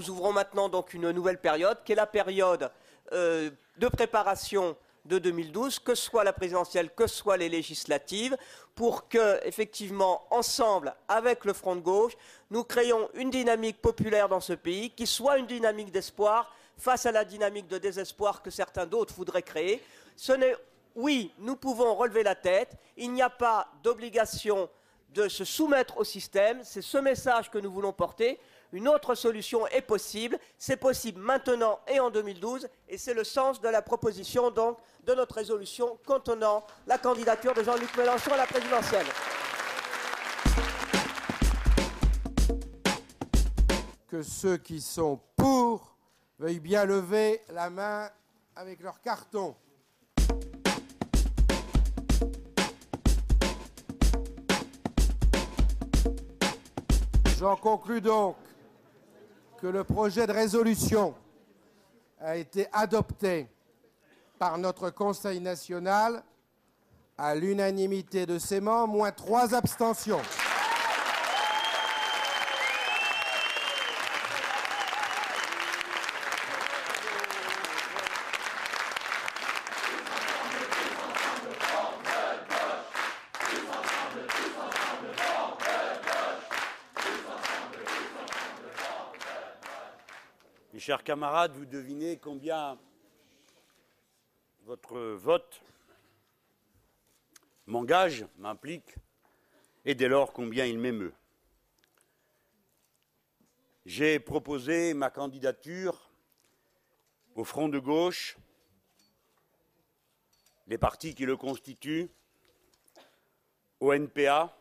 nous 0.00 0.08
ouvrons 0.08 0.32
maintenant 0.32 0.70
donc 0.70 0.94
une 0.94 1.10
nouvelle 1.10 1.38
période, 1.38 1.76
qui 1.84 1.92
est 1.92 1.96
la 1.96 2.06
période 2.06 2.70
euh, 3.12 3.50
de 3.76 3.88
préparation 3.88 4.74
de 5.04 5.18
2012, 5.18 5.78
que 5.78 5.94
ce 5.94 6.04
soit 6.04 6.24
la 6.24 6.32
présidentielle, 6.32 6.88
que 6.94 7.06
ce 7.06 7.16
soit 7.16 7.36
les 7.36 7.50
législatives, 7.50 8.34
pour 8.74 9.08
que, 9.08 9.46
effectivement, 9.46 10.26
ensemble, 10.30 10.94
avec 11.06 11.44
le 11.44 11.52
Front 11.52 11.76
de 11.76 11.82
gauche, 11.82 12.14
nous 12.50 12.64
créions 12.64 13.10
une 13.12 13.28
dynamique 13.28 13.82
populaire 13.82 14.30
dans 14.30 14.40
ce 14.40 14.54
pays 14.54 14.88
qui 14.88 15.06
soit 15.06 15.36
une 15.36 15.46
dynamique 15.46 15.92
d'espoir 15.92 16.50
face 16.78 17.04
à 17.04 17.12
la 17.12 17.26
dynamique 17.26 17.68
de 17.68 17.76
désespoir 17.76 18.40
que 18.40 18.50
certains 18.50 18.86
d'autres 18.86 19.12
voudraient 19.12 19.42
créer. 19.42 19.82
Ce 20.16 20.32
n'est, 20.32 20.56
oui, 20.94 21.30
nous 21.38 21.56
pouvons 21.56 21.94
relever 21.94 22.22
la 22.22 22.34
tête. 22.34 22.74
Il 22.96 23.12
n'y 23.12 23.20
a 23.20 23.28
pas 23.28 23.68
d'obligation 23.82 24.70
de 25.10 25.28
se 25.28 25.44
soumettre 25.44 25.98
au 25.98 26.04
système. 26.04 26.60
C'est 26.64 26.80
ce 26.80 26.96
message 26.96 27.50
que 27.50 27.58
nous 27.58 27.70
voulons 27.70 27.92
porter. 27.92 28.40
Une 28.72 28.86
autre 28.86 29.14
solution 29.14 29.66
est 29.68 29.82
possible. 29.82 30.38
C'est 30.56 30.76
possible 30.76 31.20
maintenant 31.20 31.80
et 31.88 31.98
en 31.98 32.10
2012. 32.10 32.68
Et 32.88 32.98
c'est 32.98 33.14
le 33.14 33.24
sens 33.24 33.60
de 33.60 33.68
la 33.68 33.82
proposition 33.82 34.50
donc 34.50 34.78
de 35.04 35.14
notre 35.14 35.34
résolution 35.34 35.98
contenant 36.06 36.64
la 36.86 36.98
candidature 36.98 37.52
de 37.52 37.64
Jean-Luc 37.64 37.96
Mélenchon 37.96 38.32
à 38.32 38.36
la 38.36 38.46
présidentielle. 38.46 39.06
Que 44.08 44.22
ceux 44.22 44.56
qui 44.56 44.80
sont 44.80 45.20
pour 45.36 45.96
veuillent 46.38 46.60
bien 46.60 46.84
lever 46.84 47.42
la 47.50 47.70
main 47.70 48.08
avec 48.54 48.80
leur 48.80 49.00
carton. 49.00 49.56
J'en 57.38 57.56
conclus 57.56 58.02
donc 58.02 58.36
que 59.60 59.66
le 59.66 59.84
projet 59.84 60.26
de 60.26 60.32
résolution 60.32 61.14
a 62.20 62.36
été 62.36 62.66
adopté 62.72 63.48
par 64.38 64.56
notre 64.56 64.90
Conseil 64.90 65.40
national 65.40 66.22
à 67.18 67.34
l'unanimité 67.34 68.24
de 68.24 68.38
ses 68.38 68.60
membres, 68.60 68.94
moins 68.94 69.12
trois 69.12 69.54
abstentions. 69.54 70.22
Chers 90.80 91.04
camarades, 91.04 91.52
vous 91.52 91.66
devinez 91.66 92.16
combien 92.16 92.78
votre 94.64 94.98
vote 94.98 95.60
m'engage, 97.66 98.24
m'implique, 98.38 98.94
et 99.84 99.94
dès 99.94 100.08
lors 100.08 100.32
combien 100.32 100.64
il 100.64 100.78
m'émeut. 100.78 101.12
J'ai 103.84 104.18
proposé 104.20 104.94
ma 104.94 105.10
candidature 105.10 106.10
au 107.34 107.44
Front 107.44 107.68
de 107.68 107.78
gauche, 107.78 108.38
les 110.66 110.78
partis 110.78 111.14
qui 111.14 111.26
le 111.26 111.36
constituent, 111.36 112.08
au 113.80 113.92
NPA, 113.92 114.56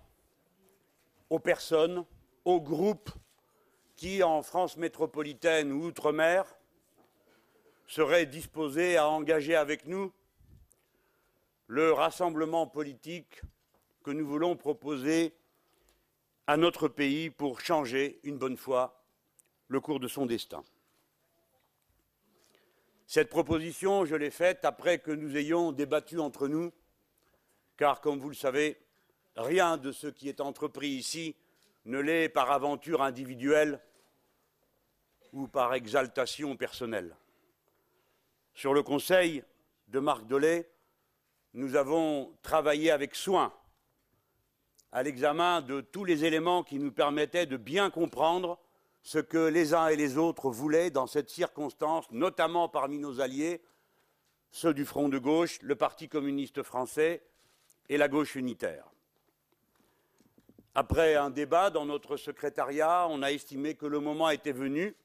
aux 1.29 1.39
personnes, 1.39 2.03
aux 2.43 2.59
groupes 2.59 3.09
qui, 3.99 4.23
en 4.23 4.41
France 4.43 4.77
métropolitaine 4.77 5.73
ou 5.73 5.83
outre-mer, 5.83 6.45
serait 7.85 8.25
disposé 8.25 8.95
à 8.95 9.09
engager 9.09 9.57
avec 9.57 9.87
nous 9.87 10.13
le 11.67 11.91
rassemblement 11.91 12.65
politique 12.65 13.41
que 14.01 14.11
nous 14.11 14.25
voulons 14.25 14.55
proposer 14.55 15.35
à 16.47 16.55
notre 16.55 16.87
pays 16.87 17.29
pour 17.29 17.59
changer 17.59 18.21
une 18.23 18.37
bonne 18.37 18.55
fois 18.55 19.03
le 19.67 19.81
cours 19.81 19.99
de 19.99 20.07
son 20.07 20.25
destin. 20.25 20.63
Cette 23.05 23.29
proposition, 23.29 24.05
je 24.05 24.15
l'ai 24.15 24.31
faite 24.31 24.63
après 24.63 24.99
que 24.99 25.11
nous 25.11 25.35
ayons 25.35 25.73
débattu 25.73 26.19
entre 26.19 26.47
nous, 26.47 26.71
car, 27.75 27.99
comme 27.99 28.21
vous 28.21 28.29
le 28.29 28.33
savez, 28.33 28.77
rien 29.35 29.75
de 29.75 29.91
ce 29.91 30.07
qui 30.07 30.29
est 30.29 30.39
entrepris 30.39 30.87
ici 30.87 31.35
ne 31.83 31.99
l'est 31.99 32.29
par 32.29 32.51
aventure 32.51 33.01
individuelle 33.01 33.81
ou 35.33 35.47
par 35.47 35.73
exaltation 35.73 36.55
personnelle. 36.55 37.15
Sur 38.53 38.73
le 38.73 38.83
conseil 38.83 39.43
de 39.87 39.99
Marc 39.99 40.25
Dolay, 40.27 40.69
nous 41.53 41.75
avons 41.75 42.33
travaillé 42.41 42.91
avec 42.91 43.15
soin 43.15 43.53
à 44.91 45.03
l'examen 45.03 45.61
de 45.61 45.81
tous 45.81 46.03
les 46.03 46.25
éléments 46.25 46.63
qui 46.63 46.79
nous 46.79 46.91
permettaient 46.91 47.45
de 47.45 47.57
bien 47.57 47.89
comprendre 47.89 48.59
ce 49.01 49.19
que 49.19 49.47
les 49.47 49.73
uns 49.73 49.87
et 49.87 49.95
les 49.95 50.17
autres 50.17 50.49
voulaient 50.49 50.89
dans 50.89 51.07
cette 51.07 51.29
circonstance, 51.29 52.09
notamment 52.11 52.69
parmi 52.69 52.99
nos 52.99 53.21
alliés, 53.21 53.61
ceux 54.51 54.73
du 54.73 54.85
Front 54.85 55.09
de 55.09 55.19
gauche, 55.19 55.61
le 55.61 55.75
Parti 55.75 56.09
communiste 56.09 56.63
français 56.63 57.23
et 57.87 57.97
la 57.97 58.07
gauche 58.07 58.35
unitaire. 58.35 58.85
Après 60.75 61.15
un 61.15 61.29
débat 61.29 61.69
dans 61.69 61.85
notre 61.85 62.17
secrétariat, 62.17 63.07
on 63.09 63.21
a 63.21 63.31
estimé 63.31 63.75
que 63.75 63.85
le 63.85 63.99
moment 63.99 64.29
était 64.29 64.51
venu 64.51 64.95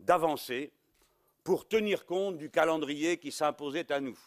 d'avancer 0.00 0.72
pour 1.44 1.68
tenir 1.68 2.06
compte 2.06 2.38
du 2.38 2.50
calendrier 2.50 3.18
qui 3.18 3.32
s'imposait 3.32 3.90
à 3.92 4.00
nous. 4.00 4.18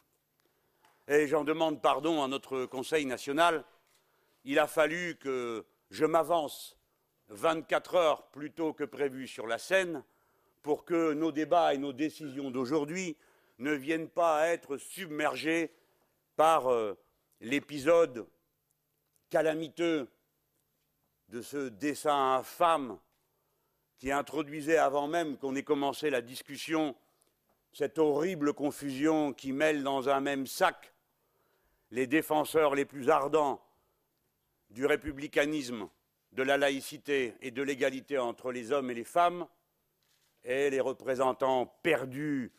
Et 1.07 1.28
j'en 1.28 1.44
demande 1.44 1.81
pardon 1.81 2.23
à 2.23 2.28
notre 2.28 2.66
Conseil 2.66 3.06
national. 3.06 3.66
Il 4.45 4.59
a 4.59 4.67
fallu 4.67 5.17
que 5.17 5.66
je 5.89 6.06
m'avance 6.06 6.78
24 7.29 7.95
heures 7.95 8.28
plus 8.28 8.51
tôt 8.51 8.73
que 8.73 8.83
prévu 8.83 9.28
sur 9.28 9.47
la 9.47 9.57
scène 9.57 10.03
pour 10.62 10.85
que 10.85 11.13
nos 11.13 11.31
débats 11.31 11.73
et 11.73 11.78
nos 11.78 11.94
décisions 11.94 12.51
d'aujourd'hui 12.51 13.17
ne 13.59 13.73
viennent 13.73 14.09
pas 14.09 14.47
être 14.47 14.78
submergés 14.78 15.72
par 16.35 16.72
euh, 16.72 16.97
l'épisode 17.41 18.28
calamiteux 19.29 20.07
de 21.29 21.41
ce 21.41 21.69
dessin 21.69 22.35
infâme 22.35 23.00
qui 24.03 24.12
introduisait 24.12 24.75
avant 24.75 25.08
même 25.08 25.38
qu'on 25.38 25.56
ait 25.56 25.64
commencé 25.64 26.09
la 26.09 26.19
discussion 26.19 26.94
cette 27.72 27.97
horrible 27.97 28.53
confusion 28.53 29.31
qui 29.31 29.53
mêle 29.53 29.81
dans 29.81 30.09
un 30.09 30.19
même 30.19 30.46
sac 30.46 30.94
les 31.90 32.06
défenseurs 32.06 32.75
les 32.75 32.84
plus 32.84 33.09
ardents 33.09 33.63
du 34.72 34.86
républicanisme, 34.86 35.88
de 36.34 36.44
la 36.44 36.58
laïcité 36.58 37.36
et 37.40 37.52
de 37.52 37.62
l'égalité 37.62 38.18
entre 38.18 38.52
les 38.52 38.74
hommes 38.74 38.92
et 38.92 38.94
les 38.94 39.06
femmes, 39.06 39.47
et 40.44 40.69
les 40.69 40.81
représentants 40.81 41.68
perdus 41.81 42.52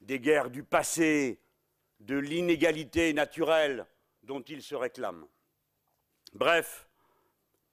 des 0.00 0.20
guerres 0.20 0.50
du 0.50 0.62
passé, 0.62 1.40
de 1.98 2.16
l'inégalité 2.16 3.12
naturelle 3.14 3.84
dont 4.22 4.42
ils 4.42 4.62
se 4.62 4.76
réclament. 4.76 5.26
Bref, 6.34 6.88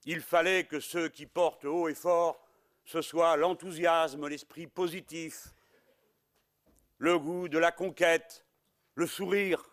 il 0.06 0.22
fallait 0.22 0.64
que 0.64 0.80
ceux 0.80 1.10
qui 1.10 1.28
portent 1.28 1.66
haut 1.66 1.88
et 1.88 1.94
fort 1.94 2.43
ce 2.86 3.02
soit 3.02 3.38
l'enthousiasme, 3.38 4.28
l'esprit 4.28 4.68
positif, 4.68 5.54
le 6.98 7.18
goût 7.18 7.48
de 7.48 7.58
la 7.58 7.72
conquête, 7.72 8.46
le 8.96 9.08
sourire, 9.08 9.64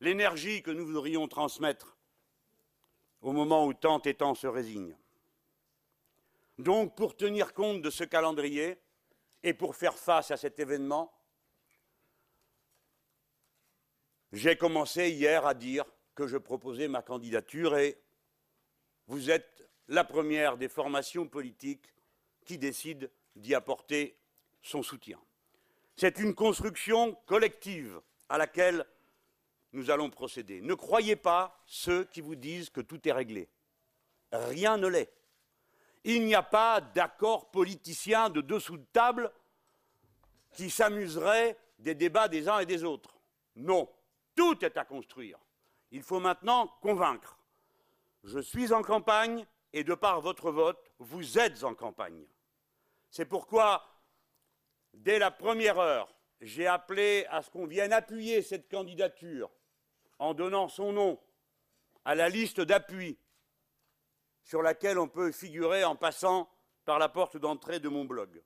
l'énergie 0.00 0.62
que 0.62 0.70
nous 0.70 0.86
voudrions 0.86 1.28
transmettre 1.28 1.96
au 3.20 3.32
moment 3.32 3.66
où 3.66 3.74
tant 3.74 4.00
et 4.02 4.14
tant 4.14 4.34
se 4.34 4.46
résignent. 4.46 4.96
Donc, 6.58 6.94
pour 6.94 7.16
tenir 7.16 7.54
compte 7.54 7.82
de 7.82 7.90
ce 7.90 8.04
calendrier 8.04 8.78
et 9.42 9.54
pour 9.54 9.76
faire 9.76 9.96
face 9.96 10.30
à 10.30 10.36
cet 10.36 10.58
événement, 10.58 11.12
j'ai 14.32 14.56
commencé 14.56 15.10
hier 15.10 15.46
à 15.46 15.54
dire 15.54 15.84
que 16.14 16.26
je 16.26 16.36
proposais 16.36 16.88
ma 16.88 17.02
candidature 17.02 17.76
et 17.76 18.00
vous 19.06 19.30
êtes 19.30 19.69
la 19.90 20.04
première 20.04 20.56
des 20.56 20.68
formations 20.68 21.26
politiques 21.26 21.92
qui 22.44 22.56
décide 22.58 23.10
d'y 23.34 23.54
apporter 23.54 24.16
son 24.62 24.82
soutien. 24.82 25.18
C'est 25.96 26.18
une 26.20 26.34
construction 26.34 27.16
collective 27.26 28.00
à 28.28 28.38
laquelle 28.38 28.86
nous 29.72 29.90
allons 29.90 30.08
procéder. 30.08 30.60
Ne 30.60 30.74
croyez 30.74 31.16
pas 31.16 31.60
ceux 31.66 32.04
qui 32.04 32.20
vous 32.20 32.36
disent 32.36 32.70
que 32.70 32.80
tout 32.80 33.06
est 33.06 33.12
réglé. 33.12 33.48
Rien 34.32 34.76
ne 34.76 34.86
l'est. 34.86 35.12
Il 36.04 36.24
n'y 36.24 36.36
a 36.36 36.42
pas 36.42 36.80
d'accord 36.80 37.50
politicien 37.50 38.30
de 38.30 38.40
dessous 38.40 38.78
de 38.78 38.86
table 38.92 39.30
qui 40.52 40.70
s'amuserait 40.70 41.58
des 41.80 41.96
débats 41.96 42.28
des 42.28 42.48
uns 42.48 42.60
et 42.60 42.66
des 42.66 42.84
autres. 42.84 43.18
Non, 43.56 43.88
tout 44.36 44.64
est 44.64 44.76
à 44.76 44.84
construire. 44.84 45.38
Il 45.90 46.02
faut 46.02 46.20
maintenant 46.20 46.68
convaincre. 46.80 47.38
Je 48.22 48.38
suis 48.38 48.72
en 48.72 48.82
campagne, 48.82 49.46
et 49.72 49.84
de 49.84 49.94
par 49.94 50.20
votre 50.20 50.50
vote, 50.50 50.90
vous 50.98 51.38
êtes 51.38 51.64
en 51.64 51.74
campagne. 51.74 52.24
C'est 53.10 53.24
pourquoi, 53.24 53.84
dès 54.94 55.18
la 55.18 55.30
première 55.30 55.78
heure, 55.78 56.14
j'ai 56.40 56.66
appelé 56.66 57.26
à 57.30 57.42
ce 57.42 57.50
qu'on 57.50 57.66
vienne 57.66 57.92
appuyer 57.92 58.42
cette 58.42 58.70
candidature 58.70 59.50
en 60.18 60.34
donnant 60.34 60.68
son 60.68 60.92
nom 60.92 61.20
à 62.04 62.14
la 62.14 62.28
liste 62.28 62.60
d'appui 62.60 63.18
sur 64.42 64.62
laquelle 64.62 64.98
on 64.98 65.08
peut 65.08 65.32
figurer 65.32 65.84
en 65.84 65.96
passant 65.96 66.50
par 66.84 66.98
la 66.98 67.08
porte 67.08 67.36
d'entrée 67.36 67.78
de 67.78 67.88
mon 67.88 68.04
blog. 68.04 68.42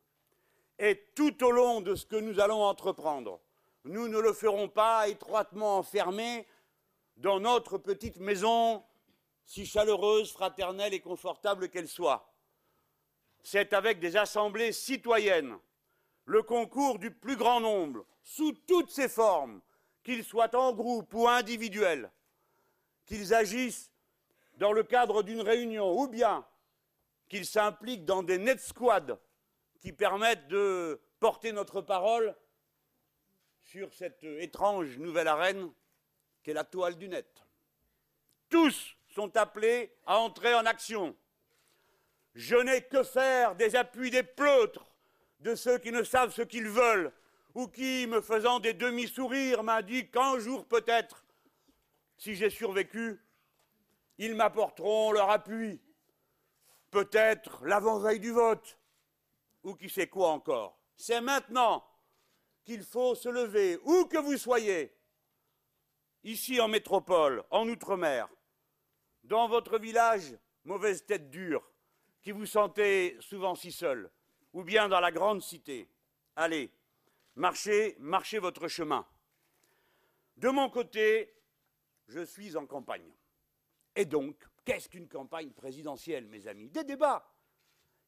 Et 0.78 1.06
tout 1.14 1.44
au 1.44 1.50
long 1.50 1.80
de 1.80 1.94
ce 1.94 2.04
que 2.04 2.16
nous 2.16 2.40
allons 2.40 2.62
entreprendre, 2.62 3.40
nous 3.84 4.08
ne 4.08 4.18
le 4.18 4.32
ferons 4.32 4.68
pas 4.68 5.08
étroitement 5.08 5.78
enfermés 5.78 6.46
dans 7.16 7.38
notre 7.38 7.78
petite 7.78 8.18
maison, 8.18 8.84
si 9.44 9.66
chaleureuse, 9.66 10.32
fraternelle 10.32 10.94
et 10.94 11.00
confortable 11.00 11.68
qu'elle 11.68 11.88
soit. 11.88 12.32
C'est 13.42 13.72
avec 13.72 14.00
des 14.00 14.16
assemblées 14.16 14.72
citoyennes, 14.72 15.58
le 16.24 16.42
concours 16.42 16.98
du 16.98 17.10
plus 17.10 17.36
grand 17.36 17.60
nombre, 17.60 18.06
sous 18.22 18.52
toutes 18.52 18.90
ses 18.90 19.08
formes, 19.08 19.60
qu'ils 20.02 20.24
soient 20.24 20.54
en 20.54 20.72
groupe 20.72 21.12
ou 21.14 21.28
individuels, 21.28 22.10
qu'ils 23.06 23.34
agissent 23.34 23.90
dans 24.56 24.72
le 24.72 24.82
cadre 24.82 25.22
d'une 25.22 25.40
réunion 25.40 25.98
ou 25.98 26.08
bien 26.08 26.46
qu'ils 27.28 27.46
s'impliquent 27.46 28.04
dans 28.04 28.22
des 28.22 28.38
net 28.38 28.60
squads 28.60 29.18
qui 29.80 29.92
permettent 29.92 30.48
de 30.48 31.00
porter 31.20 31.52
notre 31.52 31.80
parole 31.80 32.34
sur 33.62 33.92
cette 33.92 34.22
étrange 34.22 34.98
nouvelle 34.98 35.28
arène 35.28 35.72
qu'est 36.42 36.52
la 36.52 36.64
toile 36.64 36.96
du 36.96 37.08
net. 37.08 37.42
Tous 38.48 38.93
sont 39.14 39.36
appelés 39.36 39.94
à 40.06 40.18
entrer 40.18 40.54
en 40.54 40.66
action. 40.66 41.14
Je 42.34 42.56
n'ai 42.56 42.82
que 42.82 43.04
faire 43.04 43.54
des 43.54 43.76
appuis 43.76 44.10
des 44.10 44.24
pleutres, 44.24 44.84
de 45.38 45.54
ceux 45.54 45.78
qui 45.78 45.92
ne 45.92 46.02
savent 46.02 46.32
ce 46.32 46.42
qu'ils 46.42 46.68
veulent, 46.68 47.12
ou 47.54 47.68
qui, 47.68 48.08
me 48.08 48.20
faisant 48.20 48.58
des 48.58 48.74
demi-sourires, 48.74 49.62
m'indiquent 49.62 50.10
qu'un 50.10 50.40
jour 50.40 50.66
peut-être, 50.66 51.24
si 52.16 52.34
j'ai 52.34 52.50
survécu, 52.50 53.20
ils 54.18 54.34
m'apporteront 54.34 55.12
leur 55.12 55.30
appui. 55.30 55.80
Peut-être 56.90 57.64
l'avant-veille 57.64 58.20
du 58.20 58.32
vote, 58.32 58.78
ou 59.62 59.74
qui 59.74 59.88
sait 59.88 60.08
quoi 60.08 60.30
encore. 60.30 60.76
C'est 60.96 61.20
maintenant 61.20 61.84
qu'il 62.64 62.82
faut 62.82 63.14
se 63.14 63.28
lever, 63.28 63.78
où 63.84 64.06
que 64.06 64.18
vous 64.18 64.38
soyez, 64.38 64.92
ici 66.24 66.60
en 66.60 66.66
métropole, 66.66 67.44
en 67.50 67.68
Outre-mer, 67.68 68.28
dans 69.24 69.48
votre 69.48 69.78
village, 69.78 70.36
mauvaise 70.64 71.04
tête 71.04 71.30
dure, 71.30 71.68
qui 72.22 72.30
vous 72.30 72.46
sentez 72.46 73.16
souvent 73.20 73.54
si 73.54 73.72
seul, 73.72 74.10
ou 74.52 74.62
bien 74.62 74.88
dans 74.88 75.00
la 75.00 75.10
grande 75.10 75.42
cité. 75.42 75.88
Allez, 76.36 76.72
marchez, 77.34 77.96
marchez 77.98 78.38
votre 78.38 78.68
chemin. 78.68 79.06
De 80.36 80.48
mon 80.48 80.70
côté, 80.70 81.34
je 82.08 82.24
suis 82.24 82.56
en 82.56 82.66
campagne. 82.66 83.12
Et 83.96 84.04
donc, 84.04 84.36
qu'est-ce 84.64 84.88
qu'une 84.88 85.08
campagne 85.08 85.50
présidentielle, 85.50 86.26
mes 86.28 86.46
amis? 86.46 86.68
Des 86.68 86.84
débats 86.84 87.28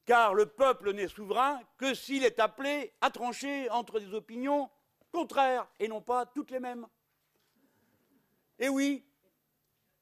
car 0.07 0.35
le 0.35 0.47
peuple 0.47 0.93
n'est 0.93 1.09
souverain 1.09 1.61
que 1.77 1.93
s'il 1.93 2.25
est 2.25 2.39
appelé 2.39 2.93
à 3.01 3.11
trancher 3.11 3.69
entre 3.71 3.99
des 3.99 4.15
opinions 4.15 4.71
contraires 5.13 5.69
et 5.81 5.89
non 5.89 6.01
pas 6.01 6.25
toutes 6.25 6.53
les 6.53 6.61
mêmes. 6.61 6.87
Et 8.59 8.69
oui, 8.69 9.05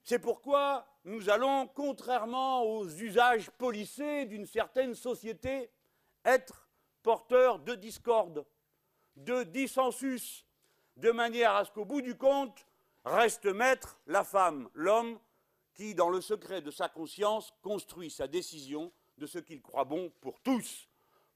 c'est 0.05 0.19
pourquoi 0.19 0.87
nous 1.05 1.31
allons, 1.31 1.67
contrairement 1.67 2.63
aux 2.63 2.87
usages 2.87 3.51
policés 3.51 4.27
d'une 4.27 4.47
certaine 4.47 4.95
société, 4.95 5.71
être 6.25 6.69
porteurs 7.03 7.59
de 7.59 7.75
discorde, 7.75 8.47
de 9.17 9.43
dissensus, 9.45 10.45
de 10.97 11.11
manière 11.11 11.55
à 11.57 11.65
ce 11.65 11.73
qu'au 11.73 11.87
bout 11.87 12.03
du 12.03 12.17
compte 12.17 12.67
reste 13.05 13.47
maître 13.47 13.99
la 14.07 14.25
femme, 14.25 14.69
l'homme, 14.75 15.19
qui, 15.73 15.95
dans 15.95 16.11
le 16.11 16.21
secret 16.21 16.61
de 16.61 16.71
sa 16.71 16.89
conscience, 16.89 17.53
construit 17.63 18.11
sa 18.11 18.29
décision 18.29 18.93
de 19.17 19.27
ce 19.27 19.39
qu'il 19.39 19.63
croit 19.63 19.85
bon 19.85 20.13
pour 20.21 20.41
tous, 20.41 20.89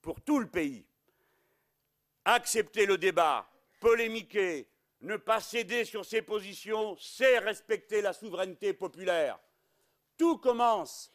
pour 0.03 0.21
tout 0.21 0.39
le 0.39 0.49
pays. 0.49 0.87
Accepter 2.25 2.85
le 2.85 2.99
débat, 2.99 3.49
polémiquer, 3.81 4.69
ne 5.01 5.17
pas 5.17 5.41
céder 5.41 5.85
sur 5.85 6.05
ses 6.05 6.23
positions, 6.23 6.97
c'est 6.99 7.39
respecter 7.39 8.01
la 8.03 8.13
souveraineté 8.13 8.73
populaire. 8.73 9.39
Tout 10.17 10.39
commence 10.39 11.13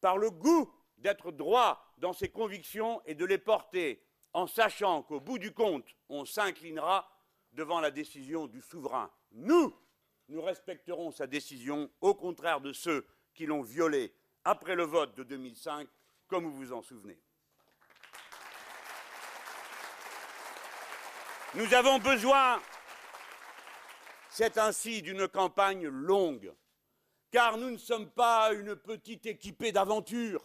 par 0.00 0.18
le 0.18 0.30
goût 0.30 0.72
d'être 0.98 1.32
droit 1.32 1.94
dans 1.98 2.12
ses 2.12 2.28
convictions 2.28 3.00
et 3.06 3.14
de 3.14 3.24
les 3.24 3.38
porter 3.38 4.04
en 4.32 4.46
sachant 4.46 5.02
qu'au 5.02 5.20
bout 5.20 5.38
du 5.38 5.52
compte, 5.52 5.86
on 6.08 6.24
s'inclinera 6.24 7.08
devant 7.52 7.80
la 7.80 7.90
décision 7.90 8.46
du 8.46 8.60
souverain. 8.60 9.10
Nous, 9.32 9.74
nous 10.28 10.42
respecterons 10.42 11.10
sa 11.10 11.26
décision, 11.26 11.90
au 12.00 12.14
contraire 12.14 12.60
de 12.60 12.72
ceux 12.72 13.06
qui 13.34 13.46
l'ont 13.46 13.62
violée 13.62 14.14
après 14.44 14.74
le 14.74 14.84
vote 14.84 15.14
de 15.14 15.22
2005 15.22 15.88
comme 16.28 16.44
vous 16.44 16.56
vous 16.56 16.72
en 16.72 16.82
souvenez. 16.82 17.18
Nous 21.54 21.74
avons 21.74 21.98
besoin, 21.98 22.62
c'est 24.32 24.56
ainsi, 24.56 25.02
d'une 25.02 25.28
campagne 25.28 25.88
longue, 25.88 26.54
car 27.30 27.58
nous 27.58 27.70
ne 27.70 27.76
sommes 27.76 28.08
pas 28.10 28.54
une 28.54 28.74
petite 28.74 29.26
équipée 29.26 29.72
d'aventure. 29.72 30.42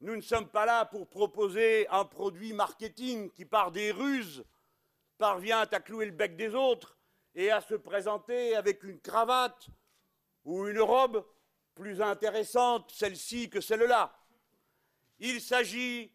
Nous 0.00 0.16
ne 0.16 0.22
sommes 0.22 0.48
pas 0.48 0.64
là 0.64 0.86
pour 0.86 1.06
proposer 1.06 1.86
un 1.88 2.06
produit 2.06 2.54
marketing 2.54 3.30
qui, 3.32 3.44
par 3.44 3.70
des 3.70 3.92
ruses, 3.92 4.42
parvient 5.18 5.60
à 5.60 5.80
clouer 5.80 6.06
le 6.06 6.12
bec 6.12 6.34
des 6.34 6.54
autres 6.54 6.96
et 7.34 7.50
à 7.50 7.60
se 7.60 7.74
présenter 7.74 8.56
avec 8.56 8.84
une 8.84 9.00
cravate 9.00 9.68
ou 10.44 10.66
une 10.66 10.80
robe 10.80 11.22
plus 11.74 12.00
intéressante, 12.00 12.90
celle-ci 12.90 13.50
que 13.50 13.60
celle-là. 13.60 14.18
Il 15.18 15.42
s'agit 15.42 16.10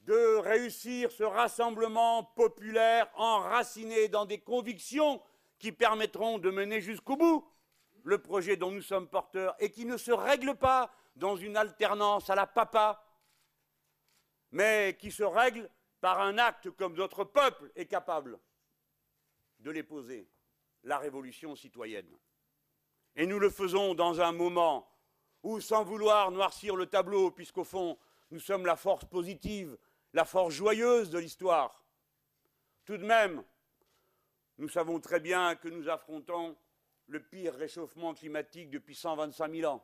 de 0.00 0.36
réussir 0.36 1.10
ce 1.10 1.22
rassemblement 1.22 2.24
populaire 2.24 3.10
enraciné 3.14 4.08
dans 4.08 4.26
des 4.26 4.40
convictions 4.40 5.22
qui 5.60 5.70
permettront 5.70 6.38
de 6.38 6.50
mener 6.50 6.80
jusqu'au 6.80 7.16
bout 7.16 7.46
le 8.02 8.18
projet 8.18 8.56
dont 8.56 8.72
nous 8.72 8.82
sommes 8.82 9.08
porteurs 9.08 9.54
et 9.60 9.70
qui 9.70 9.84
ne 9.84 9.96
se 9.96 10.10
règle 10.10 10.56
pas 10.56 10.90
dans 11.14 11.36
une 11.36 11.56
alternance 11.56 12.30
à 12.30 12.34
la 12.34 12.46
papa, 12.46 13.04
mais 14.50 14.96
qui 14.98 15.12
se 15.12 15.22
règle 15.22 15.70
par 16.00 16.20
un 16.20 16.38
acte 16.38 16.70
comme 16.70 16.94
notre 16.94 17.24
peuple 17.24 17.70
est 17.76 17.86
capable 17.86 18.40
de 19.60 19.70
les 19.70 19.82
poser, 19.82 20.26
la 20.82 20.98
révolution 20.98 21.54
citoyenne. 21.54 22.10
Et 23.14 23.26
nous 23.26 23.38
le 23.38 23.50
faisons 23.50 23.94
dans 23.94 24.20
un 24.22 24.32
moment 24.32 24.90
où, 25.42 25.60
sans 25.60 25.84
vouloir 25.84 26.30
noircir 26.30 26.74
le 26.74 26.86
tableau, 26.86 27.30
puisqu'au 27.30 27.64
fond, 27.64 27.98
nous 28.30 28.40
sommes 28.40 28.64
la 28.64 28.76
force 28.76 29.04
positive, 29.04 29.76
la 30.14 30.24
force 30.24 30.54
joyeuse 30.54 31.10
de 31.10 31.18
l'histoire. 31.18 31.84
Tout 32.86 32.96
de 32.96 33.04
même, 33.04 33.44
nous 34.60 34.68
savons 34.68 35.00
très 35.00 35.20
bien 35.20 35.56
que 35.56 35.68
nous 35.68 35.88
affrontons 35.88 36.54
le 37.06 37.22
pire 37.22 37.54
réchauffement 37.54 38.12
climatique 38.12 38.68
depuis 38.68 38.94
125 38.94 39.50
000 39.54 39.72
ans. 39.72 39.82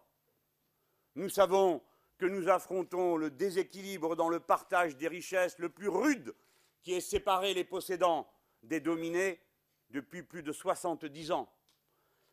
Nous 1.14 1.30
savons 1.30 1.82
que 2.18 2.26
nous 2.26 2.50
affrontons 2.50 3.16
le 3.16 3.30
déséquilibre 3.30 4.16
dans 4.16 4.28
le 4.28 4.38
partage 4.38 4.94
des 4.98 5.08
richesses 5.08 5.58
le 5.58 5.70
plus 5.70 5.88
rude 5.88 6.34
qui 6.82 6.92
ait 6.92 7.00
séparé 7.00 7.54
les 7.54 7.64
possédants 7.64 8.30
des 8.62 8.80
dominés 8.80 9.40
depuis 9.88 10.22
plus 10.22 10.42
de 10.42 10.52
70 10.52 11.32
ans. 11.32 11.50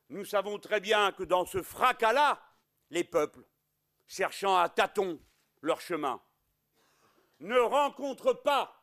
Nous 0.09 0.25
savons 0.25 0.59
très 0.59 0.81
bien 0.81 1.13
que 1.13 1.23
dans 1.23 1.45
ce 1.45 1.61
fracas-là, 1.61 2.41
les 2.89 3.05
peuples, 3.05 3.45
cherchant 4.05 4.57
à 4.57 4.67
tâtons 4.67 5.17
leur 5.61 5.79
chemin, 5.79 6.21
ne 7.39 7.57
rencontrent 7.57 8.33
pas 8.33 8.82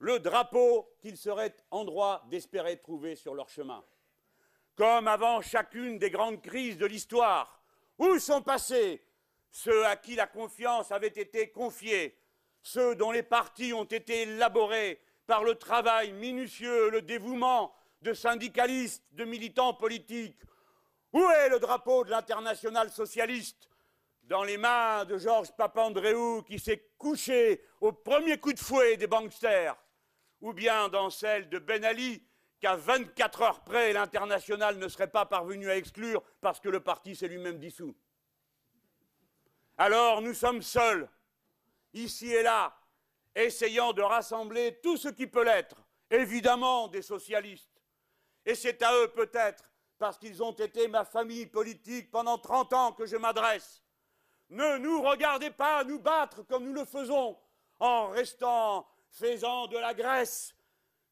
le 0.00 0.18
drapeau 0.18 0.90
qu'ils 0.98 1.16
seraient 1.16 1.54
en 1.70 1.84
droit 1.84 2.24
d'espérer 2.30 2.78
trouver 2.78 3.14
sur 3.14 3.34
leur 3.34 3.48
chemin. 3.48 3.84
Comme 4.74 5.06
avant 5.06 5.42
chacune 5.42 5.98
des 5.98 6.10
grandes 6.10 6.40
crises 6.40 6.78
de 6.78 6.86
l'histoire, 6.86 7.62
où 7.98 8.18
sont 8.18 8.42
passés 8.42 9.04
ceux 9.50 9.84
à 9.84 9.96
qui 9.96 10.14
la 10.14 10.26
confiance 10.26 10.90
avait 10.90 11.08
été 11.08 11.50
confiée, 11.50 12.16
ceux 12.62 12.94
dont 12.94 13.10
les 13.10 13.22
partis 13.22 13.72
ont 13.72 13.84
été 13.84 14.22
élaborés 14.22 15.00
par 15.26 15.44
le 15.44 15.54
travail 15.54 16.12
minutieux, 16.12 16.88
le 16.90 17.02
dévouement 17.02 17.74
de 18.00 18.14
syndicalistes, 18.14 19.04
de 19.12 19.24
militants 19.24 19.74
politiques 19.74 20.40
Où 21.12 21.20
est 21.20 21.50
le 21.50 21.58
drapeau 21.58 22.04
de 22.04 22.10
l'international 22.10 22.90
socialiste 22.90 23.68
dans 24.22 24.44
les 24.44 24.56
mains 24.56 25.04
de 25.04 25.18
Georges 25.18 25.52
Papandréou 25.52 26.42
qui 26.42 26.58
s'est 26.58 26.90
couché 26.96 27.62
au 27.80 27.92
premier 27.92 28.38
coup 28.38 28.52
de 28.52 28.58
fouet 28.58 28.96
des 28.96 29.06
banksters, 29.06 29.76
ou 30.40 30.52
bien 30.52 30.88
dans 30.88 31.10
celle 31.10 31.48
de 31.48 31.58
Ben 31.58 31.84
Ali 31.84 32.22
qu'à 32.60 32.76
24 32.76 33.42
heures 33.42 33.60
près 33.64 33.92
l'international 33.92 34.78
ne 34.78 34.88
serait 34.88 35.10
pas 35.10 35.26
parvenu 35.26 35.70
à 35.70 35.76
exclure 35.76 36.22
parce 36.40 36.60
que 36.60 36.68
le 36.68 36.80
parti 36.80 37.16
s'est 37.16 37.28
lui-même 37.28 37.58
dissous. 37.58 37.96
Alors 39.78 40.20
nous 40.20 40.34
sommes 40.34 40.62
seuls, 40.62 41.08
ici 41.94 42.32
et 42.32 42.42
là, 42.42 42.76
essayant 43.34 43.92
de 43.92 44.02
rassembler 44.02 44.78
tout 44.82 44.96
ce 44.96 45.08
qui 45.08 45.26
peut 45.26 45.44
l'être, 45.44 45.76
évidemment 46.10 46.88
des 46.88 47.02
socialistes. 47.02 47.70
Et 48.44 48.54
c'est 48.54 48.82
à 48.82 48.94
eux 48.96 49.08
peut-être, 49.08 49.70
parce 49.98 50.18
qu'ils 50.18 50.42
ont 50.42 50.52
été 50.52 50.88
ma 50.88 51.04
famille 51.04 51.46
politique 51.46 52.10
pendant 52.10 52.38
30 52.38 52.72
ans, 52.72 52.92
que 52.92 53.06
je 53.06 53.16
m'adresse. 53.16 53.82
Ne 54.48 54.78
nous 54.78 55.02
regardez 55.02 55.50
pas 55.50 55.84
nous 55.84 56.00
battre 56.00 56.42
comme 56.42 56.64
nous 56.64 56.72
le 56.72 56.84
faisons 56.84 57.38
en 57.78 58.08
restant 58.08 58.89
faisant 59.10 59.66
de 59.66 59.76
la 59.76 59.94
Grèce, 59.94 60.54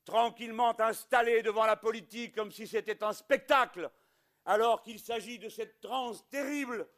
tranquillement 0.04 0.78
installés 0.80 1.42
devant 1.42 1.66
la 1.66 1.76
politique 1.76 2.34
comme 2.34 2.50
si 2.50 2.66
c'était 2.66 3.04
un 3.04 3.12
spectacle, 3.12 3.90
alors 4.44 4.82
qu'il 4.82 4.98
s'agit 4.98 5.38
de 5.38 5.48
cette 5.48 5.80
transe 5.80 6.26
terrible 6.30 6.88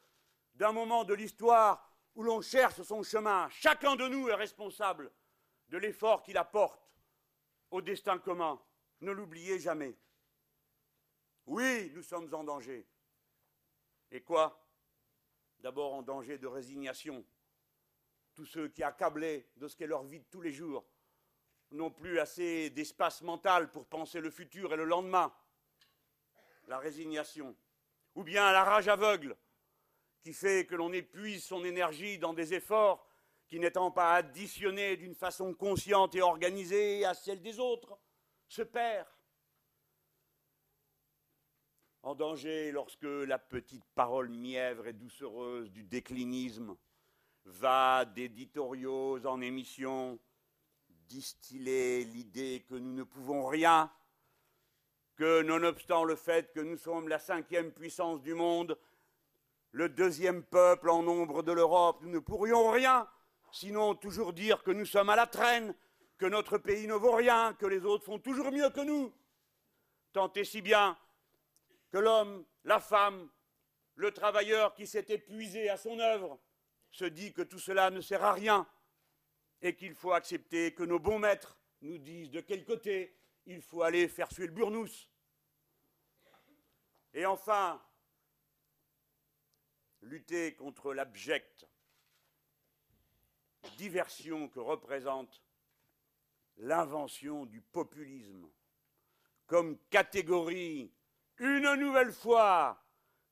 d'un 0.55 0.71
moment 0.71 1.03
de 1.03 1.13
l'histoire 1.13 1.91
où 2.15 2.23
l'on 2.23 2.41
cherche 2.41 2.81
son 2.83 3.03
chemin. 3.03 3.49
Chacun 3.49 3.95
de 3.95 4.07
nous 4.07 4.29
est 4.29 4.35
responsable 4.35 5.11
de 5.69 5.77
l'effort 5.77 6.23
qu'il 6.23 6.37
apporte 6.37 6.81
au 7.71 7.81
destin 7.81 8.19
commun. 8.19 8.61
Ne 9.01 9.11
l'oubliez 9.11 9.59
jamais. 9.59 9.97
Oui, 11.45 11.91
nous 11.93 12.03
sommes 12.03 12.33
en 12.33 12.43
danger. 12.43 12.87
Et 14.11 14.21
quoi? 14.21 14.65
D'abord 15.59 15.93
en 15.93 16.01
danger 16.01 16.37
de 16.37 16.47
résignation. 16.47 17.25
Tous 18.35 18.45
ceux 18.45 18.69
qui, 18.69 18.83
accablés 18.83 19.49
de 19.57 19.67
ce 19.67 19.75
qu'est 19.75 19.87
leur 19.87 20.03
vie 20.03 20.19
de 20.19 20.25
tous 20.25 20.41
les 20.41 20.51
jours, 20.51 20.85
n'ont 21.71 21.91
plus 21.91 22.19
assez 22.19 22.69
d'espace 22.69 23.21
mental 23.21 23.71
pour 23.71 23.85
penser 23.85 24.19
le 24.19 24.29
futur 24.29 24.73
et 24.73 24.77
le 24.77 24.85
lendemain. 24.85 25.33
La 26.67 26.77
résignation. 26.77 27.55
Ou 28.15 28.23
bien 28.23 28.51
la 28.51 28.63
rage 28.63 28.87
aveugle, 28.87 29.37
qui 30.21 30.33
fait 30.33 30.65
que 30.65 30.75
l'on 30.75 30.93
épuise 30.93 31.43
son 31.43 31.63
énergie 31.63 32.17
dans 32.17 32.33
des 32.33 32.53
efforts 32.53 33.07
qui, 33.47 33.59
n'étant 33.59 33.91
pas 33.91 34.13
additionnés 34.15 34.97
d'une 34.97 35.15
façon 35.15 35.53
consciente 35.53 36.15
et 36.15 36.21
organisée 36.21 37.05
à 37.05 37.13
celle 37.13 37.41
des 37.41 37.59
autres, 37.59 37.97
se 38.47 38.61
perd. 38.61 39.07
En 42.03 42.15
danger 42.15 42.71
lorsque 42.71 43.03
la 43.03 43.37
petite 43.37 43.85
parole 43.93 44.29
mièvre 44.29 44.87
et 44.87 44.93
doucereuse 44.93 45.69
du 45.71 45.83
déclinisme 45.83 46.75
va 47.45 48.05
d'éditoriaux 48.05 49.25
en 49.25 49.41
émissions 49.41 50.19
distiller 51.11 52.05
l'idée 52.05 52.65
que 52.69 52.75
nous 52.75 52.93
ne 52.93 53.03
pouvons 53.03 53.45
rien, 53.45 53.91
que 55.17 55.41
nonobstant 55.41 56.05
le 56.05 56.15
fait 56.15 56.53
que 56.53 56.61
nous 56.61 56.77
sommes 56.77 57.09
la 57.09 57.19
cinquième 57.19 57.73
puissance 57.73 58.21
du 58.21 58.33
monde, 58.33 58.77
le 59.71 59.89
deuxième 59.89 60.41
peuple 60.41 60.89
en 60.89 61.03
nombre 61.03 61.43
de 61.43 61.51
l'Europe, 61.51 61.99
nous 62.01 62.09
ne 62.11 62.19
pourrions 62.19 62.71
rien, 62.71 63.09
sinon 63.51 63.93
toujours 63.93 64.31
dire 64.31 64.63
que 64.63 64.71
nous 64.71 64.85
sommes 64.85 65.09
à 65.09 65.17
la 65.17 65.27
traîne, 65.27 65.75
que 66.17 66.25
notre 66.25 66.57
pays 66.57 66.87
ne 66.87 66.93
vaut 66.93 67.15
rien, 67.15 67.53
que 67.55 67.65
les 67.65 67.83
autres 67.83 68.05
font 68.05 68.19
toujours 68.19 68.51
mieux 68.51 68.69
que 68.69 68.81
nous. 68.81 69.13
Tant 70.13 70.31
et 70.33 70.45
si 70.45 70.61
bien 70.61 70.97
que 71.91 71.97
l'homme, 71.97 72.45
la 72.63 72.79
femme, 72.79 73.29
le 73.95 74.11
travailleur 74.11 74.73
qui 74.75 74.87
s'est 74.87 75.07
épuisé 75.09 75.69
à 75.69 75.75
son 75.75 75.99
œuvre 75.99 76.39
se 76.89 77.03
dit 77.03 77.33
que 77.33 77.41
tout 77.41 77.59
cela 77.59 77.89
ne 77.89 77.99
sert 77.99 78.23
à 78.23 78.31
rien 78.31 78.65
et 79.61 79.75
qu'il 79.75 79.93
faut 79.93 80.13
accepter 80.13 80.73
que 80.73 80.83
nos 80.83 80.99
bons 80.99 81.19
maîtres 81.19 81.57
nous 81.81 81.97
disent 81.97 82.31
de 82.31 82.41
quel 82.41 82.65
côté 82.65 83.15
il 83.45 83.61
faut 83.61 83.83
aller 83.83 84.07
faire 84.07 84.31
suer 84.31 84.47
le 84.47 84.53
burnous. 84.53 85.09
Et 87.13 87.25
enfin, 87.25 87.81
lutter 90.01 90.55
contre 90.55 90.93
l'abjecte 90.93 91.67
diversion 93.77 94.49
que 94.49 94.59
représente 94.59 95.41
l'invention 96.57 97.45
du 97.45 97.61
populisme 97.61 98.49
comme 99.45 99.77
catégorie, 99.89 100.93
une 101.39 101.73
nouvelle 101.75 102.13
fois, 102.13 102.81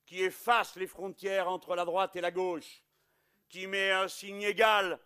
qui 0.04 0.22
efface 0.22 0.76
les 0.76 0.86
frontières 0.86 1.48
entre 1.48 1.74
la 1.74 1.84
droite 1.84 2.16
et 2.16 2.20
la 2.20 2.30
gauche, 2.30 2.82
qui 3.48 3.66
met 3.66 3.90
un 3.90 4.08
signe 4.08 4.42
égal 4.42 5.00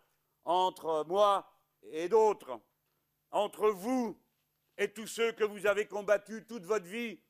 entre 0.45 1.05
moi 1.07 1.51
et 1.83 2.09
d'autres, 2.09 2.61
entre 3.31 3.71
vous 3.71 4.21
et 4.77 4.93
tous 4.93 5.07
ceux 5.07 5.33
que 5.33 5.45
vous 5.45 5.67
avez 5.67 5.87
combattus 5.87 6.47
toute 6.47 6.65
votre 6.65 6.87
vie, 6.87 7.21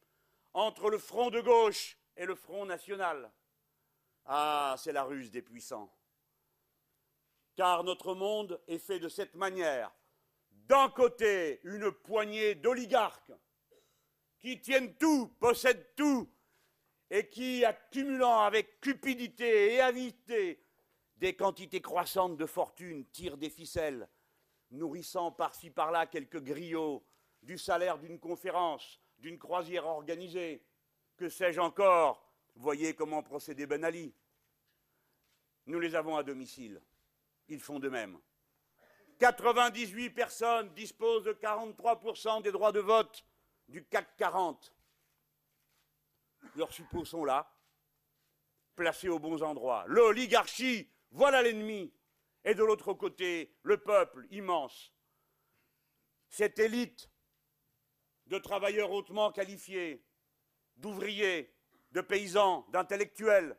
entre 0.52 0.90
le 0.90 0.98
front 0.98 1.30
de 1.30 1.40
gauche 1.40 1.98
et 2.16 2.26
le 2.26 2.34
front 2.34 2.64
national. 2.64 3.30
Ah, 4.24 4.76
c'est 4.78 4.92
la 4.92 5.04
ruse 5.04 5.30
des 5.30 5.42
puissants. 5.42 5.92
Car 7.56 7.84
notre 7.84 8.14
monde 8.14 8.60
est 8.66 8.78
fait 8.78 8.98
de 8.98 9.08
cette 9.08 9.34
manière. 9.34 9.92
D'un 10.50 10.88
côté, 10.88 11.60
une 11.64 11.92
poignée 11.92 12.54
d'oligarques 12.54 13.32
qui 14.40 14.60
tiennent 14.60 14.94
tout, 14.96 15.28
possèdent 15.38 15.94
tout, 15.94 16.30
et 17.10 17.28
qui, 17.28 17.64
accumulant 17.64 18.40
avec 18.40 18.80
cupidité 18.80 19.74
et 19.74 19.80
avidité 19.80 20.63
des 21.16 21.34
quantités 21.34 21.80
croissantes 21.80 22.36
de 22.36 22.46
fortune, 22.46 23.06
tirent 23.06 23.36
des 23.36 23.50
ficelles, 23.50 24.08
nourrissant 24.70 25.32
par-ci 25.32 25.70
par-là 25.70 26.06
quelques 26.06 26.42
griots 26.42 27.04
du 27.42 27.58
salaire 27.58 27.98
d'une 27.98 28.18
conférence, 28.18 29.00
d'une 29.18 29.38
croisière 29.38 29.86
organisée, 29.86 30.64
que 31.16 31.28
sais-je 31.28 31.60
encore, 31.60 32.24
Voyez 32.56 32.94
comment 32.94 33.22
procéder 33.22 33.66
Ben 33.66 33.84
Ali. 33.84 34.14
Nous 35.66 35.80
les 35.80 35.94
avons 35.94 36.16
à 36.16 36.22
domicile. 36.22 36.80
Ils 37.48 37.60
font 37.60 37.78
de 37.78 37.88
même. 37.88 38.18
98 39.18 40.10
personnes 40.10 40.72
disposent 40.74 41.24
de 41.24 41.32
43% 41.32 42.42
des 42.42 42.52
droits 42.52 42.72
de 42.72 42.80
vote 42.80 43.24
du 43.68 43.84
CAC 43.84 44.16
40. 44.16 44.72
Leurs 46.56 46.72
suppôts 46.72 47.04
sont 47.04 47.24
là, 47.24 47.50
placés 48.76 49.08
aux 49.08 49.18
bons 49.18 49.42
endroits. 49.42 49.84
L'oligarchie, 49.86 50.88
voilà 51.14 51.42
l'ennemi. 51.42 51.92
Et 52.44 52.54
de 52.54 52.62
l'autre 52.62 52.92
côté, 52.92 53.56
le 53.62 53.78
peuple 53.78 54.26
immense. 54.30 54.92
Cette 56.28 56.58
élite 56.58 57.08
de 58.26 58.36
travailleurs 58.38 58.90
hautement 58.90 59.30
qualifiés, 59.30 60.04
d'ouvriers, 60.76 61.54
de 61.92 62.00
paysans, 62.00 62.66
d'intellectuels, 62.70 63.56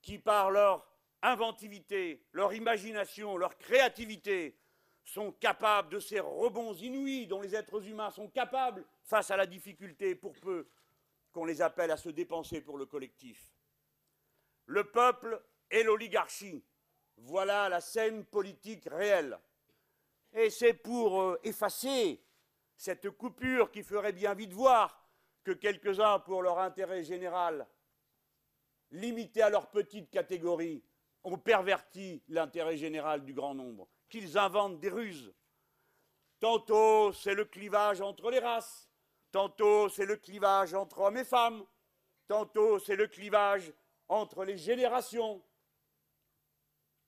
qui 0.00 0.18
par 0.18 0.50
leur 0.50 0.88
inventivité, 1.20 2.24
leur 2.32 2.54
imagination, 2.54 3.36
leur 3.36 3.58
créativité, 3.58 4.56
sont 5.04 5.32
capables 5.32 5.90
de 5.90 5.98
ces 5.98 6.20
rebonds 6.20 6.74
inouïs 6.74 7.26
dont 7.26 7.40
les 7.40 7.56
êtres 7.56 7.84
humains 7.86 8.10
sont 8.10 8.28
capables 8.28 8.86
face 9.02 9.30
à 9.30 9.36
la 9.36 9.46
difficulté, 9.46 10.14
pour 10.14 10.32
peu 10.34 10.68
qu'on 11.32 11.44
les 11.44 11.60
appelle 11.60 11.90
à 11.90 11.96
se 11.96 12.08
dépenser 12.08 12.60
pour 12.60 12.78
le 12.78 12.86
collectif. 12.86 13.52
Le 14.66 14.84
peuple 14.84 15.42
et 15.70 15.82
l'oligarchie, 15.82 16.64
voilà 17.16 17.68
la 17.68 17.80
scène 17.80 18.24
politique 18.24 18.88
réelle. 18.90 19.38
Et 20.32 20.50
c'est 20.50 20.74
pour 20.74 21.20
euh, 21.20 21.40
effacer 21.42 22.22
cette 22.76 23.10
coupure 23.10 23.70
qui 23.70 23.82
ferait 23.82 24.12
bien 24.12 24.34
vite 24.34 24.52
voir 24.52 25.08
que 25.44 25.52
quelques-uns, 25.52 26.18
pour 26.20 26.42
leur 26.42 26.58
intérêt 26.58 27.02
général, 27.02 27.66
limités 28.90 29.42
à 29.42 29.50
leur 29.50 29.70
petite 29.70 30.10
catégorie, 30.10 30.82
ont 31.24 31.38
perverti 31.38 32.22
l'intérêt 32.28 32.76
général 32.76 33.24
du 33.24 33.34
grand 33.34 33.54
nombre, 33.54 33.88
qu'ils 34.08 34.38
inventent 34.38 34.80
des 34.80 34.88
ruses. 34.88 35.34
Tantôt 36.38 37.12
c'est 37.12 37.34
le 37.34 37.44
clivage 37.44 38.00
entre 38.00 38.30
les 38.30 38.38
races, 38.38 38.88
tantôt 39.30 39.88
c'est 39.88 40.06
le 40.06 40.16
clivage 40.16 40.72
entre 40.74 41.00
hommes 41.00 41.18
et 41.18 41.24
femmes, 41.24 41.64
tantôt 42.26 42.78
c'est 42.78 42.96
le 42.96 43.06
clivage 43.06 43.72
entre 44.08 44.44
les 44.44 44.56
générations. 44.56 45.42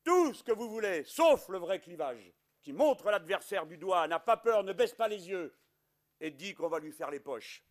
Tout 0.05 0.35
ce 0.35 0.43
que 0.43 0.53
vous 0.53 0.69
voulez, 0.69 1.05
sauf 1.05 1.49
le 1.49 1.59
vrai 1.59 1.81
clivage, 1.81 2.33
qui 2.63 2.73
montre 2.73 3.11
l'adversaire 3.11 3.67
du 3.67 3.77
doigt, 3.77 4.07
n'a 4.09 4.21
pas 4.21 4.37
peur, 4.37 4.65
ne 4.65 4.73
baisse 4.73 4.95
pas 4.95 5.09
les 5.09 5.29
yeux, 5.29 5.57
et 6.21 6.31
dit 6.31 6.55
qu'on 6.55 6.69
va 6.69 6.79
lui 6.79 6.93
faire 6.93 7.11
les 7.11 7.21
poches. 7.21 7.65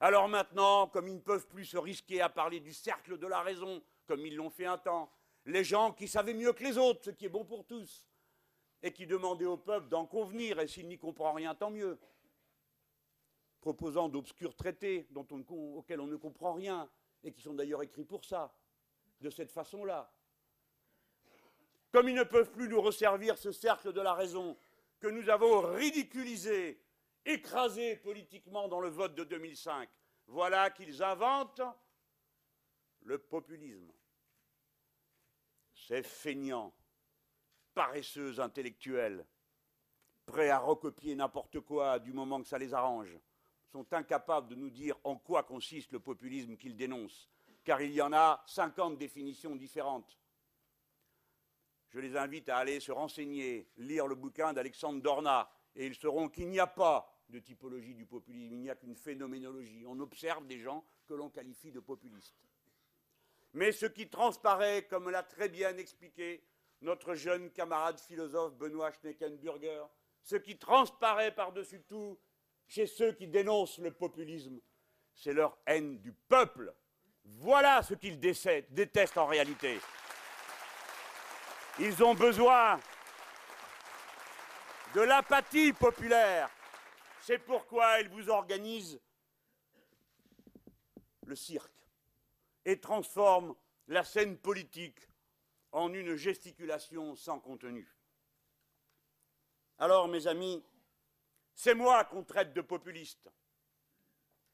Alors 0.00 0.28
maintenant, 0.28 0.88
comme 0.88 1.08
ils 1.08 1.14
ne 1.14 1.20
peuvent 1.20 1.46
plus 1.48 1.64
se 1.64 1.78
risquer 1.78 2.20
à 2.20 2.28
parler 2.28 2.60
du 2.60 2.72
cercle 2.72 3.18
de 3.18 3.26
la 3.26 3.40
raison, 3.42 3.82
comme 4.06 4.26
ils 4.26 4.36
l'ont 4.36 4.50
fait 4.50 4.66
un 4.66 4.78
temps, 4.78 5.10
les 5.46 5.64
gens 5.64 5.92
qui 5.92 6.08
savaient 6.08 6.34
mieux 6.34 6.52
que 6.52 6.64
les 6.64 6.78
autres 6.78 7.04
ce 7.04 7.10
qui 7.10 7.26
est 7.26 7.30
bon 7.30 7.44
pour 7.44 7.64
tous, 7.66 8.06
et 8.82 8.92
qui 8.92 9.06
demandaient 9.06 9.44
au 9.44 9.56
peuple 9.56 9.88
d'en 9.88 10.06
convenir, 10.06 10.60
et 10.60 10.66
s'il 10.66 10.88
n'y 10.88 10.98
comprend 10.98 11.32
rien, 11.32 11.54
tant 11.54 11.70
mieux, 11.70 11.98
proposant 13.60 14.08
d'obscurs 14.08 14.54
traités 14.54 15.08
auxquels 15.14 16.00
on 16.00 16.06
ne 16.06 16.16
comprend 16.16 16.52
rien, 16.52 16.90
et 17.22 17.32
qui 17.32 17.40
sont 17.40 17.54
d'ailleurs 17.54 17.82
écrits 17.82 18.04
pour 18.04 18.24
ça, 18.24 18.54
de 19.20 19.30
cette 19.30 19.50
façon-là. 19.50 20.12
Comme 21.94 22.08
ils 22.08 22.16
ne 22.16 22.24
peuvent 22.24 22.50
plus 22.50 22.68
nous 22.68 22.80
resservir 22.80 23.38
ce 23.38 23.52
cercle 23.52 23.92
de 23.92 24.00
la 24.00 24.14
raison 24.14 24.58
que 24.98 25.06
nous 25.06 25.28
avons 25.28 25.60
ridiculisé 25.60 26.82
écrasés 27.24 27.94
politiquement 27.98 28.66
dans 28.66 28.80
le 28.80 28.88
vote 28.88 29.14
de 29.14 29.22
2005. 29.22 29.88
Voilà 30.26 30.70
qu'ils 30.70 31.04
inventent 31.04 31.62
le 33.02 33.18
populisme. 33.18 33.92
C'est 35.72 36.02
feignant, 36.02 36.74
paresseux 37.74 38.40
intellectuels, 38.40 39.24
prêts 40.26 40.50
à 40.50 40.58
recopier 40.58 41.14
n'importe 41.14 41.60
quoi 41.60 42.00
du 42.00 42.12
moment 42.12 42.42
que 42.42 42.48
ça 42.48 42.58
les 42.58 42.74
arrange, 42.74 43.16
sont 43.70 43.86
incapables 43.92 44.48
de 44.48 44.56
nous 44.56 44.70
dire 44.70 44.96
en 45.04 45.14
quoi 45.14 45.44
consiste 45.44 45.92
le 45.92 46.00
populisme 46.00 46.56
qu'ils 46.56 46.76
dénoncent, 46.76 47.30
car 47.62 47.80
il 47.80 47.92
y 47.92 48.02
en 48.02 48.12
a 48.12 48.42
50 48.48 48.98
définitions 48.98 49.54
différentes. 49.54 50.18
Je 51.94 52.00
les 52.00 52.16
invite 52.16 52.48
à 52.48 52.56
aller 52.56 52.80
se 52.80 52.90
renseigner, 52.90 53.68
lire 53.76 54.08
le 54.08 54.16
bouquin 54.16 54.52
d'Alexandre 54.52 55.00
Dorna, 55.00 55.48
et 55.76 55.86
ils 55.86 55.94
sauront 55.94 56.28
qu'il 56.28 56.48
n'y 56.48 56.58
a 56.58 56.66
pas 56.66 57.08
de 57.28 57.38
typologie 57.38 57.94
du 57.94 58.04
populisme, 58.04 58.56
il 58.56 58.62
n'y 58.62 58.70
a 58.70 58.74
qu'une 58.74 58.96
phénoménologie. 58.96 59.84
On 59.86 60.00
observe 60.00 60.44
des 60.48 60.58
gens 60.58 60.84
que 61.06 61.14
l'on 61.14 61.30
qualifie 61.30 61.70
de 61.70 61.78
populistes. 61.78 62.34
Mais 63.52 63.70
ce 63.70 63.86
qui 63.86 64.08
transparaît, 64.08 64.88
comme 64.90 65.08
l'a 65.08 65.22
très 65.22 65.48
bien 65.48 65.76
expliqué 65.76 66.42
notre 66.80 67.14
jeune 67.14 67.52
camarade 67.52 68.00
philosophe 68.00 68.56
Benoît 68.56 68.90
Schneckenburger, 68.90 69.84
ce 70.24 70.34
qui 70.34 70.58
transparaît 70.58 71.32
par-dessus 71.32 71.82
tout 71.82 72.18
chez 72.66 72.88
ceux 72.88 73.12
qui 73.12 73.28
dénoncent 73.28 73.78
le 73.78 73.92
populisme, 73.92 74.60
c'est 75.14 75.32
leur 75.32 75.56
haine 75.64 76.00
du 76.00 76.12
peuple. 76.12 76.74
Voilà 77.24 77.84
ce 77.84 77.94
qu'ils 77.94 78.18
détestent 78.18 79.16
en 79.16 79.26
réalité. 79.26 79.78
Ils 81.78 82.04
ont 82.04 82.14
besoin 82.14 82.78
de 84.94 85.00
l'apathie 85.00 85.72
populaire. 85.72 86.48
C'est 87.20 87.38
pourquoi 87.38 88.00
ils 88.00 88.08
vous 88.08 88.28
organisent 88.28 89.00
le 91.26 91.34
cirque 91.34 91.84
et 92.64 92.78
transforment 92.78 93.56
la 93.88 94.04
scène 94.04 94.38
politique 94.38 95.00
en 95.72 95.92
une 95.92 96.14
gesticulation 96.14 97.16
sans 97.16 97.40
contenu. 97.40 97.92
Alors, 99.78 100.06
mes 100.06 100.28
amis, 100.28 100.64
c'est 101.54 101.74
moi 101.74 102.04
qu'on 102.04 102.22
traite 102.22 102.52
de 102.52 102.60
populiste. 102.60 103.28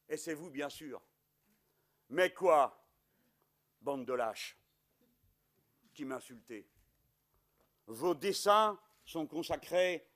Et 0.08 0.16
c'est 0.16 0.34
vous, 0.34 0.50
bien 0.50 0.70
sûr. 0.70 1.02
Mais 2.08 2.32
quoi 2.32 2.82
Bande 3.82 4.06
de 4.06 4.14
lâches 4.14 4.56
qui 5.92 6.04
m'insultez? 6.04 6.66
Vos 7.90 8.14
dessins 8.14 8.78
sont 9.04 9.26
consacrés 9.26 10.06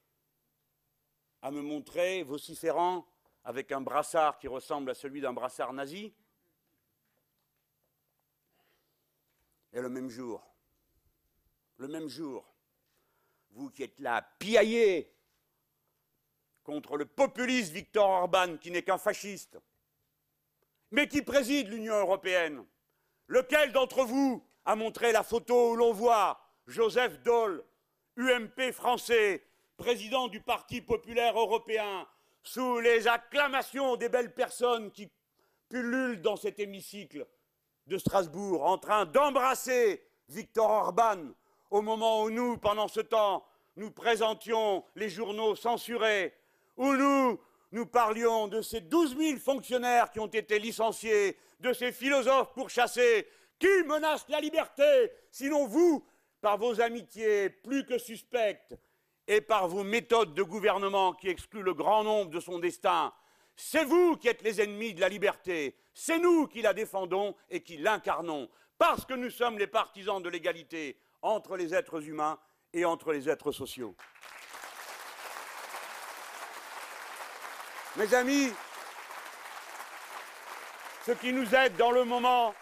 à 1.43 1.51
me 1.51 1.61
montrer 1.61 2.23
vociférant 2.23 3.05
avec 3.43 3.73
un 3.73 3.81
brassard 3.81 4.39
qui 4.39 4.47
ressemble 4.47 4.93
à 4.93 4.95
celui 4.95 5.21
d'un 5.21 5.33
brassard 5.33 5.73
nazi. 5.73 6.15
Et 9.73 9.81
le 9.81 9.89
même 9.89 10.09
jour, 10.09 10.41
le 11.79 11.89
même 11.89 12.07
jour, 12.07 12.49
vous 13.51 13.71
qui 13.71 13.83
êtes 13.83 13.99
là, 13.99 14.23
piaillez 14.39 15.13
contre 16.63 16.97
le 16.97 17.07
populiste 17.07 17.73
Viktor 17.73 18.09
Orban, 18.09 18.57
qui 18.59 18.71
n'est 18.71 18.85
qu'un 18.85 18.99
fasciste, 18.99 19.59
mais 20.93 21.09
qui 21.09 21.23
préside 21.23 21.71
l'Union 21.71 21.99
européenne. 21.99 22.65
Lequel 23.27 23.73
d'entre 23.73 24.05
vous 24.05 24.47
a 24.65 24.77
montré 24.77 25.11
la 25.11 25.25
photo 25.25 25.73
où 25.73 25.75
l'on 25.75 25.93
voit 25.93 26.44
Joseph 26.67 27.21
Daul, 27.23 27.63
UMP 28.17 28.73
français, 28.73 29.45
président 29.77 30.29
du 30.29 30.41
Parti 30.41 30.81
populaire 30.81 31.39
européen, 31.39 32.07
sous 32.43 32.81
les 32.81 33.07
acclamations 33.09 33.97
des 33.97 34.09
belles 34.09 34.33
personnes 34.33 34.91
qui 34.91 35.11
pullulent 35.69 36.23
dans 36.23 36.37
cet 36.37 36.59
hémicycle 36.59 37.27
de 37.87 37.99
Strasbourg, 37.99 38.65
en 38.65 38.79
train 38.79 39.05
d'embrasser 39.05 40.03
Viktor 40.29 40.71
Orban, 40.71 41.33
au 41.71 41.83
moment 41.83 42.23
où 42.23 42.31
nous, 42.31 42.57
pendant 42.57 42.89
ce 42.89 43.01
temps, 43.01 43.45
nous 43.77 43.91
présentions 43.91 44.85
les 44.95 45.09
journaux 45.09 45.57
censurés, 45.57 46.33
où 46.77 46.93
nous, 46.95 47.41
nous 47.73 47.87
parlions 47.87 48.49
de 48.49 48.63
ces 48.63 48.81
douze 48.81 49.15
mille 49.17 49.39
fonctionnaires 49.39 50.11
qui 50.13 50.21
ont 50.21 50.27
été 50.29 50.59
licenciés, 50.59 51.37
de 51.61 51.73
ces 51.73 51.93
philosophes 51.93 52.53
pourchassés, 52.55 53.27
qui 53.59 53.83
menacent 53.87 54.29
la 54.29 54.41
liberté, 54.41 55.11
sinon 55.31 55.67
vous, 55.67 56.05
par 56.45 56.59
vos 56.59 56.83
amitiés 56.83 57.49
plus 57.49 57.87
que 57.87 57.97
suspectes 57.97 58.77
et 59.27 59.41
par 59.41 59.67
vos 59.67 59.83
méthodes 59.83 60.35
de 60.35 60.43
gouvernement 60.43 61.15
qui 61.15 61.31
excluent 61.31 61.63
le 61.63 61.73
grand 61.73 62.05
nombre 62.05 62.31
de 62.31 62.39
son 62.39 62.59
destin. 62.59 63.15
C'est 63.57 63.85
vous 63.85 64.19
qui 64.19 64.29
êtes 64.29 64.43
les 64.43 64.61
ennemis 64.61 64.93
de 64.93 65.01
la 65.01 65.09
liberté, 65.09 65.75
c'est 65.95 66.19
nous 66.19 66.47
qui 66.47 66.61
la 66.61 66.75
défendons 66.75 67.35
et 67.49 67.63
qui 67.63 67.79
l'incarnons, 67.79 68.51
parce 68.77 69.07
que 69.07 69.15
nous 69.15 69.31
sommes 69.31 69.59
les 69.59 69.67
partisans 69.67 70.23
de 70.23 70.29
l'égalité 70.29 70.99
entre 71.23 71.57
les 71.57 71.75
êtres 71.75 72.07
humains 72.07 72.39
et 72.75 72.85
entre 72.85 73.15
les 73.15 73.27
êtres 73.31 73.51
sociaux. 73.51 73.97
Mes 77.97 78.13
amis, 78.13 78.53
ce 81.07 81.13
qui 81.13 81.33
nous 81.33 81.55
aide 81.55 81.75
dans 81.79 81.91
le 81.91 82.05
moment, 82.05 82.55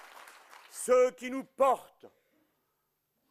ce 0.71 1.11
qui 1.11 1.33
nous 1.33 1.43
porte, 1.43 2.07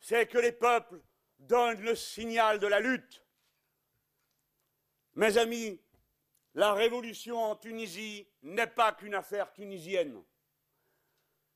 c'est 0.01 0.27
que 0.27 0.39
les 0.39 0.51
peuples 0.51 0.99
donnent 1.39 1.81
le 1.81 1.95
signal 1.95 2.59
de 2.59 2.67
la 2.67 2.79
lutte. 2.79 3.23
Mes 5.15 5.37
amis, 5.37 5.79
la 6.55 6.73
révolution 6.73 7.37
en 7.37 7.55
Tunisie 7.55 8.27
n'est 8.41 8.67
pas 8.67 8.91
qu'une 8.91 9.15
affaire 9.15 9.53
tunisienne. 9.53 10.21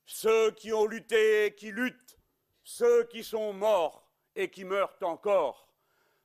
Ceux 0.06 0.52
qui 0.52 0.72
ont 0.72 0.86
lutté, 0.86 1.56
qui 1.58 1.72
luttent, 1.72 2.20
ceux 2.64 3.06
qui 3.06 3.24
sont 3.24 3.52
morts 3.52 4.08
et 4.36 4.50
qui 4.50 4.64
meurent 4.64 4.98
encore, 5.02 5.74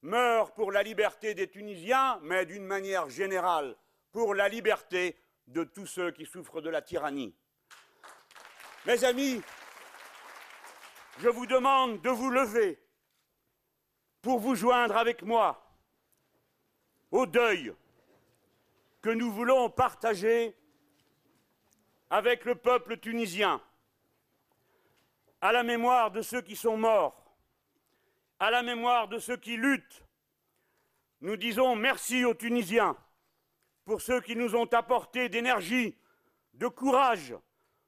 meurent 0.02 0.52
pour 0.52 0.72
la 0.72 0.82
liberté 0.82 1.34
des 1.34 1.48
Tunisiens, 1.48 2.18
mais 2.22 2.44
d'une 2.44 2.64
manière 2.64 3.08
générale, 3.08 3.76
pour 4.12 4.34
la 4.34 4.48
liberté 4.48 5.16
de 5.46 5.64
tous 5.64 5.86
ceux 5.86 6.10
qui 6.10 6.26
souffrent 6.26 6.60
de 6.60 6.70
la 6.70 6.82
tyrannie. 6.82 7.34
Mes 8.86 9.04
amis, 9.04 9.42
je 11.18 11.28
vous 11.28 11.46
demande 11.46 12.00
de 12.00 12.10
vous 12.10 12.30
lever 12.30 12.78
pour 14.22 14.38
vous 14.38 14.54
joindre 14.54 14.96
avec 14.96 15.22
moi 15.22 15.66
au 17.10 17.26
deuil 17.26 17.74
que 19.02 19.10
nous 19.10 19.32
voulons 19.32 19.70
partager 19.70 20.54
avec 22.10 22.44
le 22.44 22.54
peuple 22.54 22.98
tunisien, 22.98 23.60
à 25.40 25.52
la 25.52 25.62
mémoire 25.62 26.10
de 26.10 26.22
ceux 26.22 26.42
qui 26.42 26.56
sont 26.56 26.76
morts, 26.76 27.34
à 28.38 28.50
la 28.50 28.62
mémoire 28.62 29.08
de 29.08 29.18
ceux 29.18 29.36
qui 29.36 29.56
luttent. 29.56 30.04
Nous 31.20 31.36
disons 31.36 31.76
merci 31.76 32.24
aux 32.24 32.34
Tunisiens 32.34 32.96
pour 33.84 34.00
ceux 34.00 34.20
qui 34.20 34.36
nous 34.36 34.54
ont 34.54 34.66
apporté 34.66 35.28
d'énergie, 35.28 35.96
de 36.54 36.66
courage. 36.66 37.34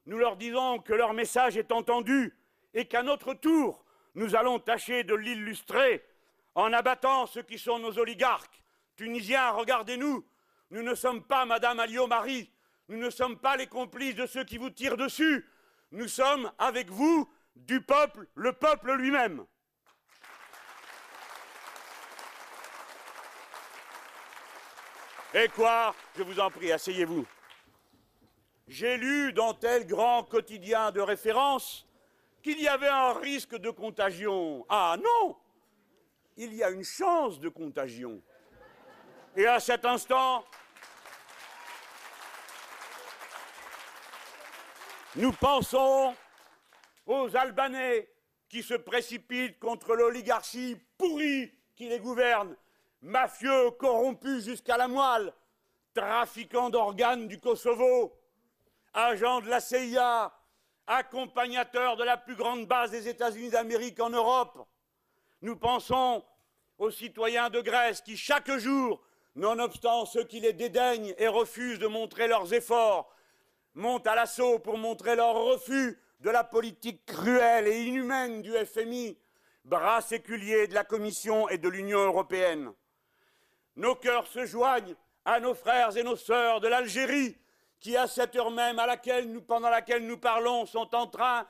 Nous 0.05 0.17
leur 0.17 0.37
disons 0.37 0.79
que 0.79 0.93
leur 0.93 1.13
message 1.13 1.57
est 1.57 1.71
entendu 1.71 2.33
et 2.73 2.85
qu'à 2.85 3.03
notre 3.03 3.33
tour, 3.33 3.83
nous 4.15 4.35
allons 4.35 4.59
tâcher 4.59 5.03
de 5.03 5.15
l'illustrer 5.15 6.05
en 6.55 6.71
abattant 6.73 7.25
ceux 7.25 7.43
qui 7.43 7.57
sont 7.57 7.79
nos 7.79 7.97
oligarques. 7.97 8.63
Tunisiens, 8.95 9.51
regardez-nous, 9.51 10.25
nous 10.69 10.83
ne 10.83 10.95
sommes 10.95 11.23
pas 11.23 11.45
Madame 11.45 11.79
Alliot-Marie, 11.79 12.51
nous 12.89 12.97
ne 12.97 13.09
sommes 13.09 13.37
pas 13.37 13.57
les 13.57 13.67
complices 13.67 14.15
de 14.15 14.25
ceux 14.25 14.43
qui 14.43 14.57
vous 14.57 14.69
tirent 14.69 14.97
dessus, 14.97 15.47
nous 15.91 16.07
sommes 16.07 16.51
avec 16.57 16.89
vous 16.89 17.29
du 17.55 17.81
peuple, 17.81 18.27
le 18.35 18.53
peuple 18.53 18.93
lui-même. 18.93 19.45
Et 25.35 25.47
quoi 25.49 25.95
Je 26.15 26.21
vous 26.21 26.39
en 26.39 26.51
prie, 26.51 26.71
asseyez-vous. 26.71 27.25
J'ai 28.67 28.97
lu 28.97 29.33
dans 29.33 29.55
tel 29.55 29.87
grand 29.87 30.23
quotidien 30.23 30.91
de 30.91 31.01
référence 31.01 31.87
qu'il 32.43 32.61
y 32.61 32.67
avait 32.67 32.89
un 32.89 33.13
risque 33.13 33.55
de 33.55 33.69
contagion. 33.69 34.65
Ah 34.69 34.97
non 35.01 35.37
Il 36.35 36.53
y 36.53 36.61
a 36.61 36.69
une 36.69 36.83
chance 36.83 37.39
de 37.39 37.47
contagion. 37.49 38.21
Et 39.35 39.47
à 39.47 39.59
cet 39.59 39.85
instant, 39.85 40.45
nous 45.15 45.31
pensons 45.31 46.13
aux 47.05 47.35
Albanais 47.35 48.09
qui 48.49 48.61
se 48.61 48.75
précipitent 48.75 49.57
contre 49.57 49.95
l'oligarchie 49.95 50.77
pourrie 50.97 51.51
qui 51.75 51.87
les 51.87 51.99
gouverne 51.99 52.55
mafieux 53.01 53.71
corrompus 53.71 54.45
jusqu'à 54.45 54.77
la 54.77 54.87
moelle, 54.87 55.33
trafiquants 55.93 56.69
d'organes 56.69 57.27
du 57.27 57.39
Kosovo, 57.39 58.13
agents 58.93 59.41
de 59.41 59.49
la 59.49 59.59
CIA, 59.59 60.31
accompagnateurs 60.87 61.97
de 61.97 62.03
la 62.03 62.17
plus 62.17 62.35
grande 62.35 62.67
base 62.67 62.91
des 62.91 63.07
États-Unis 63.07 63.49
d'Amérique 63.49 63.99
en 63.99 64.09
Europe. 64.09 64.67
Nous 65.41 65.55
pensons 65.55 66.23
aux 66.77 66.91
citoyens 66.91 67.49
de 67.49 67.61
Grèce 67.61 68.01
qui, 68.01 68.17
chaque 68.17 68.51
jour, 68.57 69.01
nonobstant 69.35 70.05
ceux 70.05 70.23
qui 70.23 70.39
les 70.39 70.53
dédaignent 70.53 71.13
et 71.17 71.27
refusent 71.27 71.79
de 71.79 71.87
montrer 71.87 72.27
leurs 72.27 72.53
efforts, 72.53 73.09
montent 73.73 74.07
à 74.07 74.15
l'assaut 74.15 74.59
pour 74.59 74.77
montrer 74.77 75.15
leur 75.15 75.33
refus 75.33 75.99
de 76.19 76.29
la 76.29 76.43
politique 76.43 77.05
cruelle 77.05 77.67
et 77.67 77.83
inhumaine 77.83 78.41
du 78.41 78.53
FMI. 78.53 79.17
bras 79.65 80.01
séculiers 80.01 80.67
de 80.67 80.73
la 80.73 80.83
Commission 80.83 81.47
et 81.47 81.57
de 81.57 81.69
l'Union 81.69 81.99
européenne. 81.99 82.73
Nos 83.77 83.95
cœurs 83.95 84.27
se 84.27 84.45
joignent 84.45 84.95
à 85.25 85.39
nos 85.39 85.55
frères 85.55 85.95
et 85.95 86.03
nos 86.03 86.17
sœurs 86.17 86.59
de 86.59 86.67
l'Algérie, 86.67 87.37
qui, 87.83 87.97
à 87.97 88.07
cette 88.07 88.33
heure 88.37 88.49
même 88.49 88.77
pendant 89.45 89.69
laquelle 89.69 90.07
nous 90.07 90.17
parlons, 90.17 90.65
sont 90.65 90.95
en 90.95 91.05
train 91.05 91.45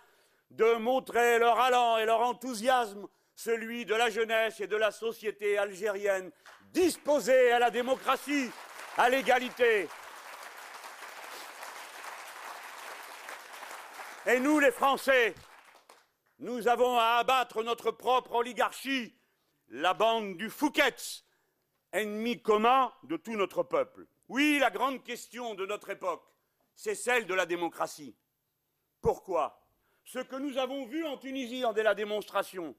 de 0.49 0.73
montrer 0.77 1.37
leur 1.37 1.59
allant 1.59 1.99
et 1.99 2.05
leur 2.05 2.21
enthousiasme, 2.21 3.07
celui 3.35 3.85
de 3.85 3.93
la 3.93 4.09
jeunesse 4.09 4.59
et 4.59 4.65
de 4.65 4.75
la 4.75 4.89
société 4.89 5.59
algérienne, 5.59 6.31
disposée 6.71 7.51
à 7.51 7.59
la 7.59 7.69
démocratie, 7.69 8.49
à 8.97 9.11
l'égalité. 9.11 9.87
Et 14.25 14.39
nous, 14.39 14.57
les 14.57 14.71
Français, 14.71 15.35
nous 16.39 16.67
avons 16.67 16.97
à 16.97 17.17
abattre 17.19 17.61
notre 17.61 17.91
propre 17.91 18.33
oligarchie, 18.33 19.15
la 19.67 19.93
bande 19.93 20.35
du 20.37 20.49
Fouquet's, 20.49 21.25
ennemi 21.91 22.41
commun 22.41 22.91
de 23.03 23.17
tout 23.17 23.35
notre 23.35 23.61
peuple. 23.61 24.07
Oui, 24.29 24.57
la 24.59 24.71
grande 24.71 25.03
question 25.03 25.53
de 25.53 25.65
notre 25.65 25.89
époque, 25.89 26.25
c'est 26.75 26.95
celle 26.95 27.25
de 27.25 27.33
la 27.33 27.45
démocratie. 27.45 28.15
Pourquoi? 29.01 29.61
Ce 30.05 30.19
que 30.19 30.35
nous 30.35 30.57
avons 30.57 30.85
vu 30.85 31.05
en 31.05 31.17
Tunisie 31.17 31.65
en 31.65 31.73
la 31.73 31.95
démonstration, 31.95 32.75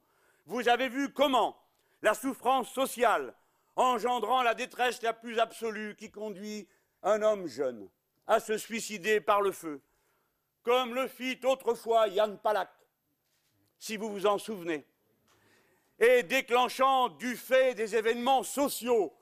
vous 0.47 0.69
avez 0.69 0.89
vu 0.89 1.13
comment 1.13 1.57
la 2.03 2.15
souffrance 2.15 2.71
sociale, 2.73 3.35
engendrant 3.77 4.43
la 4.43 4.55
détresse 4.55 5.03
la 5.03 5.13
plus 5.13 5.39
absolue 5.39 5.97
qui 5.97 6.11
conduit 6.11 6.69
un 7.03 7.23
homme 7.23 7.47
jeune 7.47 7.89
à 8.27 8.41
se 8.41 8.57
suicider 8.57 9.21
par 9.21 9.43
le 9.43 9.53
feu, 9.53 9.83
comme 10.63 10.95
le 10.95 11.09
fit 11.09 11.41
autrefois 11.45 12.09
Yann 12.09 12.39
Palak, 12.39 12.71
si 13.79 13.97
vous 13.97 14.11
vous 14.11 14.27
en 14.27 14.39
souvenez, 14.39 14.87
et 15.99 16.23
déclenchant 16.23 17.11
du 17.11 17.37
fait 17.37 17.75
des 17.75 17.97
événements 17.97 18.43
sociaux 18.43 19.15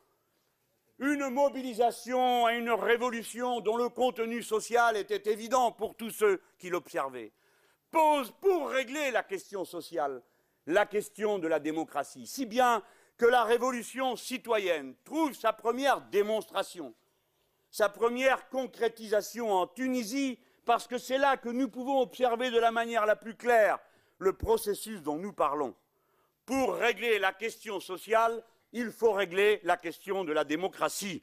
une 0.99 1.29
mobilisation 1.29 2.49
et 2.49 2.59
une 2.59 2.71
révolution 2.71 3.61
dont 3.61 3.77
le 3.77 3.89
contenu 3.89 4.43
social 4.43 4.97
était 4.97 5.31
évident 5.31 5.73
pour 5.73 5.95
tous 5.97 6.11
ceux 6.11 6.41
qui 6.59 6.71
l'observaient, 6.71 7.33
pose 7.91 8.33
pour 8.41 8.71
régler 8.71 9.11
la 9.11 9.23
question 9.23 9.65
sociale 9.65 10.23
la 10.67 10.87
question 10.87 11.39
de 11.39 11.49
la 11.49 11.59
démocratie, 11.59 12.27
si 12.27 12.47
bien 12.47 12.83
que 13.17 13.27
la 13.27 13.45
révolution 13.45 14.17
citoyenne 14.17 14.95
trouve 15.05 15.35
sa 15.35 15.53
première 15.53 16.01
démonstration, 16.03 16.95
sa 17.71 17.89
première 17.89 18.49
concrétisation 18.49 19.53
en 19.53 19.67
Tunisie, 19.67 20.39
parce 20.65 20.87
que 20.87 20.99
c'est 20.99 21.19
là 21.19 21.37
que 21.37 21.49
nous 21.49 21.69
pouvons 21.69 22.01
observer 22.01 22.51
de 22.51 22.59
la 22.59 22.71
manière 22.71 23.07
la 23.07 23.17
plus 23.17 23.35
claire 23.35 23.79
le 24.19 24.33
processus 24.33 25.03
dont 25.03 25.17
nous 25.17 25.33
parlons. 25.33 25.75
Pour 26.47 26.75
régler 26.75 27.19
la 27.19 27.33
question 27.33 27.81
sociale, 27.81 28.45
il 28.73 28.91
faut 28.91 29.13
régler 29.13 29.61
la 29.65 29.77
question 29.77 30.25
de 30.25 30.33
la 30.33 30.45
démocratie. 30.45 31.23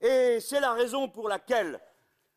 Et 0.00 0.38
c'est 0.40 0.60
la 0.60 0.72
raison 0.72 1.08
pour 1.08 1.28
laquelle 1.28 1.80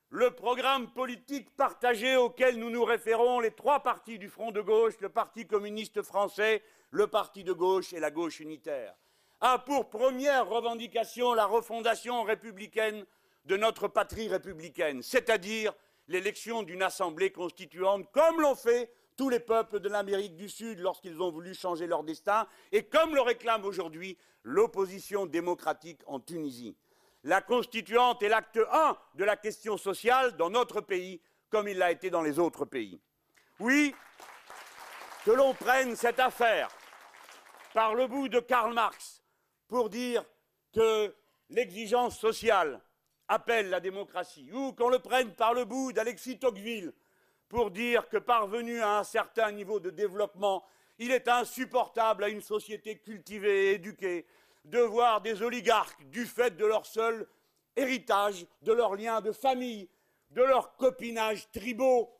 le 0.09 0.31
programme 0.31 0.91
politique 0.93 1.53
partagé 1.55 2.15
auquel 2.15 2.57
nous 2.57 2.69
nous 2.69 2.85
référons, 2.85 3.39
les 3.39 3.51
trois 3.51 3.81
partis 3.81 4.17
du 4.17 4.29
Front 4.29 4.51
de 4.51 4.61
gauche, 4.61 4.93
le 5.01 5.09
Parti 5.09 5.45
communiste 5.45 6.01
français, 6.01 6.63
le 6.91 7.07
Parti 7.07 7.43
de 7.43 7.51
gauche 7.51 7.91
et 7.91 7.99
la 7.99 8.11
gauche 8.11 8.39
unitaire, 8.39 8.95
a 9.41 9.59
pour 9.59 9.89
première 9.89 10.47
revendication 10.47 11.33
la 11.33 11.45
refondation 11.45 12.23
républicaine 12.23 13.05
de 13.45 13.57
notre 13.57 13.87
patrie 13.87 14.27
républicaine, 14.27 15.01
c'est-à-dire 15.01 15.73
l'élection 16.07 16.63
d'une 16.63 16.83
assemblée 16.83 17.31
constituante, 17.31 18.09
comme 18.11 18.41
l'ont 18.41 18.55
fait 18.55 18.91
tous 19.17 19.29
les 19.29 19.39
peuples 19.39 19.79
de 19.79 19.89
l'Amérique 19.89 20.35
du 20.35 20.47
Sud 20.47 20.79
lorsqu'ils 20.79 21.21
ont 21.21 21.31
voulu 21.31 21.53
changer 21.53 21.87
leur 21.87 22.03
destin, 22.03 22.47
et 22.71 22.83
comme 22.83 23.15
le 23.15 23.21
réclame 23.21 23.65
aujourd'hui 23.65 24.17
l'opposition 24.43 25.25
démocratique 25.25 26.01
en 26.05 26.19
Tunisie. 26.19 26.77
La 27.23 27.41
constituante 27.41 28.23
est 28.23 28.29
l'acte 28.29 28.57
I 28.57 28.93
de 29.15 29.23
la 29.25 29.35
question 29.35 29.77
sociale 29.77 30.37
dans 30.37 30.49
notre 30.49 30.81
pays, 30.81 31.19
comme 31.49 31.67
il 31.67 31.77
l'a 31.77 31.91
été 31.91 32.09
dans 32.09 32.21
les 32.21 32.39
autres 32.39 32.63
pays. 32.63 33.01
Oui, 33.59 33.93
que 35.25 35.31
l'on 35.31 35.53
prenne 35.55 35.95
cette 35.95 36.19
affaire 36.19 36.69
par 37.73 37.95
le 37.95 38.07
bout 38.07 38.29
de 38.29 38.39
Karl 38.39 38.73
Marx 38.73 39.23
pour 39.67 39.89
dire 39.89 40.23
que 40.73 41.13
l'exigence 41.49 42.17
sociale 42.17 42.79
appelle 43.27 43.69
la 43.69 43.79
démocratie, 43.79 44.49
ou 44.53 44.71
qu'on 44.73 44.89
le 44.89 44.99
prenne 44.99 45.33
par 45.33 45.53
le 45.53 45.65
bout 45.65 45.91
d'Alexis 45.91 46.39
Tocqueville 46.39 46.93
pour 47.49 47.71
dire 47.71 48.09
que 48.09 48.17
parvenu 48.17 48.81
à 48.81 48.99
un 48.99 49.03
certain 49.03 49.51
niveau 49.51 49.79
de 49.79 49.89
développement, 49.89 50.65
il 50.99 51.11
est 51.11 51.27
insupportable 51.27 52.23
à 52.23 52.29
une 52.29 52.41
société 52.41 52.97
cultivée 52.97 53.67
et 53.67 53.73
éduquée 53.75 54.25
de 54.65 54.79
voir 54.79 55.21
des 55.21 55.41
oligarques, 55.41 56.03
du 56.09 56.25
fait 56.25 56.57
de 56.57 56.65
leur 56.65 56.85
seul 56.85 57.27
héritage, 57.75 58.45
de 58.63 58.73
leurs 58.73 58.95
liens 58.95 59.21
de 59.21 59.31
famille, 59.31 59.89
de 60.31 60.41
leur 60.41 60.75
copinage 60.75 61.49
tribaux, 61.51 62.13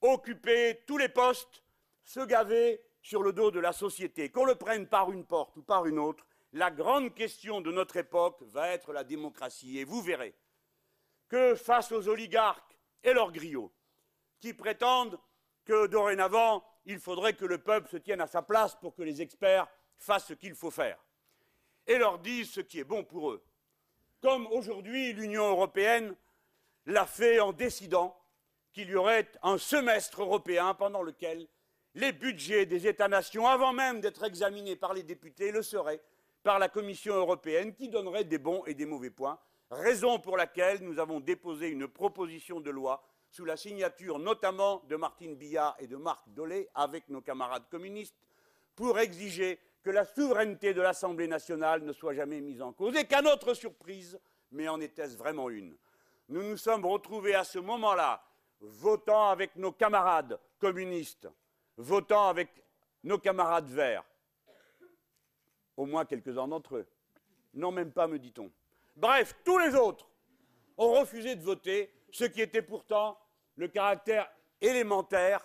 occuper 0.00 0.82
tous 0.86 0.96
les 0.96 1.08
postes, 1.08 1.62
se 2.02 2.20
gaver 2.20 2.80
sur 3.02 3.22
le 3.22 3.32
dos 3.32 3.50
de 3.50 3.60
la 3.60 3.72
société. 3.72 4.30
Qu'on 4.30 4.44
le 4.44 4.54
prenne 4.54 4.86
par 4.86 5.10
une 5.10 5.26
porte 5.26 5.56
ou 5.56 5.62
par 5.62 5.86
une 5.86 5.98
autre, 5.98 6.24
la 6.52 6.70
grande 6.70 7.14
question 7.14 7.60
de 7.60 7.70
notre 7.70 7.96
époque 7.96 8.42
va 8.42 8.68
être 8.68 8.92
la 8.92 9.04
démocratie. 9.04 9.78
Et 9.78 9.84
vous 9.84 10.00
verrez 10.00 10.34
que 11.28 11.54
face 11.54 11.92
aux 11.92 12.08
oligarques 12.08 12.78
et 13.04 13.12
leurs 13.12 13.32
griots, 13.32 13.72
qui 14.40 14.54
prétendent 14.54 15.18
que 15.64 15.86
dorénavant, 15.86 16.64
il 16.86 16.98
faudrait 16.98 17.34
que 17.34 17.44
le 17.44 17.58
peuple 17.58 17.88
se 17.88 17.96
tienne 17.96 18.20
à 18.20 18.26
sa 18.26 18.42
place 18.42 18.74
pour 18.74 18.94
que 18.94 19.02
les 19.02 19.22
experts 19.22 19.68
fassent 19.98 20.26
ce 20.26 20.34
qu'il 20.34 20.54
faut 20.54 20.70
faire 20.70 20.98
et 21.86 21.98
leur 21.98 22.18
disent 22.18 22.50
ce 22.50 22.60
qui 22.60 22.78
est 22.78 22.84
bon 22.84 23.04
pour 23.04 23.30
eux. 23.30 23.44
Comme 24.20 24.46
aujourd'hui 24.48 25.12
l'Union 25.12 25.48
européenne 25.48 26.14
l'a 26.86 27.06
fait 27.06 27.40
en 27.40 27.52
décidant 27.52 28.16
qu'il 28.72 28.88
y 28.90 28.94
aurait 28.94 29.30
un 29.42 29.58
semestre 29.58 30.22
européen 30.22 30.74
pendant 30.74 31.02
lequel 31.02 31.46
les 31.94 32.12
budgets 32.12 32.66
des 32.66 32.86
États-nations, 32.86 33.46
avant 33.46 33.72
même 33.72 34.00
d'être 34.00 34.22
examinés 34.22 34.76
par 34.76 34.94
les 34.94 35.02
députés, 35.02 35.50
le 35.50 35.62
seraient 35.62 36.00
par 36.42 36.58
la 36.58 36.68
Commission 36.68 37.14
européenne 37.14 37.74
qui 37.74 37.88
donnerait 37.88 38.24
des 38.24 38.38
bons 38.38 38.64
et 38.66 38.74
des 38.74 38.86
mauvais 38.86 39.10
points, 39.10 39.38
raison 39.70 40.18
pour 40.18 40.36
laquelle 40.36 40.82
nous 40.82 40.98
avons 40.98 41.20
déposé 41.20 41.68
une 41.68 41.88
proposition 41.88 42.60
de 42.60 42.70
loi 42.70 43.02
sous 43.30 43.44
la 43.44 43.56
signature 43.56 44.18
notamment 44.18 44.82
de 44.88 44.96
Martine 44.96 45.36
Billard 45.36 45.76
et 45.78 45.86
de 45.86 45.96
Marc 45.96 46.28
Dolé 46.28 46.68
avec 46.74 47.08
nos 47.08 47.20
camarades 47.20 47.68
communistes 47.70 48.16
pour 48.74 48.98
exiger 48.98 49.58
que 49.82 49.90
la 49.90 50.04
souveraineté 50.04 50.74
de 50.74 50.82
l'Assemblée 50.82 51.28
nationale 51.28 51.82
ne 51.82 51.92
soit 51.92 52.14
jamais 52.14 52.40
mise 52.40 52.60
en 52.60 52.72
cause 52.72 52.96
et 52.96 53.06
qu'à 53.06 53.22
notre 53.22 53.54
surprise, 53.54 54.20
mais 54.50 54.68
en 54.68 54.80
était-ce 54.80 55.16
vraiment 55.16 55.48
une, 55.48 55.76
nous 56.28 56.42
nous 56.42 56.56
sommes 56.56 56.84
retrouvés 56.84 57.34
à 57.34 57.44
ce 57.44 57.58
moment-là 57.58 58.22
votant 58.60 59.28
avec 59.28 59.56
nos 59.56 59.72
camarades 59.72 60.38
communistes, 60.58 61.28
votant 61.76 62.28
avec 62.28 62.50
nos 63.02 63.18
camarades 63.18 63.68
verts, 63.68 64.04
au 65.76 65.86
moins 65.86 66.04
quelques-uns 66.04 66.48
d'entre 66.48 66.76
eux. 66.76 66.86
Non, 67.54 67.72
même 67.72 67.92
pas, 67.92 68.06
me 68.06 68.18
dit-on. 68.18 68.50
Bref, 68.96 69.34
tous 69.44 69.58
les 69.58 69.74
autres 69.74 70.08
ont 70.76 70.92
refusé 70.92 71.36
de 71.36 71.42
voter, 71.42 71.92
ce 72.12 72.24
qui 72.24 72.40
était 72.40 72.62
pourtant 72.62 73.18
le 73.56 73.68
caractère 73.68 74.30
élémentaire 74.60 75.44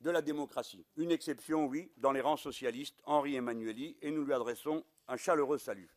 de 0.00 0.10
la 0.10 0.22
démocratie. 0.22 0.86
Une 0.96 1.10
exception, 1.10 1.66
oui, 1.66 1.90
dans 1.96 2.12
les 2.12 2.20
rangs 2.20 2.36
socialistes, 2.36 3.00
Henri 3.04 3.36
Emmanueli, 3.36 3.96
et 4.02 4.10
nous 4.10 4.24
lui 4.24 4.32
adressons 4.32 4.84
un 5.08 5.16
chaleureux 5.16 5.58
salut. 5.58 5.88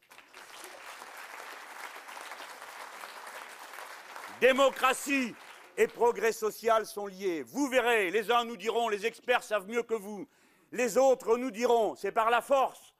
Démocratie 4.39 5.36
et 5.75 5.88
progrès 5.88 6.32
social 6.32 6.86
sont 6.86 7.08
liés. 7.08 7.43
Vous 7.43 7.67
verrez, 7.67 8.10
les 8.10 8.32
uns 8.32 8.45
nous 8.45 8.58
diront, 8.58 8.88
les 8.88 9.06
experts 9.06 9.43
savent 9.43 9.67
mieux 9.67 9.84
que 9.84 9.93
vous. 9.93 10.28
Les 10.71 10.97
autres 10.97 11.38
nous 11.38 11.52
diront, 11.52 11.95
c'est 11.95 12.12
par 12.12 12.30
la 12.30 12.41
force, 12.41 12.95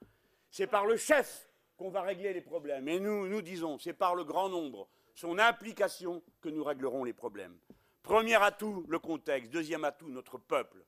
c'est 0.50 0.66
par 0.66 0.86
le 0.86 0.96
chef 0.96 1.48
qu'on 1.76 1.90
va 1.90 2.02
régler 2.02 2.32
les 2.34 2.40
problèmes. 2.40 2.88
Et 2.88 3.00
nous, 3.00 3.26
nous 3.26 3.42
disons, 3.42 3.78
c'est 3.78 3.94
par 3.94 4.14
le 4.14 4.24
grand 4.24 4.48
nombre, 4.48 4.88
son 5.20 5.38
implication 5.38 6.22
que 6.40 6.48
nous 6.48 6.64
réglerons 6.64 7.04
les 7.04 7.12
problèmes. 7.12 7.58
Premier 8.02 8.36
atout, 8.36 8.86
le 8.88 8.98
contexte. 8.98 9.50
Deuxième 9.50 9.84
atout, 9.84 10.08
notre 10.08 10.38
peuple. 10.38 10.82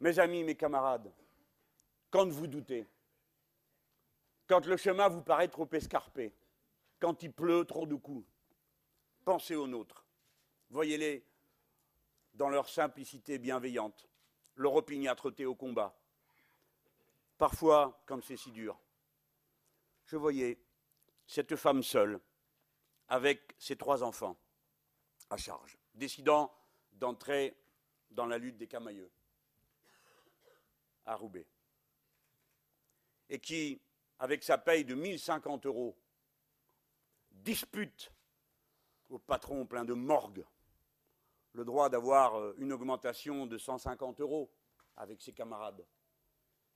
Mes 0.00 0.18
amis, 0.18 0.44
mes 0.44 0.54
camarades, 0.54 1.10
quand 2.10 2.28
vous 2.28 2.46
doutez, 2.46 2.86
quand 4.46 4.66
le 4.66 4.76
chemin 4.76 5.08
vous 5.08 5.22
paraît 5.22 5.48
trop 5.48 5.66
escarpé, 5.72 6.34
quand 7.00 7.22
il 7.22 7.32
pleut 7.32 7.64
trop 7.64 7.86
de 7.86 7.94
coups, 7.94 8.26
pensez 9.24 9.54
aux 9.54 9.66
nôtres. 9.66 10.04
Voyez-les 10.68 11.24
dans 12.34 12.50
leur 12.50 12.68
simplicité 12.68 13.38
bienveillante, 13.38 14.06
leur 14.56 14.74
opiniâtreté 14.74 15.46
au 15.46 15.54
combat. 15.54 15.96
Parfois, 17.38 18.02
quand 18.04 18.22
c'est 18.22 18.36
si 18.36 18.50
dur, 18.50 18.78
je 20.04 20.16
voyais 20.16 20.58
cette 21.26 21.56
femme 21.56 21.82
seule, 21.82 22.20
avec 23.08 23.54
ses 23.58 23.76
trois 23.76 24.02
enfants 24.02 24.36
à 25.30 25.36
charge, 25.36 25.78
décidant 25.94 26.52
d'entrer 26.92 27.56
dans 28.10 28.26
la 28.26 28.38
lutte 28.38 28.56
des 28.56 28.66
camailleux. 28.66 29.10
à 31.06 31.16
Roubaix, 31.16 31.46
et 33.28 33.38
qui, 33.38 33.80
avec 34.18 34.42
sa 34.42 34.56
paye 34.56 34.84
de 34.84 34.94
1050 34.94 35.66
euros, 35.66 35.98
dispute 37.30 38.10
au 39.10 39.18
patron 39.18 39.66
plein 39.66 39.84
de 39.84 39.92
morgue 39.92 40.46
le 41.52 41.64
droit 41.64 41.88
d'avoir 41.88 42.36
euh, 42.36 42.54
une 42.58 42.72
augmentation 42.72 43.46
de 43.46 43.58
150 43.58 44.20
euros 44.20 44.50
avec 44.96 45.20
ses 45.20 45.32
camarades. 45.32 45.84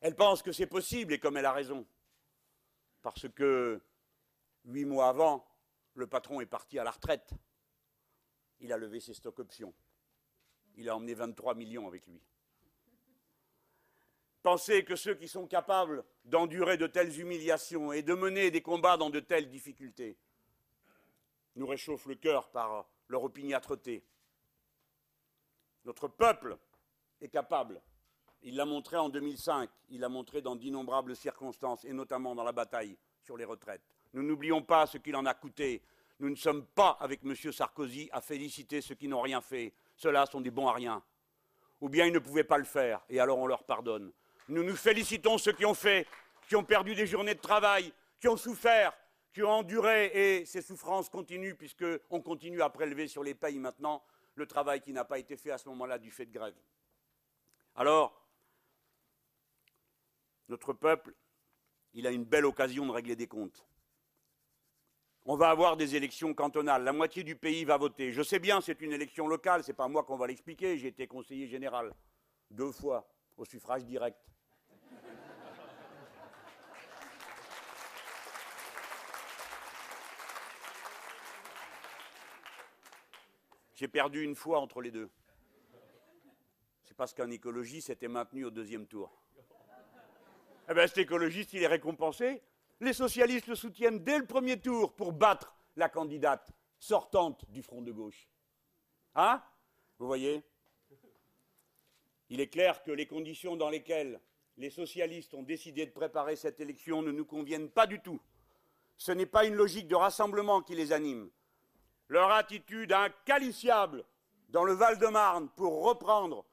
Elle 0.00 0.14
pense 0.14 0.42
que 0.42 0.52
c'est 0.52 0.66
possible 0.66 1.12
et 1.12 1.18
comme 1.18 1.36
elle 1.36 1.46
a 1.46 1.52
raison. 1.52 1.86
Parce 3.02 3.28
que 3.28 3.80
huit 4.64 4.84
mois 4.84 5.08
avant, 5.08 5.47
le 5.98 6.06
patron 6.06 6.40
est 6.40 6.46
parti 6.46 6.78
à 6.78 6.84
la 6.84 6.92
retraite. 6.92 7.30
Il 8.60 8.72
a 8.72 8.76
levé 8.76 9.00
ses 9.00 9.14
stocks 9.14 9.38
options. 9.40 9.74
Il 10.76 10.88
a 10.88 10.96
emmené 10.96 11.14
23 11.14 11.54
millions 11.54 11.88
avec 11.88 12.06
lui. 12.06 12.22
Pensez 14.42 14.84
que 14.84 14.94
ceux 14.94 15.14
qui 15.14 15.26
sont 15.26 15.46
capables 15.46 16.04
d'endurer 16.24 16.76
de 16.76 16.86
telles 16.86 17.18
humiliations 17.18 17.92
et 17.92 18.02
de 18.02 18.14
mener 18.14 18.50
des 18.50 18.62
combats 18.62 18.96
dans 18.96 19.10
de 19.10 19.20
telles 19.20 19.48
difficultés 19.48 20.16
nous 21.56 21.66
réchauffent 21.66 22.06
le 22.06 22.14
cœur 22.14 22.48
par 22.50 22.88
leur 23.08 23.24
opiniâtreté. 23.24 24.04
Notre 25.84 26.06
peuple 26.06 26.56
est 27.20 27.28
capable. 27.28 27.82
Il 28.42 28.54
l'a 28.54 28.64
montré 28.64 28.96
en 28.96 29.08
2005, 29.08 29.68
il 29.88 30.00
l'a 30.00 30.08
montré 30.08 30.40
dans 30.42 30.54
d'innombrables 30.54 31.16
circonstances, 31.16 31.84
et 31.84 31.92
notamment 31.92 32.36
dans 32.36 32.44
la 32.44 32.52
bataille 32.52 32.96
sur 33.20 33.36
les 33.36 33.44
retraites. 33.44 33.97
Nous 34.12 34.22
n'oublions 34.22 34.62
pas 34.62 34.86
ce 34.86 34.98
qu'il 34.98 35.16
en 35.16 35.26
a 35.26 35.34
coûté. 35.34 35.82
Nous 36.20 36.30
ne 36.30 36.36
sommes 36.36 36.64
pas, 36.64 36.96
avec 37.00 37.20
M. 37.24 37.34
Sarkozy, 37.52 38.08
à 38.12 38.20
féliciter 38.20 38.80
ceux 38.80 38.94
qui 38.94 39.08
n'ont 39.08 39.20
rien 39.20 39.40
fait. 39.40 39.72
Ceux-là 39.96 40.26
sont 40.26 40.40
des 40.40 40.50
bons 40.50 40.68
à 40.68 40.72
rien. 40.72 41.02
Ou 41.80 41.88
bien 41.88 42.06
ils 42.06 42.12
ne 42.12 42.18
pouvaient 42.18 42.44
pas 42.44 42.58
le 42.58 42.64
faire, 42.64 43.04
et 43.08 43.20
alors 43.20 43.38
on 43.38 43.46
leur 43.46 43.64
pardonne. 43.64 44.12
Nous 44.48 44.64
nous 44.64 44.74
félicitons 44.74 45.38
ceux 45.38 45.52
qui 45.52 45.64
ont 45.64 45.74
fait, 45.74 46.06
qui 46.48 46.56
ont 46.56 46.64
perdu 46.64 46.94
des 46.94 47.06
journées 47.06 47.34
de 47.34 47.40
travail, 47.40 47.92
qui 48.20 48.26
ont 48.26 48.36
souffert, 48.36 48.96
qui 49.32 49.42
ont 49.42 49.50
enduré, 49.50 50.06
et 50.06 50.44
ces 50.44 50.62
souffrances 50.62 51.08
continuent, 51.08 51.54
puisqu'on 51.54 52.20
continue 52.20 52.62
à 52.62 52.70
prélever 52.70 53.06
sur 53.06 53.22
les 53.22 53.34
pays 53.34 53.58
maintenant 53.58 54.02
le 54.34 54.46
travail 54.46 54.80
qui 54.80 54.92
n'a 54.92 55.04
pas 55.04 55.18
été 55.18 55.36
fait 55.36 55.50
à 55.50 55.58
ce 55.58 55.68
moment-là 55.68 55.98
du 55.98 56.10
fait 56.10 56.26
de 56.26 56.32
grève. 56.32 56.56
Alors, 57.74 58.26
notre 60.48 60.72
peuple, 60.72 61.14
il 61.92 62.06
a 62.06 62.10
une 62.10 62.24
belle 62.24 62.46
occasion 62.46 62.86
de 62.86 62.90
régler 62.90 63.14
des 63.14 63.26
comptes. 63.26 63.67
On 65.30 65.36
va 65.36 65.50
avoir 65.50 65.76
des 65.76 65.94
élections 65.94 66.32
cantonales, 66.32 66.84
la 66.84 66.92
moitié 66.94 67.22
du 67.22 67.36
pays 67.36 67.66
va 67.66 67.76
voter. 67.76 68.12
Je 68.12 68.22
sais 68.22 68.38
bien, 68.38 68.62
c'est 68.62 68.80
une 68.80 68.94
élection 68.94 69.28
locale, 69.28 69.62
ce 69.62 69.68
n'est 69.68 69.76
pas 69.76 69.86
moi 69.86 70.02
qu'on 70.02 70.16
va 70.16 70.26
l'expliquer, 70.26 70.78
j'ai 70.78 70.88
été 70.88 71.06
conseiller 71.06 71.46
général 71.46 71.92
deux 72.50 72.72
fois 72.72 73.06
au 73.36 73.44
suffrage 73.44 73.84
direct. 73.84 74.18
J'ai 83.74 83.88
perdu 83.88 84.24
une 84.24 84.34
fois 84.34 84.60
entre 84.60 84.80
les 84.80 84.90
deux. 84.90 85.10
C'est 86.84 86.96
parce 86.96 87.12
qu'un 87.12 87.30
écologiste 87.30 87.88
s'était 87.88 88.08
maintenu 88.08 88.46
au 88.46 88.50
deuxième 88.50 88.86
tour. 88.86 89.12
Eh 90.70 90.72
bien, 90.72 90.86
cet 90.86 90.96
écologiste, 90.96 91.52
il 91.52 91.62
est 91.62 91.66
récompensé. 91.66 92.40
Les 92.80 92.92
socialistes 92.92 93.46
le 93.48 93.54
soutiennent 93.54 94.04
dès 94.04 94.18
le 94.18 94.26
premier 94.26 94.60
tour 94.60 94.94
pour 94.94 95.12
battre 95.12 95.54
la 95.76 95.88
candidate 95.88 96.50
sortante 96.78 97.44
du 97.50 97.62
front 97.62 97.82
de 97.82 97.92
gauche. 97.92 98.28
Hein? 99.14 99.42
Vous 99.98 100.06
voyez? 100.06 100.42
Il 102.30 102.40
est 102.40 102.48
clair 102.48 102.82
que 102.82 102.90
les 102.90 103.06
conditions 103.06 103.56
dans 103.56 103.70
lesquelles 103.70 104.20
les 104.56 104.70
socialistes 104.70 105.34
ont 105.34 105.42
décidé 105.42 105.86
de 105.86 105.92
préparer 105.92 106.36
cette 106.36 106.60
élection 106.60 107.02
ne 107.02 107.10
nous 107.10 107.24
conviennent 107.24 107.70
pas 107.70 107.86
du 107.86 108.00
tout. 108.00 108.20
Ce 108.96 109.12
n'est 109.12 109.26
pas 109.26 109.44
une 109.44 109.54
logique 109.54 109.88
de 109.88 109.94
rassemblement 109.94 110.60
qui 110.60 110.74
les 110.74 110.92
anime 110.92 111.30
leur 112.08 112.30
attitude 112.30 112.92
inqualifiable 112.92 114.04
dans 114.48 114.64
le 114.64 114.72
Val-de-Marne 114.72 115.48
pour 115.56 115.84
reprendre 115.84 116.44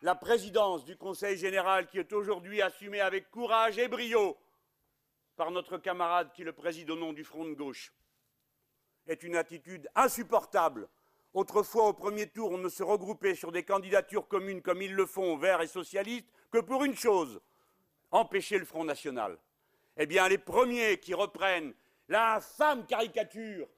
la 0.00 0.14
présidence 0.14 0.84
du 0.84 0.96
Conseil 0.96 1.36
général 1.36 1.86
qui 1.86 1.98
est 1.98 2.12
aujourd'hui 2.12 2.62
assumée 2.62 3.00
avec 3.00 3.30
courage 3.30 3.78
et 3.78 3.88
brio 3.88 4.36
par 5.38 5.52
notre 5.52 5.78
camarade 5.78 6.32
qui 6.34 6.42
le 6.42 6.52
préside 6.52 6.90
au 6.90 6.96
nom 6.96 7.12
du 7.12 7.22
Front 7.22 7.44
de 7.44 7.54
gauche, 7.54 7.94
est 9.06 9.22
une 9.22 9.36
attitude 9.36 9.88
insupportable. 9.94 10.88
Autrefois, 11.32 11.86
au 11.86 11.92
premier 11.92 12.26
tour, 12.26 12.50
on 12.50 12.58
ne 12.58 12.68
se 12.68 12.82
regroupait 12.82 13.36
sur 13.36 13.52
des 13.52 13.62
candidatures 13.62 14.26
communes 14.26 14.60
comme 14.60 14.82
ils 14.82 14.92
le 14.92 15.06
font, 15.06 15.36
verts 15.36 15.62
et 15.62 15.68
socialistes, 15.68 16.28
que 16.50 16.58
pour 16.58 16.84
une 16.84 16.96
chose, 16.96 17.40
empêcher 18.10 18.58
le 18.58 18.64
Front 18.64 18.82
national. 18.82 19.38
Eh 19.96 20.06
bien, 20.06 20.28
les 20.28 20.38
premiers 20.38 20.98
qui 20.98 21.14
reprennent 21.14 21.72
l'infâme 22.08 22.84
caricature 22.84 23.68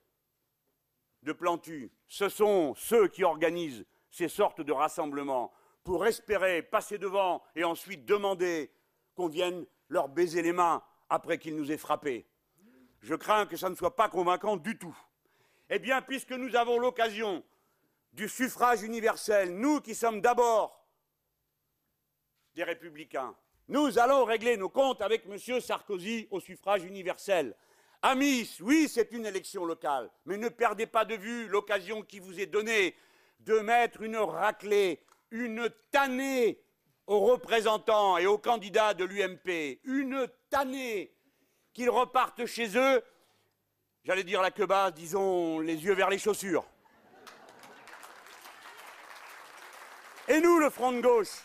de 1.23 1.33
Plantu, 1.33 1.93
ce 2.09 2.31
sont 2.31 2.75
ceux 2.75 3.09
qui 3.09 3.23
organisent 3.23 3.85
ces 4.11 4.29
sortes 4.29 4.63
de 4.63 4.73
rassemblements 4.73 5.53
pour 5.85 6.07
espérer 6.07 6.63
passer 6.63 6.97
devant 6.97 7.43
et 7.55 7.65
ensuite 7.65 8.07
demander 8.07 8.73
qu'on 9.15 9.29
vienne 9.29 9.67
leur 9.91 10.09
baiser 10.09 10.41
les 10.41 10.55
mains 10.55 10.83
après 11.11 11.39
qu'ils 11.39 11.57
nous 11.57 11.71
aient 11.71 11.77
frappés. 11.77 12.27
Je 13.01 13.15
crains 13.15 13.47
que 13.47 13.57
ça 13.57 13.69
ne 13.69 13.75
soit 13.75 13.97
pas 13.97 14.09
convaincant 14.09 14.57
du 14.57 14.79
tout. 14.79 14.97
Eh 15.69 15.79
bien, 15.79 16.01
puisque 16.01 16.33
nous 16.33 16.57
avons 16.57 16.79
l'occasion 16.79 17.45
du 18.13 18.29
suffrage 18.29 18.83
universel, 18.83 19.57
nous 19.57 19.81
qui 19.81 19.95
sommes 19.95 20.21
d'abord 20.21 20.87
des 22.55 22.65
républicains, 22.65 23.35
nous 23.69 23.99
allons 23.99 24.25
régler 24.25 24.57
nos 24.57 24.69
comptes 24.69 25.01
avec 25.01 25.25
M. 25.27 25.61
Sarkozy 25.61 26.27
au 26.31 26.41
suffrage 26.41 26.85
universel. 26.85 27.55
Amis, 28.03 28.57
oui, 28.61 28.89
c'est 28.89 29.13
une 29.13 29.27
élection 29.27 29.65
locale, 29.65 30.11
mais 30.25 30.39
ne 30.39 30.49
perdez 30.49 30.87
pas 30.87 31.05
de 31.05 31.15
vue 31.15 31.49
l'occasion 31.49 32.03
qui 32.03 32.19
vous 32.19 32.41
est 32.41 32.47
donnée 32.47 32.97
de 33.41 33.59
mettre 33.61 34.03
une 34.03 34.17
raclée, 34.17 35.01
une 35.31 35.71
tannée 35.91 36.61
aux 37.07 37.21
représentants 37.21 38.19
et 38.19 38.27
aux 38.27 38.39
candidats 38.39 38.95
de 38.95 39.05
l'UMP, 39.05 39.81
une 39.85 40.29
tannée 40.51 41.15
qu'ils 41.73 41.91
repartent 41.91 42.45
chez 42.45 42.77
eux, 42.77 43.03
j'allais 44.05 44.25
dire 44.25 44.43
la 44.43 44.51
queue 44.51 44.67
basse, 44.67 44.93
disons 44.93 45.61
les 45.61 45.83
yeux 45.85 45.95
vers 45.95 46.11
les 46.11 46.19
chaussures. 46.19 46.67
Et 50.29 50.41
nous, 50.41 50.59
le 50.59 50.71
Front 50.71 50.93
de 50.93 51.01
gauche, 51.01 51.43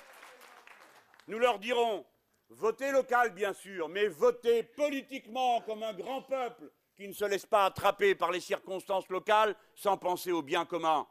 nous 1.28 1.40
leur 1.40 1.60
dirons 1.60 2.06
Votez 2.50 2.92
local, 2.92 3.32
bien 3.32 3.54
sûr, 3.54 3.90
mais 3.90 4.08
votez 4.08 4.64
politiquement 4.64 5.62
comme 5.62 5.82
un 5.82 5.94
grand 5.94 6.22
peuple 6.22 6.72
qui 6.96 7.08
ne 7.08 7.14
se 7.14 7.26
laisse 7.26 7.46
pas 7.46 7.66
attraper 7.66 8.16
par 8.16 8.32
les 8.32 8.40
circonstances 8.40 9.10
locales 9.10 9.56
sans 9.74 9.98
penser 9.98 10.32
au 10.32 10.42
bien 10.42 10.64
commun. 10.66 11.08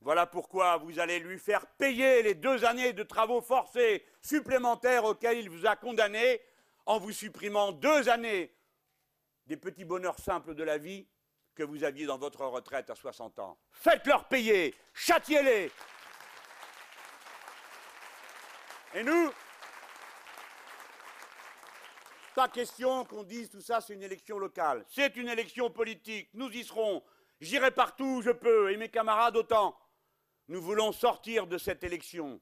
Voilà 0.00 0.26
pourquoi 0.26 0.76
vous 0.76 0.98
allez 0.98 1.18
lui 1.18 1.38
faire 1.38 1.66
payer 1.66 2.22
les 2.22 2.34
deux 2.34 2.64
années 2.64 2.92
de 2.92 3.02
travaux 3.02 3.40
forcés 3.40 4.04
supplémentaires 4.20 5.04
auxquels 5.04 5.38
il 5.38 5.50
vous 5.50 5.66
a 5.66 5.76
condamné 5.76 6.40
en 6.88 6.98
vous 6.98 7.12
supprimant 7.12 7.70
deux 7.70 8.08
années 8.08 8.50
des 9.46 9.58
petits 9.58 9.84
bonheurs 9.84 10.18
simples 10.18 10.54
de 10.54 10.64
la 10.64 10.78
vie 10.78 11.06
que 11.54 11.62
vous 11.62 11.84
aviez 11.84 12.06
dans 12.06 12.16
votre 12.16 12.46
retraite 12.46 12.88
à 12.88 12.94
60 12.94 13.38
ans. 13.40 13.58
Faites-leur 13.70 14.26
payer, 14.26 14.74
châtiez-les. 14.94 15.70
Et 18.94 19.02
nous, 19.02 19.30
pas 22.34 22.48
question 22.48 23.04
qu'on 23.04 23.22
dise 23.22 23.50
tout 23.50 23.60
ça, 23.60 23.82
c'est 23.82 23.92
une 23.92 24.02
élection 24.02 24.38
locale. 24.38 24.86
C'est 24.88 25.14
une 25.16 25.28
élection 25.28 25.68
politique. 25.68 26.30
Nous 26.32 26.48
y 26.48 26.64
serons. 26.64 27.04
J'irai 27.38 27.70
partout 27.70 28.16
où 28.16 28.22
je 28.22 28.30
peux, 28.30 28.72
et 28.72 28.78
mes 28.78 28.88
camarades 28.88 29.36
autant. 29.36 29.78
Nous 30.48 30.62
voulons 30.62 30.92
sortir 30.92 31.46
de 31.46 31.58
cette 31.58 31.84
élection 31.84 32.40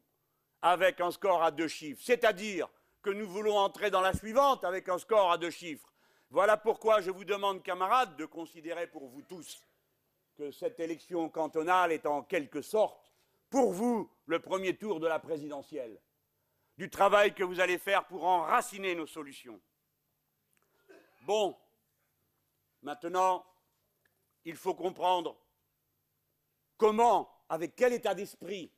avec 0.62 1.00
un 1.00 1.10
score 1.10 1.42
à 1.42 1.50
deux 1.50 1.66
chiffres. 1.66 2.00
C'est-à-dire 2.04 2.68
que 3.06 3.10
nous 3.12 3.28
voulons 3.28 3.56
entrer 3.56 3.88
dans 3.88 4.00
la 4.00 4.12
suivante 4.12 4.64
avec 4.64 4.88
un 4.88 4.98
score 4.98 5.30
à 5.30 5.38
deux 5.38 5.52
chiffres. 5.52 5.94
Voilà 6.28 6.56
pourquoi 6.56 7.00
je 7.00 7.12
vous 7.12 7.24
demande, 7.24 7.62
camarades, 7.62 8.16
de 8.16 8.24
considérer 8.24 8.88
pour 8.88 9.06
vous 9.06 9.22
tous 9.22 9.62
que 10.34 10.50
cette 10.50 10.80
élection 10.80 11.28
cantonale 11.28 11.92
est 11.92 12.04
en 12.04 12.24
quelque 12.24 12.62
sorte, 12.62 13.14
pour 13.48 13.72
vous, 13.72 14.10
le 14.24 14.40
premier 14.40 14.76
tour 14.76 14.98
de 14.98 15.06
la 15.06 15.20
présidentielle, 15.20 16.02
du 16.78 16.90
travail 16.90 17.32
que 17.32 17.44
vous 17.44 17.60
allez 17.60 17.78
faire 17.78 18.08
pour 18.08 18.24
enraciner 18.24 18.96
nos 18.96 19.06
solutions. 19.06 19.60
Bon, 21.20 21.56
maintenant, 22.82 23.46
il 24.44 24.56
faut 24.56 24.74
comprendre 24.74 25.36
comment, 26.76 27.30
avec 27.48 27.76
quel 27.76 27.92
état 27.92 28.16
d'esprit, 28.16 28.72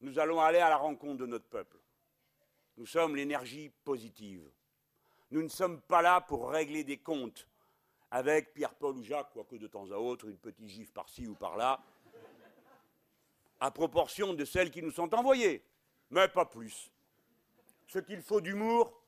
nous 0.00 0.18
allons 0.18 0.40
aller 0.40 0.58
à 0.58 0.68
la 0.68 0.78
rencontre 0.78 1.18
de 1.18 1.26
notre 1.26 1.48
peuple. 1.48 1.81
Nous 2.82 2.88
sommes 2.88 3.14
l'énergie 3.14 3.70
positive. 3.84 4.50
Nous 5.30 5.40
ne 5.40 5.48
sommes 5.48 5.80
pas 5.82 6.02
là 6.02 6.20
pour 6.20 6.50
régler 6.50 6.82
des 6.82 6.98
comptes 6.98 7.46
avec 8.10 8.52
Pierre-Paul 8.54 8.96
ou 8.96 9.04
Jacques, 9.04 9.30
quoique 9.32 9.54
de 9.54 9.68
temps 9.68 9.88
à 9.92 9.94
autre, 9.94 10.26
une 10.26 10.36
petite 10.36 10.66
gifle 10.66 10.90
par-ci 10.90 11.28
ou 11.28 11.36
par-là, 11.36 11.80
à 13.60 13.70
proportion 13.70 14.34
de 14.34 14.44
celles 14.44 14.72
qui 14.72 14.82
nous 14.82 14.90
sont 14.90 15.14
envoyées, 15.14 15.64
mais 16.10 16.26
pas 16.26 16.44
plus. 16.44 16.90
ce 17.86 18.00
qu'il 18.00 18.20
faut 18.20 18.40
d'humour 18.40 19.00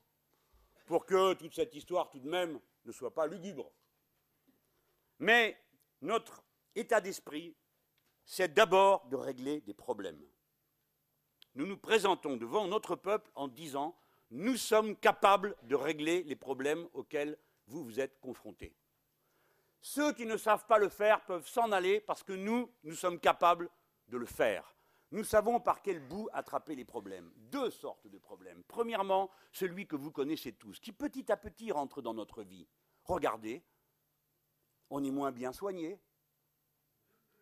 pour 0.85 1.05
que 1.05 1.33
toute 1.33 1.53
cette 1.53 1.75
histoire, 1.75 2.09
tout 2.09 2.19
de 2.19 2.29
même, 2.29 2.57
ne 2.85 2.93
soit 2.93 3.13
pas 3.13 3.27
lugubre. 3.27 3.69
Mais 5.19 5.61
notre 5.99 6.45
état 6.75 7.01
d'esprit, 7.01 7.53
c'est 8.23 8.53
d'abord 8.53 9.05
de 9.07 9.17
régler 9.17 9.59
des 9.59 9.73
problèmes. 9.73 10.25
Nous 11.55 11.65
nous 11.65 11.77
présentons 11.77 12.35
devant 12.35 12.67
notre 12.67 12.95
peuple 12.95 13.31
en 13.35 13.47
disant 13.47 13.95
nous 14.31 14.57
sommes 14.57 14.95
capables 14.95 15.55
de 15.63 15.75
régler 15.75 16.23
les 16.23 16.35
problèmes 16.35 16.87
auxquels 16.93 17.37
vous 17.67 17.83
vous 17.83 17.99
êtes 17.99 18.19
confrontés. 18.19 18.75
Ceux 19.79 20.13
qui 20.13 20.25
ne 20.25 20.35
savent 20.35 20.65
pas 20.65 20.79
le 20.79 20.89
faire 20.89 21.23
peuvent 21.25 21.47
s'en 21.47 21.71
aller 21.71 22.01
parce 22.01 22.23
que 22.23 22.33
nous, 22.33 22.71
nous 22.83 22.95
sommes 22.95 23.19
capables 23.19 23.69
de 24.07 24.17
le 24.17 24.25
faire. 24.25 24.75
Nous 25.11 25.23
savons 25.23 25.59
par 25.59 25.81
quel 25.81 25.99
bout 25.99 26.27
attraper 26.33 26.75
les 26.75 26.83
problèmes. 26.83 27.31
Deux 27.37 27.69
sortes 27.69 28.07
de 28.07 28.17
problèmes. 28.17 28.63
Premièrement, 28.67 29.29
celui 29.51 29.87
que 29.87 29.95
vous 29.95 30.11
connaissez 30.11 30.53
tous, 30.53 30.79
qui 30.79 30.91
petit 30.91 31.31
à 31.31 31.37
petit 31.37 31.71
rentre 31.71 32.01
dans 32.01 32.13
notre 32.13 32.43
vie. 32.43 32.67
Regardez, 33.03 33.63
on 34.89 35.03
est 35.03 35.11
moins 35.11 35.31
bien 35.31 35.53
soigné. 35.53 36.01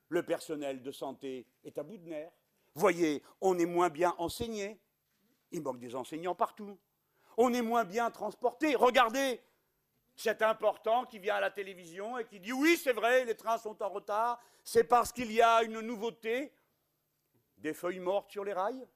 Le 0.09 0.23
personnel 0.23 0.83
de 0.83 0.91
santé 0.91 1.47
est 1.63 1.77
à 1.77 1.83
bout 1.83 1.97
de 1.97 2.09
nerfs. 2.09 2.42
Voyez, 2.75 3.23
on 3.41 3.57
est 3.57 3.65
moins 3.65 3.89
bien 3.89 4.15
enseigné. 4.17 4.79
Il 5.51 5.61
manque 5.61 5.79
des 5.79 5.95
enseignants 5.95 6.35
partout. 6.35 6.77
On 7.37 7.53
est 7.53 7.61
moins 7.61 7.83
bien 7.83 8.09
transporté. 8.11 8.75
Regardez, 8.75 9.41
cet 10.15 10.41
important 10.41 11.05
qui 11.05 11.19
vient 11.19 11.35
à 11.35 11.41
la 11.41 11.51
télévision 11.51 12.17
et 12.17 12.25
qui 12.25 12.39
dit 12.39 12.53
oui, 12.53 12.77
c'est 12.77 12.93
vrai, 12.93 13.25
les 13.25 13.35
trains 13.35 13.57
sont 13.57 13.81
en 13.81 13.89
retard, 13.89 14.39
c'est 14.63 14.83
parce 14.83 15.11
qu'il 15.11 15.31
y 15.31 15.41
a 15.41 15.63
une 15.63 15.79
nouveauté, 15.81 16.53
des 17.57 17.73
feuilles 17.73 17.99
mortes 17.99 18.31
sur 18.31 18.43
les 18.43 18.53
rails. 18.53 18.87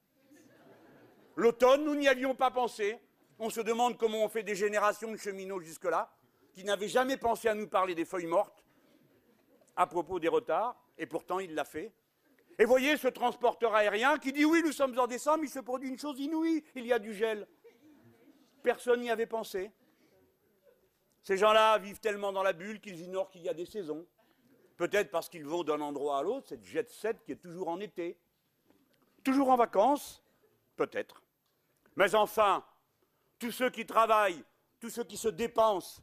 L'automne, 1.36 1.84
nous 1.84 1.96
n'y 1.96 2.08
avions 2.08 2.36
pas 2.36 2.52
pensé. 2.52 3.00
On 3.40 3.50
se 3.50 3.62
demande 3.62 3.98
comment 3.98 4.24
on 4.24 4.30
fait 4.30 4.44
des 4.44 4.56
générations 4.56 5.12
de 5.12 5.18
cheminots 5.18 5.62
jusque-là, 5.62 6.12
qui 6.54 6.64
n'avaient 6.64 6.88
jamais 6.88 7.18
pensé 7.18 7.48
à 7.48 7.54
nous 7.54 7.68
parler 7.68 7.94
des 7.94 8.06
feuilles 8.06 8.26
mortes 8.26 8.64
à 9.76 9.86
propos 9.86 10.20
des 10.20 10.28
retards, 10.28 10.76
et 10.98 11.06
pourtant 11.06 11.40
il 11.40 11.54
l'a 11.54 11.64
fait. 11.64 11.94
Et 12.60 12.66
voyez 12.66 12.98
ce 12.98 13.08
transporteur 13.08 13.76
aérien 13.76 14.18
qui 14.18 14.34
dit 14.34 14.46
oui, 14.46 14.62
nous 14.64 14.72
sommes 14.72 14.98
en 14.98 15.08
décembre, 15.08 15.44
il 15.44 15.50
se 15.50 15.60
produit 15.60 15.90
une 15.90 16.00
chose 16.00 16.20
inouïe, 16.20 16.64
il 16.76 16.86
y 16.86 16.94
a 16.94 17.00
du 17.00 17.14
gel. 17.14 17.48
Personne 18.64 19.02
n'y 19.02 19.12
avait 19.12 19.28
pensé. 19.28 19.72
Ces 21.22 21.38
gens-là 21.38 21.78
vivent 21.78 22.00
tellement 22.00 22.32
dans 22.32 22.44
la 22.44 22.54
bulle 22.54 22.80
qu'ils 22.80 23.00
ignorent 23.00 23.30
qu'il 23.30 23.44
y 23.44 23.50
a 23.50 23.54
des 23.54 23.66
saisons. 23.66 24.06
Peut-être 24.76 25.12
parce 25.12 25.30
qu'ils 25.30 25.46
vont 25.46 25.64
d'un 25.64 25.82
endroit 25.82 26.20
à 26.20 26.24
l'autre, 26.24 26.50
cette 26.50 26.64
jet 26.64 26.90
set 26.90 27.24
qui 27.26 27.34
est 27.34 27.42
toujours 27.42 27.68
en 27.68 27.80
été. 27.80 28.18
Toujours 29.24 29.50
en 29.50 29.56
vacances 29.56 30.24
Peut-être. 30.76 31.24
Mais 31.96 32.14
enfin, 32.14 32.64
tous 33.40 33.52
ceux 33.52 33.72
qui 33.72 33.86
travaillent, 33.86 34.44
tous 34.80 34.92
ceux 34.92 35.04
qui 35.04 35.18
se 35.18 35.28
dépensent, 35.28 36.02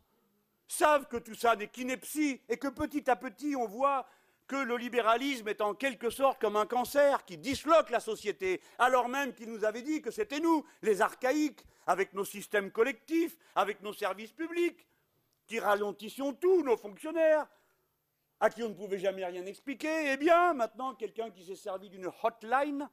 savent 0.67 1.07
que 1.07 1.17
tout 1.17 1.35
ça 1.35 1.55
n'est 1.55 1.69
qu'ineptie 1.69 2.41
et 2.49 2.57
que 2.59 2.69
petit 2.69 3.09
à 3.09 3.17
petit 3.17 3.55
on 3.55 3.67
voit 3.67 4.07
que 4.47 4.57
le 4.57 4.77
libéralisme 4.77 5.49
est 5.49 5.61
en 5.61 5.75
quelque 5.75 6.11
sorte 6.11 6.41
comme 6.41 6.57
un 6.57 6.67
cancer 6.67 7.25
qui 7.25 7.39
disloque 7.39 7.91
la 7.91 8.01
société, 8.01 8.61
alors 8.79 9.09
même 9.09 9.33
qu'il 9.33 9.51
nous 9.51 9.65
avait 9.65 9.83
dit 9.83 10.03
que 10.03 10.11
c'était 10.11 10.41
nous, 10.41 10.65
les 10.83 11.01
archaïques, 11.01 11.65
avec 11.87 12.13
nos 12.15 12.25
systèmes 12.25 12.71
collectifs, 12.71 13.37
avec 13.55 13.83
nos 13.83 13.93
services 13.93 14.33
publics, 14.33 14.87
qui 15.47 15.59
ralentissions 15.59 16.33
tous 16.33 16.63
nos 16.63 16.77
fonctionnaires, 16.77 17.47
à 18.41 18.51
qui 18.51 18.63
on 18.63 18.69
ne 18.69 18.75
pouvait 18.75 18.99
jamais 18.99 19.25
rien 19.25 19.45
expliquer. 19.47 20.13
Eh 20.13 20.17
bien, 20.17 20.55
maintenant, 20.55 20.95
quelqu'un 20.95 21.31
qui 21.31 21.45
s'est 21.45 21.57
servi 21.57 21.89
d'une 21.89 22.11
hotline 22.23 22.89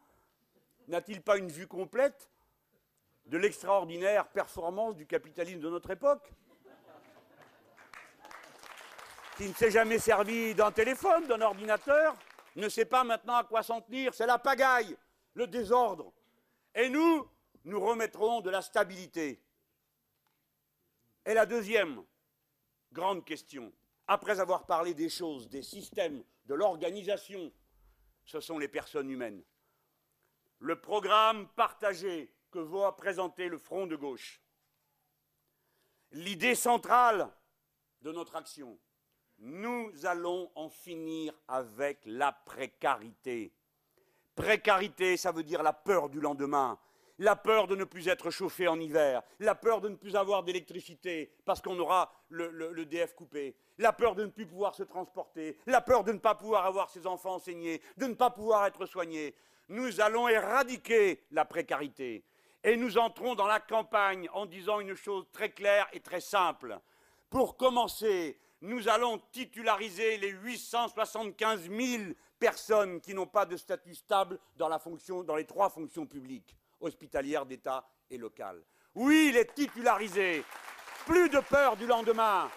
n'a-t-il 0.87 1.21
pas 1.21 1.37
une 1.37 1.49
vue 1.49 1.67
complète 1.67 2.29
de 3.25 3.37
l'extraordinaire 3.37 4.27
performance 4.29 4.95
du 4.95 5.05
capitalisme 5.05 5.59
de 5.59 5.69
notre 5.69 5.91
époque? 5.91 6.31
Qui 9.37 9.47
ne 9.47 9.53
s'est 9.53 9.71
jamais 9.71 9.99
servi 9.99 10.53
d'un 10.55 10.71
téléphone, 10.71 11.27
d'un 11.27 11.41
ordinateur, 11.41 12.15
ne 12.55 12.69
sait 12.69 12.85
pas 12.85 13.03
maintenant 13.03 13.35
à 13.35 13.43
quoi 13.43 13.63
s'en 13.63 13.81
tenir. 13.81 14.13
C'est 14.13 14.25
la 14.25 14.39
pagaille, 14.39 14.95
le 15.33 15.47
désordre. 15.47 16.13
Et 16.75 16.89
nous, 16.89 17.27
nous 17.63 17.79
remettrons 17.79 18.41
de 18.41 18.49
la 18.49 18.61
stabilité. 18.61 19.41
Et 21.25 21.33
la 21.33 21.45
deuxième 21.45 22.03
grande 22.91 23.23
question, 23.25 23.71
après 24.07 24.39
avoir 24.39 24.65
parlé 24.65 24.93
des 24.93 25.09
choses, 25.09 25.49
des 25.49 25.63
systèmes, 25.63 26.23
de 26.45 26.55
l'organisation, 26.55 27.51
ce 28.25 28.39
sont 28.39 28.57
les 28.57 28.67
personnes 28.67 29.09
humaines. 29.09 29.43
Le 30.59 30.79
programme 30.79 31.47
partagé 31.49 32.33
que 32.51 32.59
va 32.59 32.91
présenter 32.91 33.47
le 33.47 33.57
Front 33.57 33.87
de 33.87 33.95
gauche, 33.95 34.41
l'idée 36.11 36.55
centrale 36.55 37.31
de 38.01 38.11
notre 38.11 38.35
action, 38.35 38.77
nous 39.41 39.91
allons 40.03 40.51
en 40.55 40.69
finir 40.69 41.33
avec 41.47 41.99
la 42.05 42.31
précarité. 42.31 43.51
Précarité, 44.35 45.17
ça 45.17 45.31
veut 45.31 45.43
dire 45.43 45.63
la 45.63 45.73
peur 45.73 46.09
du 46.09 46.21
lendemain, 46.21 46.77
la 47.17 47.35
peur 47.35 47.67
de 47.67 47.75
ne 47.75 47.83
plus 47.83 48.07
être 48.07 48.29
chauffé 48.29 48.67
en 48.67 48.79
hiver, 48.79 49.21
la 49.39 49.55
peur 49.55 49.81
de 49.81 49.89
ne 49.89 49.95
plus 49.95 50.15
avoir 50.15 50.43
d'électricité 50.43 51.31
parce 51.43 51.61
qu'on 51.61 51.77
aura 51.79 52.11
le, 52.29 52.85
DF 52.85 53.13
coupé, 53.15 53.55
la 53.77 53.93
peur 53.93 54.15
de 54.15 54.25
ne 54.25 54.29
plus 54.29 54.45
pouvoir 54.45 54.75
se 54.75 54.83
transporter, 54.83 55.57
la 55.65 55.81
peur 55.81 56.03
de 56.03 56.11
ne 56.11 56.19
pas 56.19 56.35
pouvoir 56.35 56.65
avoir 56.65 56.89
ses 56.89 57.07
enfants 57.07 57.35
enseignés, 57.35 57.81
de 57.97 58.05
ne 58.05 58.13
pas 58.13 58.29
pouvoir 58.29 58.65
être 58.67 58.85
soignés. 58.85 59.35
Nous 59.69 60.01
allons 60.01 60.27
éradiquer 60.27 61.23
la 61.31 61.45
précarité. 61.45 62.23
Et 62.63 62.77
nous 62.77 62.99
entrons 62.99 63.33
dans 63.33 63.47
la 63.47 63.59
campagne 63.59 64.29
en 64.33 64.45
disant 64.45 64.79
une 64.79 64.93
chose 64.93 65.25
très 65.31 65.49
claire 65.49 65.87
et 65.93 65.99
très 65.99 66.21
simple. 66.21 66.79
Pour 67.29 67.57
commencer, 67.57 68.37
nous 68.61 68.87
allons 68.87 69.17
titulariser 69.31 70.17
les 70.17 70.29
875 70.29 71.69
000 71.69 72.03
personnes 72.39 73.01
qui 73.01 73.13
n'ont 73.13 73.27
pas 73.27 73.45
de 73.45 73.57
statut 73.57 73.95
stable 73.95 74.39
dans, 74.55 74.69
les 75.35 75.45
trois 75.45 75.69
fonctions 75.69 76.05
publiques, 76.05 76.55
hospitalière, 76.79 77.45
d'État 77.45 77.87
et 78.09 78.17
locale. 78.17 78.61
Oui, 78.93 79.31
les 79.33 79.45
titulariser. 79.47 80.43
Plus 81.05 81.29
de 81.29 81.39
peur 81.39 81.75
du 81.75 81.87
lendemain. 81.87 82.49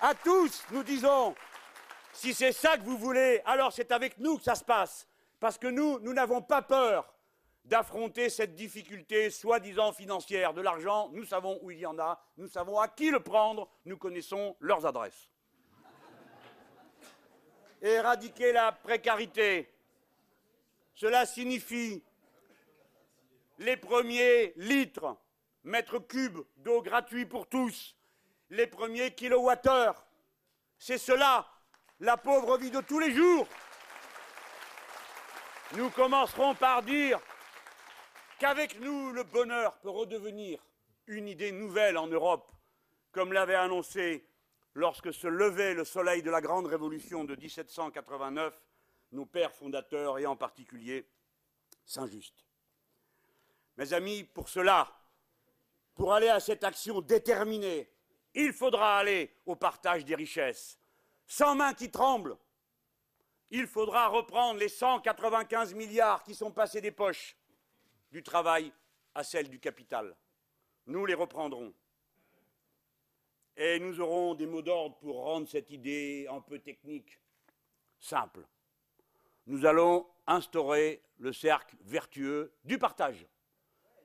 À 0.00 0.14
tous, 0.14 0.64
nous 0.70 0.82
disons, 0.82 1.34
si 2.12 2.34
c'est 2.34 2.52
ça 2.52 2.76
que 2.76 2.82
vous 2.82 2.98
voulez, 2.98 3.40
alors 3.46 3.72
c'est 3.72 3.90
avec 3.92 4.18
nous 4.18 4.36
que 4.36 4.44
ça 4.44 4.54
se 4.54 4.64
passe. 4.64 5.06
Parce 5.40 5.56
que 5.56 5.68
nous, 5.68 5.98
nous 6.00 6.12
n'avons 6.12 6.42
pas 6.42 6.60
peur 6.62 7.13
d'affronter 7.64 8.28
cette 8.28 8.54
difficulté 8.54 9.30
soi-disant 9.30 9.92
financière 9.92 10.52
de 10.52 10.60
l'argent. 10.60 11.08
Nous 11.12 11.24
savons 11.24 11.58
où 11.62 11.70
il 11.70 11.78
y 11.78 11.86
en 11.86 11.98
a, 11.98 12.20
nous 12.36 12.48
savons 12.48 12.78
à 12.78 12.88
qui 12.88 13.10
le 13.10 13.20
prendre, 13.20 13.68
nous 13.84 13.96
connaissons 13.96 14.56
leurs 14.60 14.84
adresses. 14.86 15.30
éradiquer 17.80 18.52
la 18.52 18.72
précarité, 18.72 19.70
cela 20.94 21.26
signifie 21.26 22.02
les 23.58 23.76
premiers 23.76 24.52
litres, 24.56 25.16
mètres 25.64 25.98
cubes 25.98 26.40
d'eau 26.56 26.82
gratuits 26.82 27.26
pour 27.26 27.46
tous, 27.46 27.96
les 28.50 28.66
premiers 28.66 29.14
kilowattheures. 29.14 30.06
C'est 30.78 30.98
cela, 30.98 31.46
la 32.00 32.16
pauvre 32.16 32.58
vie 32.58 32.70
de 32.70 32.80
tous 32.80 32.98
les 32.98 33.12
jours. 33.12 33.46
Nous 35.76 35.90
commencerons 35.90 36.54
par 36.54 36.82
dire 36.82 37.20
qu'avec 38.44 38.78
nous, 38.78 39.10
le 39.12 39.24
bonheur 39.24 39.78
peut 39.78 39.88
redevenir 39.88 40.62
une 41.06 41.28
idée 41.28 41.50
nouvelle 41.50 41.96
en 41.96 42.08
Europe, 42.08 42.52
comme 43.10 43.32
l'avait 43.32 43.54
annoncé 43.54 44.28
lorsque 44.74 45.14
se 45.14 45.26
levait 45.26 45.72
le 45.72 45.86
soleil 45.86 46.22
de 46.22 46.30
la 46.30 46.42
grande 46.42 46.66
révolution 46.66 47.24
de 47.24 47.34
1789, 47.36 48.62
nos 49.12 49.24
pères 49.24 49.54
fondateurs 49.54 50.18
et 50.18 50.26
en 50.26 50.36
particulier 50.36 51.08
Saint-Just. 51.86 52.44
Mes 53.78 53.94
amis, 53.94 54.24
pour 54.24 54.50
cela, 54.50 54.92
pour 55.94 56.12
aller 56.12 56.28
à 56.28 56.38
cette 56.38 56.64
action 56.64 57.00
déterminée, 57.00 57.90
il 58.34 58.52
faudra 58.52 58.98
aller 58.98 59.34
au 59.46 59.56
partage 59.56 60.04
des 60.04 60.16
richesses, 60.16 60.78
sans 61.26 61.54
main 61.54 61.72
qui 61.72 61.90
tremble. 61.90 62.36
Il 63.50 63.66
faudra 63.66 64.08
reprendre 64.08 64.60
les 64.60 64.68
195 64.68 65.72
milliards 65.72 66.22
qui 66.22 66.34
sont 66.34 66.50
passés 66.50 66.82
des 66.82 66.90
poches 66.90 67.38
du 68.14 68.22
travail 68.22 68.72
à 69.12 69.24
celle 69.24 69.48
du 69.48 69.58
capital. 69.58 70.14
Nous 70.86 71.04
les 71.04 71.14
reprendrons. 71.14 71.74
Et 73.56 73.80
nous 73.80 74.00
aurons 74.00 74.36
des 74.36 74.46
mots 74.46 74.62
d'ordre 74.62 74.96
pour 74.98 75.24
rendre 75.24 75.48
cette 75.48 75.70
idée 75.70 76.28
un 76.30 76.40
peu 76.40 76.60
technique 76.60 77.18
simple. 77.98 78.46
Nous 79.48 79.66
allons 79.66 80.06
instaurer 80.28 81.02
le 81.18 81.32
cercle 81.32 81.74
vertueux 81.80 82.54
du 82.62 82.78
partage. 82.78 83.26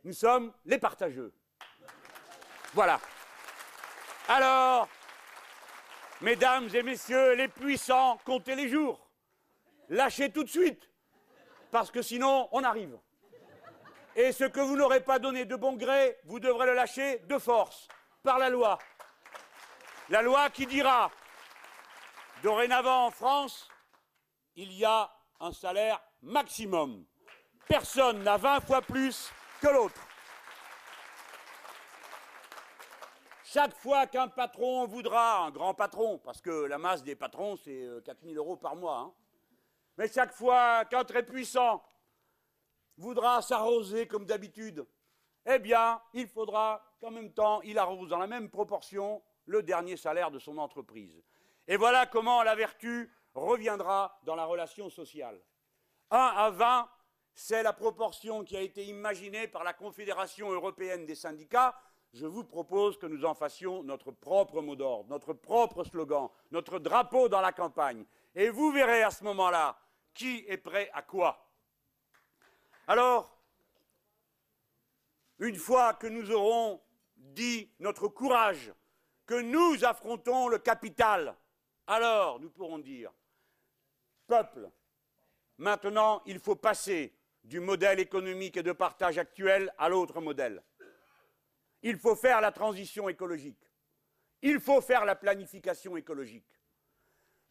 Nous 0.04 0.14
sommes 0.14 0.54
les 0.66 0.80
partageux. 0.80 1.32
Voilà. 2.74 3.00
Alors, 4.28 4.90
mesdames 6.22 6.68
et 6.74 6.82
messieurs 6.82 7.36
les 7.36 7.48
puissants, 7.48 8.18
comptez 8.26 8.56
les 8.56 8.70
jours. 8.70 9.08
Lâchez 9.88 10.32
tout 10.32 10.44
de 10.44 10.50
suite, 10.50 10.90
parce 11.70 11.92
que 11.92 12.02
sinon, 12.02 12.50
on 12.52 12.64
arrive. 12.64 12.98
Et 14.22 14.34
ce 14.34 14.44
que 14.44 14.60
vous 14.60 14.76
n'aurez 14.76 15.00
pas 15.00 15.18
donné 15.18 15.46
de 15.46 15.56
bon 15.56 15.78
gré, 15.78 16.18
vous 16.26 16.42
devrez 16.42 16.66
le 16.66 16.74
lâcher 16.74 17.20
de 17.20 17.38
force, 17.38 17.88
par 18.22 18.38
la 18.38 18.50
loi. 18.50 18.78
La 20.10 20.22
loi 20.22 20.50
qui 20.50 20.66
dira, 20.66 21.10
dorénavant 22.44 23.06
en 23.06 23.12
France, 23.12 23.70
il 24.58 24.74
y 24.74 24.84
a 24.84 25.10
un 25.40 25.54
salaire 25.54 26.02
maximum. 26.22 27.06
Personne 27.66 28.22
n'a 28.22 28.36
20 28.36 28.60
fois 28.60 28.82
plus 28.82 29.32
que 29.62 29.70
l'autre. 29.70 30.02
Chaque 33.46 33.74
fois 33.74 34.06
qu'un 34.06 34.28
patron 34.28 34.86
voudra, 34.86 35.46
un 35.46 35.52
grand 35.52 35.74
patron, 35.74 36.18
parce 36.18 36.42
que 36.42 36.66
la 36.66 36.78
masse 36.78 37.04
des 37.04 37.16
patrons, 37.16 37.56
c'est 37.56 37.88
4000 38.04 38.36
euh, 38.36 38.40
euros 38.42 38.58
par 38.58 38.76
mois, 38.76 38.98
hein, 38.98 39.14
mais 39.98 40.12
chaque 40.12 40.34
fois 40.34 40.84
qu'un 40.84 41.06
très 41.06 41.24
puissant 41.24 41.82
voudra 43.00 43.42
s'arroser 43.42 44.08
comme 44.08 44.26
d'habitude, 44.26 44.86
eh 45.46 45.60
bien, 45.60 46.00
il 46.14 46.28
faudra 46.28 46.84
qu'en 47.02 47.12
même 47.12 47.34
temps, 47.34 47.62
il 47.64 47.78
arrose 47.78 48.10
dans 48.10 48.20
la 48.20 48.28
même 48.28 48.50
proportion 48.50 49.22
le 49.46 49.64
dernier 49.64 49.98
salaire 49.98 50.30
de 50.30 50.38
son 50.38 50.58
entreprise. 50.58 51.24
Et 51.68 51.78
voilà 51.78 52.06
comment 52.06 52.44
la 52.44 52.56
vertu 52.56 53.12
reviendra 53.34 54.20
dans 54.24 54.36
la 54.36 54.46
relation 54.46 54.90
sociale. 54.90 55.42
1 56.12 56.18
à 56.18 56.50
20, 56.52 56.90
c'est 57.34 57.64
la 57.64 57.74
proportion 57.74 58.44
qui 58.44 58.58
a 58.58 58.62
été 58.62 58.86
imaginée 58.86 59.48
par 59.48 59.64
la 59.64 59.74
Confédération 59.74 60.52
européenne 60.52 61.06
des 61.06 61.16
syndicats 61.16 61.76
je 62.14 62.26
vous 62.26 62.44
propose 62.44 62.98
que 62.98 63.06
nous 63.06 63.24
en 63.26 63.34
fassions 63.34 63.84
notre 63.84 64.12
propre 64.12 64.62
mot 64.62 64.76
d'ordre, 64.76 65.10
notre 65.10 65.34
propre 65.34 65.84
slogan, 65.84 66.30
notre 66.52 66.80
drapeau 66.80 67.30
dans 67.30 67.42
la 67.42 67.52
campagne. 67.52 68.04
Et 68.36 68.50
vous 68.50 68.72
verrez 68.72 69.04
à 69.04 69.12
ce 69.12 69.24
moment-là 69.26 69.78
qui 70.14 70.44
est 70.48 70.58
prêt 70.58 70.90
à 70.94 71.02
quoi. 71.02 71.46
Alors, 72.90 73.40
une 75.38 75.58
fois 75.58 75.94
que 75.94 76.08
nous 76.08 76.32
aurons 76.32 76.82
dit 77.18 77.72
notre 77.78 78.08
courage, 78.08 78.74
que 79.28 79.40
nous 79.40 79.86
affrontons 79.86 80.48
le 80.48 80.58
capital, 80.58 81.38
alors 81.86 82.40
nous 82.40 82.50
pourrons 82.50 82.80
dire, 82.80 83.14
peuple, 84.26 84.72
maintenant 85.60 86.24
il 86.26 86.40
faut 86.40 86.56
passer 86.56 87.16
du 87.44 87.60
modèle 87.60 88.00
économique 88.00 88.58
et 88.58 88.64
de 88.64 88.72
partage 88.72 89.20
actuel 89.20 89.72
à 89.78 89.88
l'autre 89.88 90.20
modèle. 90.20 90.64
Il 91.84 92.00
faut 92.00 92.16
faire 92.16 92.42
la 92.42 92.52
transition 92.52 93.08
écologique. 93.08 93.70
Il 94.42 94.60
faut 94.60 94.82
faire 94.82 95.06
la 95.06 95.16
planification 95.16 95.96
écologique. 95.96 96.60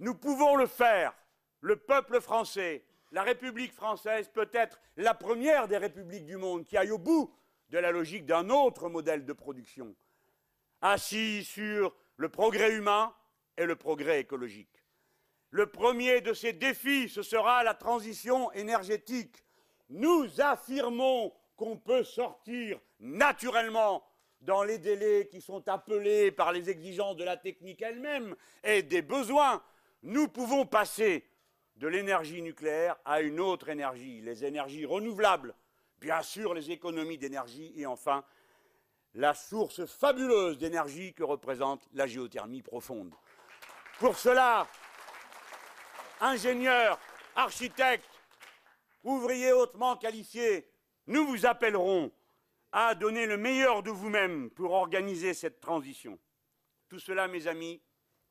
Nous 0.00 0.16
pouvons 0.16 0.56
le 0.56 0.66
faire. 0.66 1.14
Le 1.60 1.76
peuple 1.76 2.20
français, 2.20 2.87
la 3.12 3.22
République 3.22 3.72
française 3.72 4.28
peut 4.28 4.50
être 4.52 4.80
la 4.96 5.14
première 5.14 5.68
des 5.68 5.78
républiques 5.78 6.26
du 6.26 6.36
monde 6.36 6.64
qui 6.64 6.76
aille 6.76 6.90
au 6.90 6.98
bout 6.98 7.32
de 7.70 7.78
la 7.78 7.90
logique 7.90 8.26
d'un 8.26 8.50
autre 8.50 8.88
modèle 8.88 9.24
de 9.24 9.32
production, 9.32 9.94
assis 10.80 11.44
sur 11.44 11.94
le 12.16 12.28
progrès 12.28 12.74
humain 12.74 13.14
et 13.56 13.66
le 13.66 13.76
progrès 13.76 14.20
écologique. 14.20 14.84
Le 15.50 15.66
premier 15.66 16.20
de 16.20 16.34
ces 16.34 16.52
défis, 16.52 17.08
ce 17.08 17.22
sera 17.22 17.64
la 17.64 17.74
transition 17.74 18.52
énergétique. 18.52 19.44
Nous 19.88 20.40
affirmons 20.40 21.32
qu'on 21.56 21.76
peut 21.78 22.04
sortir 22.04 22.78
naturellement 23.00 24.04
dans 24.40 24.62
les 24.62 24.78
délais 24.78 25.28
qui 25.30 25.40
sont 25.40 25.66
appelés 25.68 26.30
par 26.30 26.52
les 26.52 26.70
exigences 26.70 27.16
de 27.16 27.24
la 27.24 27.36
technique 27.36 27.82
elle-même 27.82 28.36
et 28.62 28.82
des 28.82 29.02
besoins, 29.02 29.62
nous 30.02 30.28
pouvons 30.28 30.64
passer 30.64 31.24
de 31.78 31.86
l'énergie 31.86 32.42
nucléaire 32.42 32.96
à 33.04 33.20
une 33.20 33.40
autre 33.40 33.68
énergie, 33.68 34.20
les 34.20 34.44
énergies 34.44 34.84
renouvelables, 34.84 35.54
bien 36.00 36.22
sûr 36.22 36.52
les 36.52 36.70
économies 36.70 37.18
d'énergie 37.18 37.72
et 37.76 37.86
enfin 37.86 38.24
la 39.14 39.34
source 39.34 39.86
fabuleuse 39.86 40.58
d'énergie 40.58 41.14
que 41.14 41.22
représente 41.22 41.88
la 41.92 42.06
géothermie 42.06 42.62
profonde. 42.62 43.14
Pour 43.98 44.16
cela, 44.16 44.66
ingénieurs, 46.20 46.98
architectes, 47.36 48.20
ouvriers 49.04 49.52
hautement 49.52 49.96
qualifiés, 49.96 50.68
nous 51.06 51.26
vous 51.26 51.46
appellerons 51.46 52.10
à 52.72 52.94
donner 52.94 53.26
le 53.26 53.36
meilleur 53.36 53.82
de 53.82 53.90
vous-même 53.90 54.50
pour 54.50 54.72
organiser 54.72 55.32
cette 55.32 55.60
transition. 55.60 56.18
Tout 56.88 56.98
cela, 56.98 57.28
mes 57.28 57.46
amis, 57.46 57.80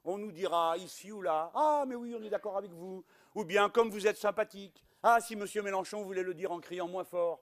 on 0.04 0.18
nous 0.18 0.32
dira 0.32 0.78
ici 0.78 1.12
ou 1.12 1.22
là, 1.22 1.52
ah 1.54 1.84
mais 1.88 1.96
oui, 1.96 2.16
on 2.18 2.24
est 2.24 2.30
d'accord 2.30 2.58
avec 2.58 2.72
vous, 2.72 3.04
ou 3.38 3.46
bien 3.46 3.70
comme 3.70 3.92
vous 3.92 4.08
êtes 4.08 4.18
sympathique, 4.18 4.84
ah 5.04 5.22
si 5.22 5.36
M. 5.36 5.46
Mélenchon 5.64 6.02
voulait 6.02 6.24
le 6.24 6.34
dire 6.34 6.52
en 6.52 6.60
criant 6.60 6.88
moins 6.88 7.04
fort. 7.04 7.40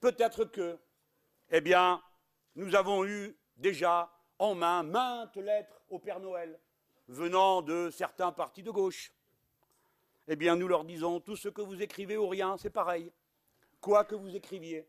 Peut-être 0.00 0.44
que, 0.44 0.78
eh 1.48 1.62
bien, 1.62 2.02
nous 2.56 2.74
avons 2.74 3.06
eu 3.06 3.34
déjà 3.56 4.12
en 4.38 4.54
main 4.54 4.82
maintes 4.82 5.38
lettres 5.38 5.80
au 5.88 5.98
Père 5.98 6.20
Noël 6.20 6.60
venant 7.08 7.62
de 7.62 7.88
certains 7.90 8.32
partis 8.32 8.62
de 8.62 8.70
gauche. 8.70 9.14
Eh 10.28 10.36
bien, 10.36 10.56
nous 10.56 10.68
leur 10.68 10.84
disons, 10.84 11.18
tout 11.18 11.36
ce 11.36 11.48
que 11.48 11.62
vous 11.62 11.80
écrivez 11.80 12.18
ou 12.18 12.28
rien, 12.28 12.58
c'est 12.58 12.68
pareil 12.68 13.10
quoi 13.80 14.04
que 14.04 14.14
vous 14.14 14.36
écriviez. 14.36 14.86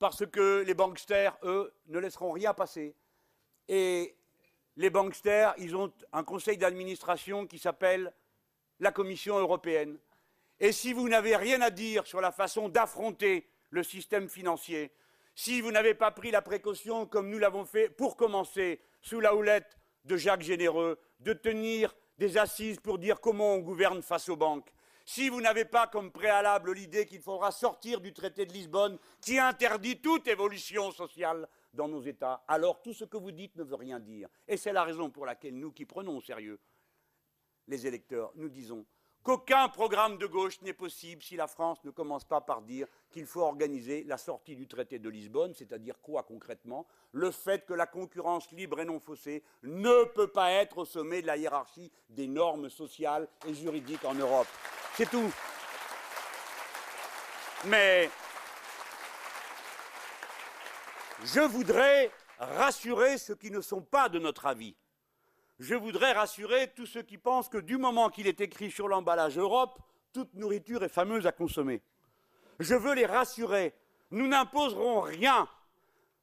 Parce 0.00 0.26
que 0.26 0.64
les 0.66 0.74
banksters, 0.74 1.38
eux, 1.44 1.72
ne 1.86 2.00
laisseront 2.00 2.32
rien 2.32 2.54
passer. 2.54 2.96
Et 3.68 4.16
les 4.76 4.90
banksters, 4.90 5.54
ils 5.58 5.74
ont 5.74 5.92
un 6.12 6.24
conseil 6.24 6.58
d'administration 6.58 7.46
qui 7.46 7.58
s'appelle 7.58 8.12
la 8.80 8.92
Commission 8.92 9.38
européenne. 9.38 9.98
Et 10.60 10.72
si 10.72 10.92
vous 10.92 11.08
n'avez 11.08 11.36
rien 11.36 11.60
à 11.62 11.70
dire 11.70 12.06
sur 12.06 12.20
la 12.20 12.32
façon 12.32 12.68
d'affronter 12.68 13.48
le 13.70 13.82
système 13.82 14.28
financier, 14.28 14.92
si 15.34 15.60
vous 15.60 15.70
n'avez 15.70 15.94
pas 15.94 16.10
pris 16.10 16.30
la 16.30 16.42
précaution, 16.42 17.06
comme 17.06 17.28
nous 17.30 17.38
l'avons 17.38 17.64
fait, 17.64 17.88
pour 17.88 18.16
commencer, 18.16 18.80
sous 19.02 19.20
la 19.20 19.34
houlette 19.34 19.78
de 20.04 20.16
Jacques 20.16 20.42
Généreux, 20.42 20.98
de 21.20 21.32
tenir 21.32 21.94
des 22.18 22.38
assises 22.38 22.80
pour 22.80 22.98
dire 22.98 23.20
comment 23.20 23.54
on 23.54 23.58
gouverne 23.58 24.02
face 24.02 24.28
aux 24.28 24.36
banques, 24.36 24.72
si 25.04 25.28
vous 25.28 25.40
n'avez 25.40 25.64
pas 25.64 25.86
comme 25.86 26.10
préalable 26.10 26.72
l'idée 26.72 27.06
qu'il 27.06 27.20
faudra 27.20 27.52
sortir 27.52 28.00
du 28.00 28.12
traité 28.12 28.44
de 28.44 28.52
Lisbonne 28.52 28.98
qui 29.20 29.38
interdit 29.38 30.00
toute 30.00 30.26
évolution 30.26 30.90
sociale 30.90 31.48
dans 31.76 31.88
nos 31.88 32.02
États, 32.02 32.42
alors 32.48 32.82
tout 32.82 32.92
ce 32.92 33.04
que 33.04 33.16
vous 33.16 33.32
dites 33.32 33.54
ne 33.54 33.62
veut 33.62 33.76
rien 33.76 34.00
dire. 34.00 34.28
Et 34.48 34.56
c'est 34.56 34.72
la 34.72 34.82
raison 34.82 35.10
pour 35.10 35.26
laquelle 35.26 35.56
nous 35.56 35.70
qui 35.70 35.84
prenons 35.84 36.16
au 36.16 36.20
sérieux 36.20 36.58
les 37.68 37.86
électeurs, 37.86 38.32
nous 38.34 38.48
disons 38.48 38.86
qu'aucun 39.26 39.68
programme 39.68 40.18
de 40.18 40.26
gauche 40.26 40.60
n'est 40.62 40.72
possible 40.72 41.20
si 41.20 41.34
la 41.34 41.48
France 41.48 41.82
ne 41.82 41.90
commence 41.90 42.24
pas 42.24 42.40
par 42.40 42.62
dire 42.62 42.86
qu'il 43.10 43.26
faut 43.26 43.40
organiser 43.40 44.04
la 44.04 44.18
sortie 44.18 44.54
du 44.54 44.68
traité 44.68 45.00
de 45.00 45.08
Lisbonne, 45.08 45.52
c'est-à-dire 45.52 46.00
quoi 46.00 46.22
concrètement? 46.22 46.86
Le 47.10 47.32
fait 47.32 47.66
que 47.66 47.74
la 47.74 47.88
concurrence 47.88 48.52
libre 48.52 48.78
et 48.78 48.84
non 48.84 49.00
faussée 49.00 49.42
ne 49.64 50.04
peut 50.04 50.28
pas 50.28 50.52
être 50.52 50.78
au 50.78 50.84
sommet 50.84 51.22
de 51.22 51.26
la 51.26 51.36
hiérarchie 51.36 51.90
des 52.08 52.28
normes 52.28 52.70
sociales 52.70 53.26
et 53.48 53.52
juridiques 53.52 54.04
en 54.04 54.14
Europe. 54.14 54.46
C'est 54.94 55.10
tout. 55.10 55.32
Mais 57.64 58.08
je 61.24 61.40
voudrais 61.40 62.10
rassurer 62.38 63.18
ceux 63.18 63.34
qui 63.34 63.50
ne 63.50 63.60
sont 63.60 63.82
pas 63.82 64.08
de 64.08 64.18
notre 64.18 64.46
avis 64.46 64.76
je 65.58 65.74
voudrais 65.74 66.12
rassurer 66.12 66.70
tous 66.74 66.86
ceux 66.86 67.02
qui 67.02 67.16
pensent 67.16 67.48
que 67.48 67.58
du 67.58 67.78
moment 67.78 68.10
qu'il 68.10 68.26
est 68.26 68.40
écrit 68.40 68.70
sur 68.70 68.88
l'emballage 68.88 69.38
Europe, 69.38 69.78
toute 70.12 70.34
nourriture 70.34 70.84
est 70.84 70.90
fameuse 70.90 71.26
à 71.26 71.32
consommer. 71.32 71.82
Je 72.58 72.74
veux 72.74 72.94
les 72.94 73.06
rassurer. 73.06 73.74
Nous 74.10 74.28
n'imposerons 74.28 75.00
rien. 75.00 75.48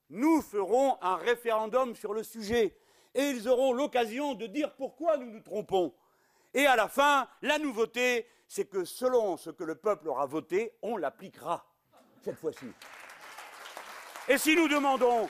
Nous 0.10 0.42
ferons 0.42 0.98
un 1.02 1.16
référendum 1.16 1.96
sur 1.96 2.14
le 2.14 2.24
sujet 2.24 2.78
et 3.16 3.30
ils 3.30 3.48
auront 3.50 3.74
l'occasion 3.74 4.36
de 4.36 4.46
dire 4.46 4.74
pourquoi 4.76 5.18
nous 5.18 5.32
nous 5.32 5.42
trompons. 5.42 5.94
Et 6.54 6.68
à 6.68 6.76
la 6.76 6.88
fin, 6.88 7.28
la 7.42 7.58
nouveauté, 7.58 8.28
c'est 8.48 8.66
que 8.66 8.86
selon 8.86 9.38
ce 9.38 9.50
que 9.50 9.64
le 9.64 9.76
peuple 9.76 10.08
aura 10.08 10.28
voté, 10.28 10.74
on 10.84 10.98
l'appliquera 10.98 11.66
cette 12.24 12.38
fois-ci. 12.38 12.68
Et 14.30 14.38
si 14.38 14.56
nous 14.56 14.70
demandons 14.70 15.30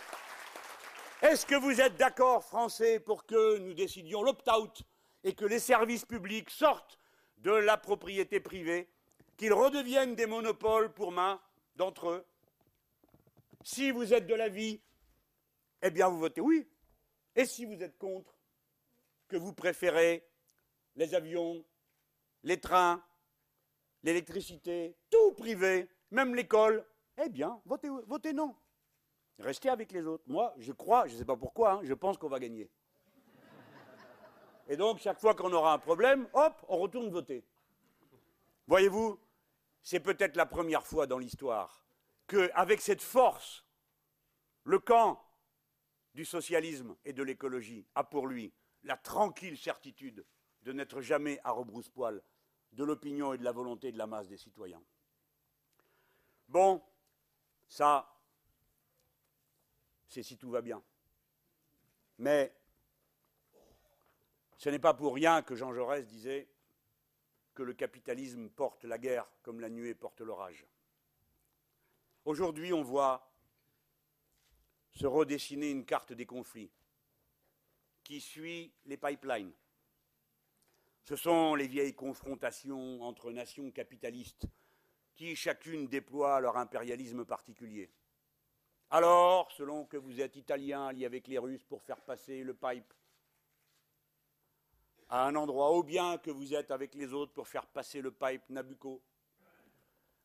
est-ce 1.24 1.48
que 1.48 1.56
vous 1.56 1.82
êtes 1.82 1.96
d'accord, 1.96 2.44
Français, 2.44 3.00
pour 3.00 3.26
que 3.26 3.58
nous 3.58 3.74
décidions 3.74 4.22
l'opt-out 4.22 4.84
et 5.24 5.34
que 5.34 5.46
les 5.46 5.58
services 5.58 6.06
publics 6.06 6.52
sortent 6.52 7.00
de 7.38 7.52
la 7.52 7.78
propriété 7.78 8.40
privée, 8.40 8.88
qu'ils 9.36 9.54
redeviennent 9.54 10.16
des 10.16 10.28
monopoles 10.28 10.94
pour 10.94 11.12
main 11.12 11.42
d'entre 11.76 12.10
eux? 12.10 12.26
Si 13.64 13.90
vous 13.90 14.14
êtes 14.14 14.28
de 14.28 14.36
l'avis, 14.36 14.80
eh 15.82 15.90
bien 15.90 16.08
vous 16.10 16.20
votez 16.20 16.42
oui. 16.42 16.68
Et 17.36 17.46
si 17.46 17.66
vous 17.66 17.82
êtes 17.82 17.98
contre, 17.98 18.38
que 19.28 19.38
vous 19.38 19.54
préférez 19.54 20.24
les 20.98 21.16
avions, 21.16 21.66
les 22.44 22.60
trains, 22.60 23.04
l'électricité, 24.04 24.96
tout 25.10 25.32
privé, 25.32 25.90
même 26.12 26.36
l'école, 26.36 26.86
eh 27.18 27.30
bien, 27.30 27.60
votez, 27.66 27.90
votez 28.06 28.34
non. 28.34 28.56
Restez 29.44 29.68
avec 29.68 29.92
les 29.92 30.06
autres. 30.08 30.24
Moi, 30.28 30.54
je 30.58 30.72
crois, 30.72 31.06
je 31.08 31.14
ne 31.14 31.20
sais 31.20 31.26
pas 31.26 31.36
pourquoi, 31.36 31.74
hein, 31.74 31.80
je 31.84 31.94
pense 31.94 32.18
qu'on 32.18 32.30
va 32.30 32.40
gagner. 32.40 32.72
Et 34.70 34.78
donc, 34.78 35.00
chaque 35.00 35.20
fois 35.20 35.36
qu'on 35.36 35.52
aura 35.52 35.74
un 35.74 35.80
problème, 35.80 36.30
hop, 36.32 36.66
on 36.70 36.78
retourne 36.78 37.10
voter. 37.10 37.44
Voyez-vous, 38.68 39.20
c'est 39.82 40.00
peut-être 40.00 40.38
la 40.38 40.46
première 40.46 40.88
fois 40.88 41.08
dans 41.08 41.18
l'histoire 41.18 41.84
qu'avec 42.28 42.80
cette 42.80 43.02
force, 43.02 43.66
le 44.64 44.80
camp 44.80 45.22
du 46.14 46.24
socialisme 46.24 46.96
et 47.04 47.12
de 47.12 47.22
l'écologie 47.22 47.86
a 47.96 48.06
pour 48.06 48.28
lui 48.28 48.54
la 48.84 48.96
tranquille 48.96 49.58
certitude 49.58 50.26
de 50.62 50.72
n'être 50.72 51.02
jamais 51.02 51.42
à 51.44 51.52
rebrousse-poil 51.52 52.24
de 52.72 52.84
l'opinion 52.86 53.34
et 53.34 53.38
de 53.38 53.44
la 53.44 53.52
volonté 53.52 53.92
de 53.92 53.98
la 53.98 54.08
masse 54.08 54.30
des 54.30 54.38
citoyens. 54.38 54.82
Bon, 56.48 56.82
ça, 57.68 58.13
c'est 60.14 60.24
si 60.24 60.38
tout 60.38 60.52
va 60.52 60.62
bien. 60.62 60.82
Mais 62.20 62.56
ce 64.58 64.70
n'est 64.70 64.80
pas 64.80 64.94
pour 64.94 65.16
rien 65.16 65.42
que 65.42 65.56
Jean 65.56 65.74
Jaurès 65.74 66.06
disait 66.06 66.48
que 67.56 67.64
le 67.64 67.74
capitalisme 67.74 68.50
porte 68.50 68.86
la 68.86 69.00
guerre 69.00 69.28
comme 69.42 69.60
la 69.60 69.70
nuée 69.70 69.96
porte 69.96 70.22
l'orage. 70.22 70.66
Aujourd'hui, 72.26 72.72
on 72.74 72.84
voit 72.84 73.30
se 74.92 75.08
redessiner 75.08 75.72
une 75.72 75.86
carte 75.86 76.14
des 76.14 76.28
conflits 76.28 76.72
qui 78.04 78.22
suit 78.22 78.72
les 78.86 78.98
pipelines. 78.98 79.52
Ce 81.04 81.16
sont 81.16 81.56
les 81.56 81.68
vieilles 81.68 81.96
confrontations 81.96 83.02
entre 83.02 83.32
nations 83.32 83.72
capitalistes 83.72 84.46
qui 85.16 85.36
chacune 85.36 85.88
déploie 85.88 86.40
leur 86.40 86.58
impérialisme 86.58 87.26
particulier. 87.26 87.92
Alors, 88.96 89.52
selon 89.54 89.86
que 89.86 89.98
vous 89.98 90.22
êtes 90.22 90.36
italien 90.36 90.86
allié 90.86 91.08
avec 91.08 91.28
les 91.28 91.40
Russes 91.40 91.64
pour 91.64 91.82
faire 91.82 92.00
passer 92.00 92.44
le 92.44 92.54
pipe 92.54 92.94
à 95.10 95.26
un 95.26 95.36
endroit, 95.36 95.76
ou 95.76 95.82
bien 95.82 96.20
que 96.20 96.30
vous 96.30 96.54
êtes 96.54 96.70
avec 96.70 96.94
les 96.94 97.12
autres 97.12 97.34
pour 97.34 97.48
faire 97.48 97.66
passer 97.66 98.02
le 98.02 98.12
pipe 98.12 98.48
Nabucco, 98.50 99.02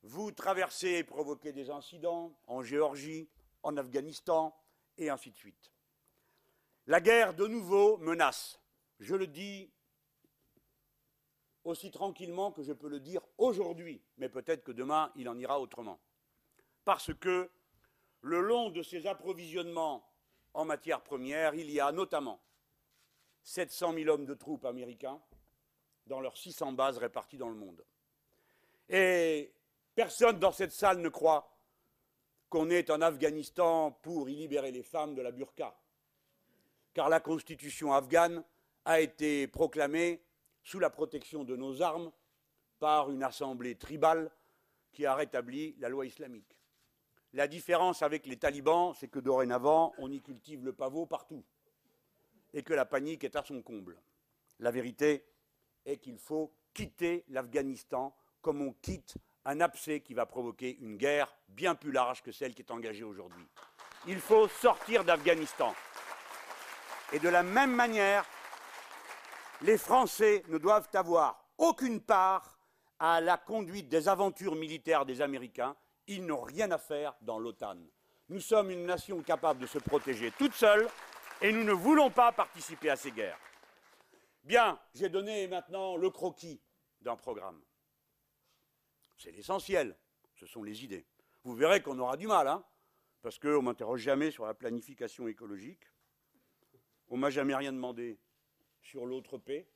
vous 0.03 0.33
traversez 0.33 0.99
et 0.99 1.03
provoquez 1.03 1.55
des 1.55 1.71
incidents 1.71 2.39
en 2.47 2.63
Géorgie, 2.63 3.31
en 3.63 3.75
Afghanistan, 3.79 4.55
et 4.99 5.09
ainsi 5.09 5.31
de 5.31 5.37
suite. 5.39 5.73
La 6.89 7.01
guerre, 7.01 7.33
de 7.33 7.47
nouveau, 7.47 7.97
menace. 7.97 8.61
Je 9.01 9.15
le 9.15 9.29
dis 9.29 9.73
aussi 11.65 11.91
tranquillement 11.91 12.53
que 12.53 12.63
je 12.63 12.75
peux 12.75 12.91
le 12.91 13.01
dire 13.01 13.23
aujourd'hui, 13.39 14.03
mais 14.19 14.29
peut-être 14.29 14.63
que 14.63 14.73
demain, 14.73 15.11
il 15.17 15.27
en 15.31 15.39
ira 15.39 15.59
autrement. 15.59 15.99
Parce 16.85 17.15
que 17.15 17.51
le 18.23 18.41
long 18.41 18.71
de 18.71 18.83
ces 18.83 19.07
approvisionnements 19.07 20.05
en 20.55 20.65
matières 20.65 21.03
premières, 21.03 21.55
il 21.55 21.71
y 21.71 21.81
a 21.81 21.93
notamment 21.93 22.41
700 23.43 23.95
000 23.95 24.11
hommes 24.11 24.27
de 24.27 24.35
troupes 24.35 24.65
américains 24.65 25.21
dans 26.07 26.21
leurs 26.21 26.37
600 26.37 26.73
bases 26.73 26.99
réparties 26.99 27.39
dans 27.39 27.49
le 27.49 27.55
monde. 27.55 27.85
Et 28.89 29.53
personne 29.95 30.39
dans 30.39 30.53
cette 30.53 30.73
salle 30.73 31.01
ne 31.01 31.09
croit 31.09 31.55
qu'on 32.49 32.71
est 32.71 32.91
en 32.91 33.03
Afghanistan 33.03 33.93
pour 34.03 34.29
y 34.29 34.35
libérer 34.35 34.73
les 34.73 34.83
femmes 34.83 35.15
de 35.15 35.23
la 35.23 35.31
burqa, 35.31 35.79
car 36.95 37.09
la 37.09 37.21
constitution 37.21 37.93
afghane 37.93 38.43
a 38.85 39.01
été 39.01 39.47
proclamée 39.47 40.23
sous 40.63 40.79
la 40.79 40.91
protection 40.91 41.45
de 41.45 41.57
nos 41.57 41.83
armes 41.83 42.11
par 42.79 43.11
une 43.11 43.23
assemblée 43.23 43.77
tribale 43.77 44.31
qui 44.93 45.05
a 45.05 45.15
rétabli 45.15 45.77
la 45.79 45.89
loi 45.89 46.07
islamique. 46.07 46.58
La 47.35 47.47
différence 47.47 48.03
avec 48.03 48.27
les 48.27 48.37
talibans, 48.37 48.95
c'est 48.95 49.09
que 49.09 49.19
dorénavant, 49.19 49.95
on 49.99 50.11
y 50.11 50.21
cultive 50.21 50.65
le 50.65 50.73
pavot 50.73 51.07
partout 51.07 51.45
et 52.55 52.63
que 52.63 52.73
la 52.73 52.87
panique 52.87 53.25
est 53.25 53.37
à 53.37 53.43
son 53.43 53.63
comble. 53.63 54.01
La 54.61 54.71
vérité 54.71 55.25
est 55.85 55.99
qu'il 55.99 56.19
faut 56.19 56.53
quitter 56.73 57.25
l'Afghanistan 57.29 58.17
comme 58.41 58.63
on 58.63 58.73
quitte 58.73 59.17
un 59.45 59.61
abcès 59.61 60.01
qui 60.01 60.15
va 60.15 60.27
provoquer 60.27 60.77
une 60.81 60.97
guerre 60.97 61.35
bien 61.49 61.75
plus 61.75 61.93
large 61.93 62.23
que 62.23 62.33
celle 62.33 62.55
qui 62.55 62.63
est 62.63 62.71
engagée 62.71 63.05
aujourd'hui. 63.05 63.47
Il 64.07 64.21
faut 64.21 64.49
sortir 64.49 65.05
d'Afghanistan. 65.05 65.75
Et 67.13 67.19
de 67.19 67.29
la 67.29 67.43
même 67.43 67.75
manière, 67.75 68.25
les 69.63 69.79
Français 69.79 70.45
ne 70.49 70.59
doivent 70.59 70.89
avoir 70.95 71.43
aucune 71.57 72.01
part 72.01 72.59
à 72.99 73.21
la 73.21 73.37
conduite 73.37 73.89
des 73.89 74.09
aventures 74.09 74.55
militaires 74.55 75.05
des 75.05 75.21
Américains. 75.21 75.77
Ils 76.09 76.25
n'ont 76.25 76.41
rien 76.41 76.71
à 76.71 76.79
faire 76.79 77.15
dans 77.21 77.39
l'OTAN. 77.39 77.77
Nous 78.31 78.41
sommes 78.41 78.71
une 78.71 78.87
nation 78.87 79.23
capable 79.23 79.61
de 79.61 79.67
se 79.67 79.79
protéger 79.79 80.33
toute 80.33 80.55
seule 80.55 80.89
et 81.43 81.53
nous 81.53 81.65
ne 81.65 81.73
voulons 81.73 82.11
pas 82.11 82.33
participer 82.33 82.91
à 82.91 82.97
ces 82.97 83.13
guerres. 83.13 83.39
Bien, 84.43 84.81
j'ai 84.95 85.11
donné 85.11 85.47
maintenant 85.49 85.97
le 85.97 86.09
croquis 86.11 86.61
d'un 87.03 87.17
programme. 87.17 87.63
C'est 89.19 89.33
l'essentiel, 89.33 89.97
ce 90.35 90.47
sont 90.47 90.63
les 90.63 90.83
idées. 90.85 91.07
Vous 91.45 91.55
verrez 91.55 91.83
qu'on 91.83 91.99
aura 91.99 92.17
du 92.17 92.27
mal, 92.27 92.49
hein, 92.49 92.65
parce 93.21 93.39
qu'on 93.39 93.49
ne 93.49 93.59
m'interroge 93.59 94.01
jamais 94.01 94.31
sur 94.31 94.47
la 94.47 94.55
planification 94.55 95.29
écologique. 95.29 95.85
On 97.09 97.17
ne 97.17 97.21
m'a 97.21 97.31
jamais 97.31 97.55
rien 97.55 97.73
demandé 97.73 98.19
sur 98.81 99.05
l'autre 99.05 99.37
paix. 99.37 99.69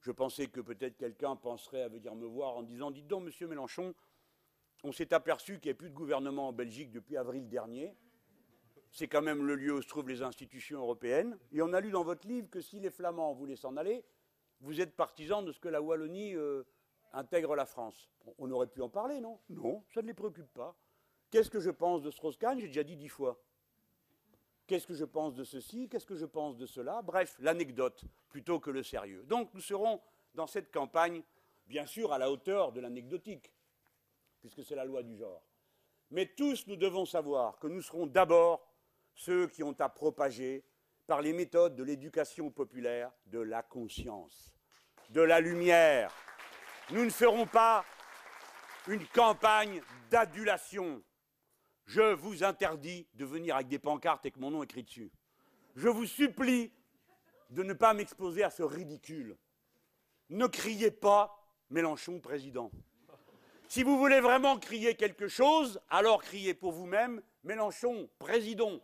Je 0.00 0.12
pensais 0.12 0.46
que 0.46 0.60
peut-être 0.60 0.96
quelqu'un 0.96 1.34
penserait 1.34 1.82
à 1.82 1.88
venir 1.88 2.14
me 2.14 2.26
voir 2.26 2.56
en 2.56 2.62
disant 2.62 2.92
Dites 2.92 3.08
donc, 3.08 3.24
monsieur 3.24 3.48
Mélenchon, 3.48 3.94
on 4.84 4.92
s'est 4.92 5.12
aperçu 5.12 5.58
qu'il 5.58 5.70
n'y 5.70 5.76
a 5.76 5.78
plus 5.78 5.90
de 5.90 5.94
gouvernement 5.94 6.48
en 6.48 6.52
Belgique 6.52 6.92
depuis 6.92 7.16
avril 7.16 7.48
dernier. 7.48 7.96
C'est 8.90 9.08
quand 9.08 9.22
même 9.22 9.44
le 9.46 9.56
lieu 9.56 9.74
où 9.74 9.82
se 9.82 9.88
trouvent 9.88 10.08
les 10.08 10.22
institutions 10.22 10.80
européennes. 10.80 11.38
Et 11.52 11.60
on 11.60 11.72
a 11.72 11.80
lu 11.80 11.90
dans 11.90 12.04
votre 12.04 12.26
livre 12.26 12.48
que 12.48 12.60
si 12.60 12.80
les 12.80 12.90
Flamands 12.90 13.34
voulaient 13.34 13.56
s'en 13.56 13.76
aller, 13.76 14.04
vous 14.60 14.80
êtes 14.80 14.96
partisan 14.96 15.42
de 15.42 15.52
ce 15.52 15.60
que 15.60 15.68
la 15.68 15.82
Wallonie 15.82 16.34
euh, 16.34 16.62
intègre 17.12 17.56
la 17.56 17.66
France. 17.66 18.08
On 18.38 18.50
aurait 18.50 18.68
pu 18.68 18.80
en 18.80 18.88
parler, 18.88 19.20
non? 19.20 19.38
Non, 19.50 19.84
ça 19.92 20.02
ne 20.02 20.06
les 20.06 20.14
préoccupe 20.14 20.52
pas. 20.54 20.76
Qu'est-ce 21.30 21.50
que 21.50 21.60
je 21.60 21.70
pense 21.70 22.02
de 22.02 22.10
Strauss-Kahn? 22.10 22.58
J'ai 22.58 22.68
déjà 22.68 22.84
dit 22.84 22.96
dix 22.96 23.08
fois. 23.08 23.42
Qu'est-ce 24.66 24.86
que 24.86 24.94
je 24.94 25.04
pense 25.04 25.34
de 25.34 25.44
ceci? 25.44 25.88
Qu'est-ce 25.88 26.06
que 26.06 26.16
je 26.16 26.26
pense 26.26 26.56
de 26.56 26.66
cela? 26.66 27.02
Bref, 27.02 27.36
l'anecdote 27.38 28.04
plutôt 28.28 28.58
que 28.58 28.70
le 28.70 28.82
sérieux. 28.82 29.24
Donc 29.24 29.52
nous 29.54 29.60
serons 29.60 30.00
dans 30.34 30.46
cette 30.46 30.72
campagne, 30.72 31.22
bien 31.66 31.86
sûr, 31.86 32.12
à 32.12 32.18
la 32.18 32.30
hauteur 32.30 32.72
de 32.72 32.80
l'anecdotique, 32.80 33.52
puisque 34.40 34.64
c'est 34.64 34.74
la 34.74 34.84
loi 34.84 35.02
du 35.02 35.16
genre. 35.16 35.42
Mais 36.10 36.26
tous, 36.26 36.66
nous 36.66 36.76
devons 36.76 37.04
savoir 37.04 37.58
que 37.58 37.66
nous 37.66 37.82
serons 37.82 38.06
d'abord 38.06 38.66
ceux 39.14 39.48
qui 39.48 39.62
ont 39.62 39.74
à 39.80 39.88
propager, 39.88 40.64
par 41.06 41.22
les 41.22 41.32
méthodes 41.32 41.76
de 41.76 41.84
l'éducation 41.84 42.50
populaire, 42.50 43.12
de 43.26 43.38
la 43.38 43.62
conscience, 43.62 44.52
de 45.10 45.20
la 45.20 45.40
lumière. 45.40 46.12
Nous 46.90 47.04
ne 47.04 47.10
ferons 47.10 47.46
pas 47.46 47.84
une 48.88 49.06
campagne 49.06 49.80
d'adulation 50.10 51.02
je 51.86 52.14
vous 52.14 52.42
interdis 52.42 53.06
de 53.14 53.24
venir 53.24 53.54
avec 53.54 53.68
des 53.68 53.78
pancartes 53.78 54.26
avec 54.26 54.36
mon 54.36 54.50
nom 54.50 54.62
écrit 54.62 54.82
dessus. 54.82 55.12
Je 55.76 55.88
vous 55.88 56.04
supplie 56.04 56.72
de 57.50 57.62
ne 57.62 57.72
pas 57.72 57.94
m'exposer 57.94 58.42
à 58.42 58.50
ce 58.50 58.64
ridicule. 58.64 59.36
Ne 60.28 60.48
criez 60.48 60.90
pas 60.90 61.32
Mélenchon 61.70 62.18
président. 62.20 62.72
Si 63.68 63.82
vous 63.82 63.98
voulez 63.98 64.20
vraiment 64.20 64.58
crier 64.58 64.94
quelque 64.94 65.26
chose, 65.26 65.80
alors 65.90 66.22
criez 66.22 66.54
pour 66.54 66.72
vous-même 66.72 67.20
Mélenchon 67.42 68.08
président. 68.18 68.80